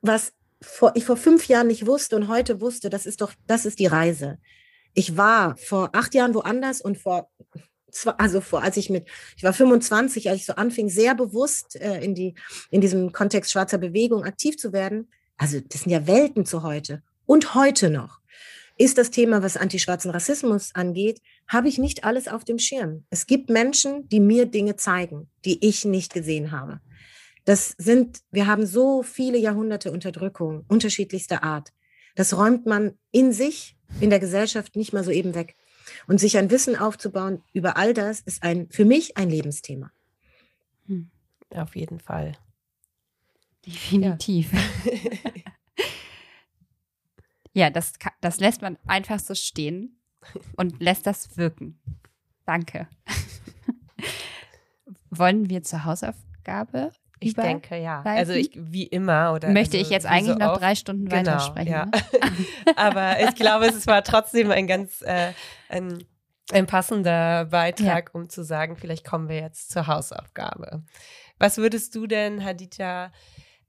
was 0.00 0.32
vor, 0.62 0.92
ich 0.94 1.04
vor 1.04 1.16
fünf 1.16 1.48
Jahren 1.48 1.68
nicht 1.68 1.86
wusste 1.86 2.16
und 2.16 2.28
heute 2.28 2.60
wusste, 2.60 2.90
das 2.90 3.06
ist 3.06 3.20
doch, 3.20 3.32
das 3.46 3.64
ist 3.66 3.78
die 3.78 3.86
Reise. 3.86 4.38
Ich 4.94 5.16
war 5.16 5.56
vor 5.56 5.90
acht 5.92 6.14
Jahren 6.14 6.34
woanders 6.34 6.80
und 6.80 6.98
vor, 6.98 7.30
also 8.18 8.40
vor, 8.40 8.62
als 8.62 8.76
ich 8.76 8.90
mit, 8.90 9.08
ich 9.36 9.42
war 9.42 9.52
25, 9.52 10.28
als 10.28 10.40
ich 10.40 10.46
so 10.46 10.54
anfing, 10.54 10.88
sehr 10.88 11.14
bewusst 11.14 11.76
äh, 11.76 12.02
in 12.02 12.14
die, 12.14 12.34
in 12.70 12.80
diesem 12.80 13.12
Kontext 13.12 13.52
schwarzer 13.52 13.78
Bewegung 13.78 14.24
aktiv 14.24 14.56
zu 14.58 14.72
werden. 14.72 15.08
Also, 15.36 15.60
das 15.60 15.82
sind 15.82 15.92
ja 15.92 16.06
Welten 16.06 16.44
zu 16.44 16.62
heute. 16.62 17.02
Und 17.26 17.54
heute 17.54 17.90
noch 17.90 18.20
ist 18.76 18.96
das 18.96 19.10
Thema, 19.10 19.42
was 19.42 19.56
antischwarzen 19.56 20.10
Rassismus 20.10 20.74
angeht, 20.74 21.20
habe 21.46 21.68
ich 21.68 21.78
nicht 21.78 22.04
alles 22.04 22.28
auf 22.28 22.44
dem 22.44 22.58
Schirm. 22.58 23.04
Es 23.10 23.26
gibt 23.26 23.50
Menschen, 23.50 24.08
die 24.08 24.20
mir 24.20 24.46
Dinge 24.46 24.76
zeigen, 24.76 25.28
die 25.44 25.66
ich 25.66 25.84
nicht 25.84 26.14
gesehen 26.14 26.50
habe. 26.50 26.80
Das 27.50 27.74
sind, 27.78 28.22
wir 28.30 28.46
haben 28.46 28.64
so 28.64 29.02
viele 29.02 29.36
Jahrhunderte 29.36 29.90
Unterdrückung 29.90 30.64
unterschiedlichster 30.68 31.42
Art. 31.42 31.72
Das 32.14 32.36
räumt 32.36 32.64
man 32.64 32.96
in 33.10 33.32
sich, 33.32 33.76
in 33.98 34.08
der 34.08 34.20
Gesellschaft 34.20 34.76
nicht 34.76 34.92
mal 34.92 35.02
so 35.02 35.10
eben 35.10 35.34
weg. 35.34 35.56
Und 36.06 36.20
sich 36.20 36.38
ein 36.38 36.52
Wissen 36.52 36.76
aufzubauen 36.76 37.42
über 37.52 37.76
all 37.76 37.92
das 37.92 38.20
ist 38.20 38.44
ein, 38.44 38.68
für 38.70 38.84
mich 38.84 39.16
ein 39.16 39.28
Lebensthema. 39.28 39.90
Hm. 40.86 41.10
Auf 41.52 41.74
jeden 41.74 41.98
Fall. 41.98 42.34
Definitiv. 43.66 44.52
Ja, 44.52 45.32
ja 47.64 47.70
das, 47.70 47.94
das 48.20 48.38
lässt 48.38 48.62
man 48.62 48.78
einfach 48.86 49.18
so 49.18 49.34
stehen 49.34 49.98
und 50.54 50.80
lässt 50.80 51.04
das 51.04 51.36
wirken. 51.36 51.80
Danke. 52.46 52.86
Wollen 55.10 55.50
wir 55.50 55.64
zur 55.64 55.84
Hausaufgabe 55.84 56.92
ich 57.20 57.34
denke 57.34 57.76
ja. 57.76 58.02
Also 58.02 58.32
ich 58.32 58.50
wie 58.54 58.84
immer 58.84 59.34
oder 59.34 59.50
möchte 59.50 59.76
also, 59.76 59.86
ich 59.86 59.90
jetzt 59.90 60.06
eigentlich 60.06 60.32
so 60.32 60.38
noch 60.38 60.58
drei 60.58 60.74
Stunden 60.74 61.08
genau, 61.08 61.32
weitersprechen. 61.32 61.70
Ja. 61.70 61.84
Ne? 61.84 61.92
Aber 62.76 63.20
ich 63.20 63.34
glaube, 63.34 63.66
es 63.66 63.86
war 63.86 64.02
trotzdem 64.02 64.50
ein 64.50 64.66
ganz 64.66 65.02
äh, 65.02 65.32
ein, 65.68 66.02
ein 66.52 66.66
passender 66.66 67.44
Beitrag, 67.44 68.10
ja. 68.12 68.20
um 68.20 68.28
zu 68.28 68.42
sagen, 68.42 68.76
vielleicht 68.76 69.06
kommen 69.06 69.28
wir 69.28 69.36
jetzt 69.36 69.70
zur 69.70 69.86
Hausaufgabe. 69.86 70.82
Was 71.38 71.58
würdest 71.58 71.94
du 71.94 72.06
denn, 72.06 72.44
Hadita, 72.44 73.12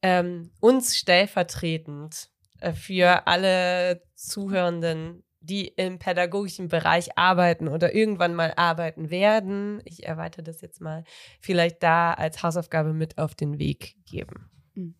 ähm, 0.01 0.51
uns 0.59 0.97
stellvertretend 0.97 2.29
äh, 2.59 2.73
für 2.73 3.27
alle 3.27 4.01
Zuhörenden 4.15 5.23
die 5.41 5.67
im 5.67 5.99
pädagogischen 5.99 6.67
Bereich 6.67 7.17
arbeiten 7.17 7.67
oder 7.67 7.93
irgendwann 7.93 8.35
mal 8.35 8.53
arbeiten 8.55 9.09
werden, 9.09 9.81
ich 9.85 10.05
erweitere 10.05 10.43
das 10.43 10.61
jetzt 10.61 10.79
mal, 10.81 11.03
vielleicht 11.41 11.81
da 11.83 12.13
als 12.13 12.43
Hausaufgabe 12.43 12.93
mit 12.93 13.17
auf 13.17 13.35
den 13.35 13.59
Weg 13.59 13.95
geben? 14.05 14.49
Hm. 14.75 14.93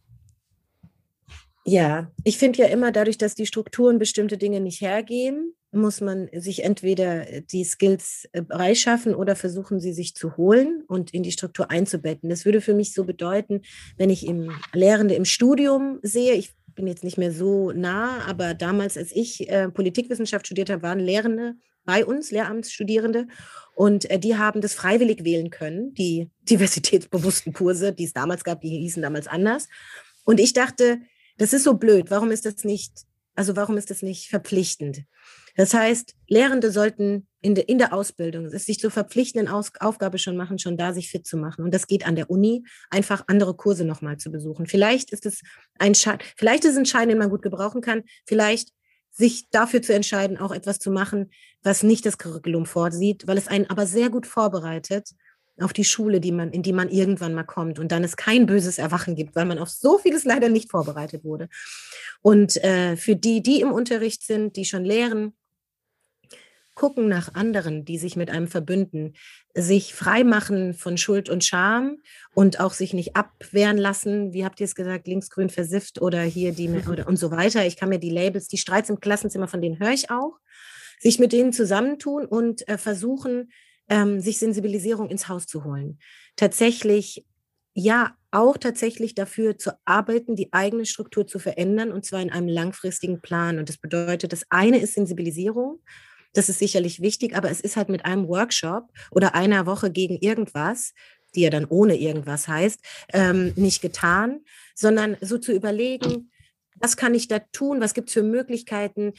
Ja, 1.64 2.12
ich 2.24 2.40
finde 2.40 2.60
ja 2.60 2.66
immer 2.66 2.92
dadurch, 2.92 3.20
dass 3.20 3.36
die 3.36 3.46
Strukturen 3.46 4.00
bestimmte 4.00 4.38
Dinge 4.38 4.60
nicht 4.60 4.82
hergeben, 4.82 5.54
muss 5.72 6.02
man 6.02 6.28
sich 6.34 6.64
entweder 6.64 7.26
die 7.42 7.64
Skills 7.64 8.28
freischaffen 8.50 9.16
oder 9.16 9.36
versuchen, 9.36 9.80
sie 9.80 9.94
sich 9.94 10.16
zu 10.16 10.36
holen 10.38 10.84
und 10.88 11.14
in 11.14 11.24
die 11.24 11.32
Struktur 11.32 11.72
einzubetten. 11.72 12.30
Das 12.30 12.46
würde 12.46 12.62
für 12.62 12.74
mich 12.74 12.94
so 12.94 13.06
bedeuten, 13.06 13.62
wenn 13.96 14.10
ich 14.10 14.26
im 14.26 14.52
Lehrende 14.74 15.14
im 15.14 15.24
Studium 15.24 16.00
sehe, 16.02 16.34
ich 16.34 16.54
bin 16.76 16.88
jetzt 16.88 17.04
nicht 17.04 17.18
mehr 17.18 17.32
so 17.32 17.72
nah, 17.72 18.26
aber 18.28 18.54
damals, 18.54 18.98
als 18.98 19.12
ich 19.12 19.50
äh, 19.50 19.70
Politikwissenschaft 19.70 20.46
studiert 20.46 20.70
habe, 20.70 20.84
waren 20.84 21.00
Lehrende 21.00 21.56
bei 21.86 22.06
uns, 22.06 22.32
Lehramtsstudierende, 22.32 23.28
und 23.76 24.10
äh, 24.10 24.20
die 24.20 24.38
haben 24.38 24.62
das 24.62 24.74
freiwillig 24.74 25.24
wählen 25.24 25.50
können, 25.50 25.94
die 25.94 26.30
diversitätsbewussten 26.50 27.54
Kurse, 27.54 27.94
die 27.94 28.06
es 28.06 28.14
damals 28.14 28.44
gab, 28.44 28.62
die 28.62 28.70
hießen 28.70 29.02
damals 29.02 29.28
anders. 29.28 29.68
Und 30.24 30.40
ich 30.40 30.54
dachte, 30.54 31.00
das 31.38 31.54
ist 31.54 31.64
so 31.64 31.76
blöd, 31.76 32.12
warum 32.12 32.32
ist 32.32 32.46
das 32.46 32.64
nicht, 32.64 32.92
also 33.36 33.56
warum 33.56 33.78
ist 33.78 33.90
das 33.90 34.02
nicht 34.02 34.30
verpflichtend? 34.30 35.04
Das 35.56 35.74
heißt, 35.74 36.16
Lehrende 36.28 36.72
sollten 36.72 37.28
in, 37.42 37.56
de, 37.56 37.64
in 37.64 37.78
der 37.78 37.94
Ausbildung 37.94 38.46
es 38.46 38.66
sich 38.66 38.80
zur 38.80 38.92
verpflichtenden 38.92 39.48
Aus, 39.48 39.72
Aufgabe 39.80 40.18
schon 40.20 40.38
machen, 40.38 40.60
schon 40.60 40.78
da 40.78 40.94
sich 40.94 41.10
fit 41.10 41.26
zu 41.26 41.38
machen. 41.38 41.64
Und 41.64 41.74
das 41.74 41.88
geht 41.88 42.06
an 42.06 42.16
der 42.16 42.30
Uni, 42.30 42.64
einfach 42.90 43.24
andere 43.28 43.56
Kurse 43.56 43.84
nochmal 43.84 44.18
zu 44.18 44.32
besuchen. 44.32 44.68
Vielleicht 44.68 45.12
ist 45.12 45.26
es 45.26 45.42
ein 45.80 45.96
Schein, 45.96 46.20
vielleicht 46.38 46.66
ist 46.66 46.74
es 46.74 46.78
ein 46.78 46.86
Schein, 46.86 47.10
den 47.10 47.18
man 47.18 47.30
gut 47.30 47.42
gebrauchen 47.42 47.82
kann. 47.82 48.04
Vielleicht 48.26 48.70
sich 49.12 49.50
dafür 49.50 49.82
zu 49.82 49.94
entscheiden, 49.94 50.38
auch 50.38 50.52
etwas 50.52 50.80
zu 50.80 50.90
machen, 50.90 51.32
was 51.64 51.84
nicht 51.84 52.06
das 52.06 52.18
Curriculum 52.18 52.66
vorsieht, 52.66 53.28
weil 53.28 53.38
es 53.38 53.48
einen 53.48 53.70
aber 53.70 53.86
sehr 53.86 54.10
gut 54.10 54.26
vorbereitet 54.26 55.10
auf 55.60 55.74
die 55.74 55.84
Schule, 55.84 56.20
die 56.20 56.32
man, 56.32 56.52
in 56.52 56.64
die 56.64 56.74
man 56.74 56.90
irgendwann 56.90 57.34
mal 57.34 57.44
kommt 57.44 57.78
und 57.78 57.92
dann 57.92 58.04
es 58.04 58.16
kein 58.16 58.46
böses 58.46 58.78
Erwachen 58.78 59.16
gibt, 59.16 59.36
weil 59.36 59.46
man 59.46 59.60
auf 59.60 59.70
so 59.70 59.98
vieles 59.98 60.24
leider 60.24 60.50
nicht 60.50 60.72
vorbereitet 60.72 61.24
wurde. 61.24 61.50
Und 62.22 62.64
äh, 62.64 62.96
für 62.96 63.16
die, 63.16 63.44
die 63.44 63.62
im 63.62 63.72
Unterricht 63.72 64.24
sind, 64.24 64.56
die 64.56 64.66
schon 64.66 64.86
lehren, 64.86 65.34
gucken 66.82 67.08
nach 67.08 67.36
anderen, 67.36 67.86
die 67.86 68.00
sich 68.00 68.16
mit 68.16 68.32
einem 68.32 68.48
verbünden, 68.48 69.14
sich 69.54 69.94
freimachen 69.94 70.74
von 70.74 70.98
Schuld 70.98 71.30
und 71.30 71.44
Scham 71.46 71.98
und 72.34 72.60
auch 72.60 72.74
sich 72.74 72.96
nicht 72.96 73.16
abwehren 73.16 73.78
lassen, 73.78 74.34
wie 74.34 74.44
habt 74.44 74.60
ihr 74.60 74.66
es 74.66 74.74
gesagt, 74.74 75.08
linksgrün 75.08 75.52
versifft 75.52 76.02
oder 76.02 76.24
hier 76.24 76.54
die 76.54 76.68
oder 76.90 77.08
und 77.08 77.18
so 77.18 77.30
weiter. 77.30 77.68
Ich 77.68 77.78
kann 77.78 77.90
mir 77.90 78.00
die 78.00 78.10
Labels, 78.10 78.48
die 78.48 78.58
Streits 78.58 78.90
im 78.90 79.00
Klassenzimmer, 79.00 79.48
von 79.48 79.62
denen 79.62 79.78
höre 79.78 79.92
ich 79.92 80.10
auch, 80.10 80.40
sich 81.00 81.20
mit 81.20 81.34
denen 81.34 81.54
zusammentun 81.54 82.26
und 82.26 82.68
äh, 82.68 82.80
versuchen, 82.80 83.52
ähm, 83.88 84.20
sich 84.20 84.40
Sensibilisierung 84.40 85.08
ins 85.12 85.28
Haus 85.28 85.46
zu 85.46 85.64
holen. 85.64 86.00
Tatsächlich, 86.36 87.28
ja, 87.76 88.16
auch 88.32 88.58
tatsächlich 88.58 89.14
dafür 89.14 89.56
zu 89.56 89.74
arbeiten, 89.86 90.36
die 90.36 90.52
eigene 90.52 90.88
Struktur 90.88 91.28
zu 91.28 91.38
verändern 91.38 91.92
und 91.92 92.06
zwar 92.06 92.24
in 92.24 92.32
einem 92.32 92.48
langfristigen 92.48 93.22
Plan. 93.22 93.60
Und 93.60 93.70
das 93.70 93.78
bedeutet, 93.78 94.34
das 94.34 94.46
eine 94.50 94.80
ist 94.80 94.96
Sensibilisierung 94.96 95.80
das 96.34 96.50
ist 96.50 96.60
sicherlich 96.60 97.02
wichtig, 97.02 97.36
aber 97.36 97.50
es 97.50 97.62
ist 97.62 97.76
halt 97.76 97.90
mit 97.90 98.06
einem 98.06 98.28
Workshop 98.28 98.90
oder 99.12 99.36
einer 99.36 99.66
Woche 99.66 99.92
gegen 99.92 100.18
irgendwas, 100.18 100.94
die 101.36 101.42
ja 101.42 101.50
dann 101.50 101.66
ohne 101.66 101.98
irgendwas 101.98 102.48
heißt, 102.48 102.80
ähm, 103.14 103.54
nicht 103.56 103.82
getan, 103.82 104.42
sondern 104.76 105.18
so 105.22 105.38
zu 105.38 105.54
überlegen, 105.54 106.32
was 106.76 106.98
kann 106.98 107.14
ich 107.14 107.28
da 107.28 107.40
tun, 107.40 107.80
was 107.80 107.94
gibt 107.94 108.10
es 108.10 108.14
für 108.14 108.24
Möglichkeiten 108.24 109.14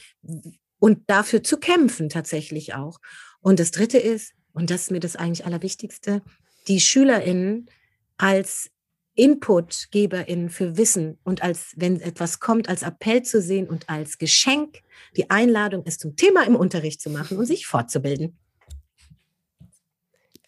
und 0.79 1.09
dafür 1.09 1.43
zu 1.43 1.57
kämpfen 1.57 2.09
tatsächlich 2.09 2.73
auch. 2.73 2.99
Und 3.39 3.59
das 3.59 3.71
Dritte 3.71 3.97
ist, 3.97 4.33
und 4.53 4.69
das 4.69 4.83
ist 4.83 4.91
mir 4.91 4.99
das 4.99 5.15
eigentlich 5.15 5.45
Allerwichtigste, 5.45 6.21
die 6.67 6.79
SchülerInnen 6.79 7.69
als 8.17 8.69
InputgeberInnen 9.15 10.49
für 10.49 10.77
Wissen 10.77 11.19
und 11.23 11.43
als, 11.43 11.73
wenn 11.75 12.01
etwas 12.01 12.39
kommt, 12.39 12.69
als 12.69 12.83
Appell 12.83 13.23
zu 13.23 13.41
sehen 13.41 13.69
und 13.69 13.89
als 13.89 14.17
Geschenk 14.17 14.81
die 15.15 15.29
Einladung, 15.29 15.83
es 15.85 15.97
zum 15.97 16.15
Thema 16.15 16.45
im 16.45 16.55
Unterricht 16.55 17.01
zu 17.01 17.09
machen 17.09 17.37
und 17.37 17.45
sich 17.45 17.67
fortzubilden. 17.67 18.37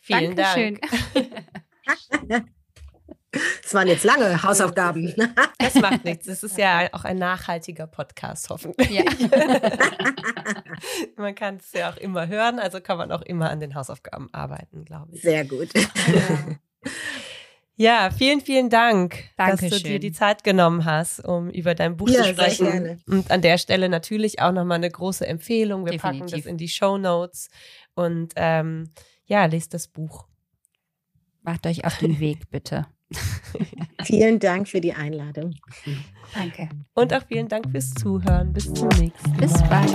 Vielen 0.02 0.36
Dankeschön. 0.36 0.80
Dank. 2.28 2.48
Das 3.64 3.74
waren 3.74 3.88
jetzt 3.88 4.04
lange 4.04 4.44
Hausaufgaben. 4.44 5.14
Das 5.58 5.76
macht 5.76 6.06
nichts. 6.06 6.28
Das 6.28 6.44
ist 6.44 6.58
ja 6.58 6.88
auch 6.94 7.06
ein 7.06 7.18
nachhaltiger 7.18 7.88
Podcast, 7.88 8.50
hoffentlich. 8.50 8.92
Ja. 8.92 9.04
man 11.18 11.34
kann 11.34 11.58
es 11.58 11.74
ja 11.74 11.90
auch 11.90 11.98
immer 11.98 12.28
hören, 12.28 12.60
also 12.60 12.80
kann 12.82 12.98
man 12.98 13.12
auch 13.12 13.24
immer 13.24 13.50
an 13.50 13.60
den 13.60 13.74
Hausaufgaben 13.74 14.30
arbeiten, 14.32 14.86
glaube 14.86 15.16
ich. 15.16 15.22
Sehr 15.22 15.44
gut. 15.44 15.70
Ja, 17.78 18.10
vielen, 18.10 18.40
vielen 18.40 18.70
Dank, 18.70 19.26
Dankeschön. 19.36 19.70
dass 19.70 19.82
du 19.82 19.90
dir 19.90 20.00
die 20.00 20.14
Zeit 20.14 20.46
genommen 20.46 20.86
hast, 20.86 21.20
um 21.20 21.50
über 21.50 21.76
dein 21.76 21.98
Buch 21.98 22.08
ja, 22.10 22.24
zu 22.24 22.30
sprechen. 22.30 22.66
Sehr 22.66 22.82
gerne. 22.82 23.00
Und 23.08 23.32
an 23.32 23.42
der 23.42 23.58
Stelle 23.58 23.90
natürlich 23.90 24.40
auch 24.40 24.54
nochmal 24.54 24.78
eine 24.78 24.90
große 24.90 25.28
Empfehlung. 25.28 25.86
Wir 25.86 25.94
Definitiv. 25.94 26.22
packen 26.22 26.32
das 26.32 26.46
in 26.46 26.58
die 26.58 26.70
Show 26.70 26.98
Notes 26.98 27.50
und 27.94 28.34
ähm, 28.38 28.92
ja, 29.26 29.46
lest 29.46 29.74
das 29.74 29.90
Buch. 29.90 30.26
Macht 31.42 31.68
euch 31.68 31.86
auf 31.86 31.98
den 31.98 32.20
Weg, 32.20 32.50
bitte. 32.50 32.88
vielen 34.04 34.40
Dank 34.40 34.68
für 34.68 34.82
die 34.82 34.94
Einladung. 34.94 35.56
Danke. 36.34 36.70
Und 36.94 37.14
auch 37.14 37.24
vielen 37.28 37.48
Dank 37.50 37.70
fürs 37.70 37.94
Zuhören. 37.94 38.54
Bis 38.54 38.74
zum 38.74 38.88
nächsten 38.88 39.32
Mal. 39.32 39.40
Bis 39.40 39.54
bald. 39.70 39.92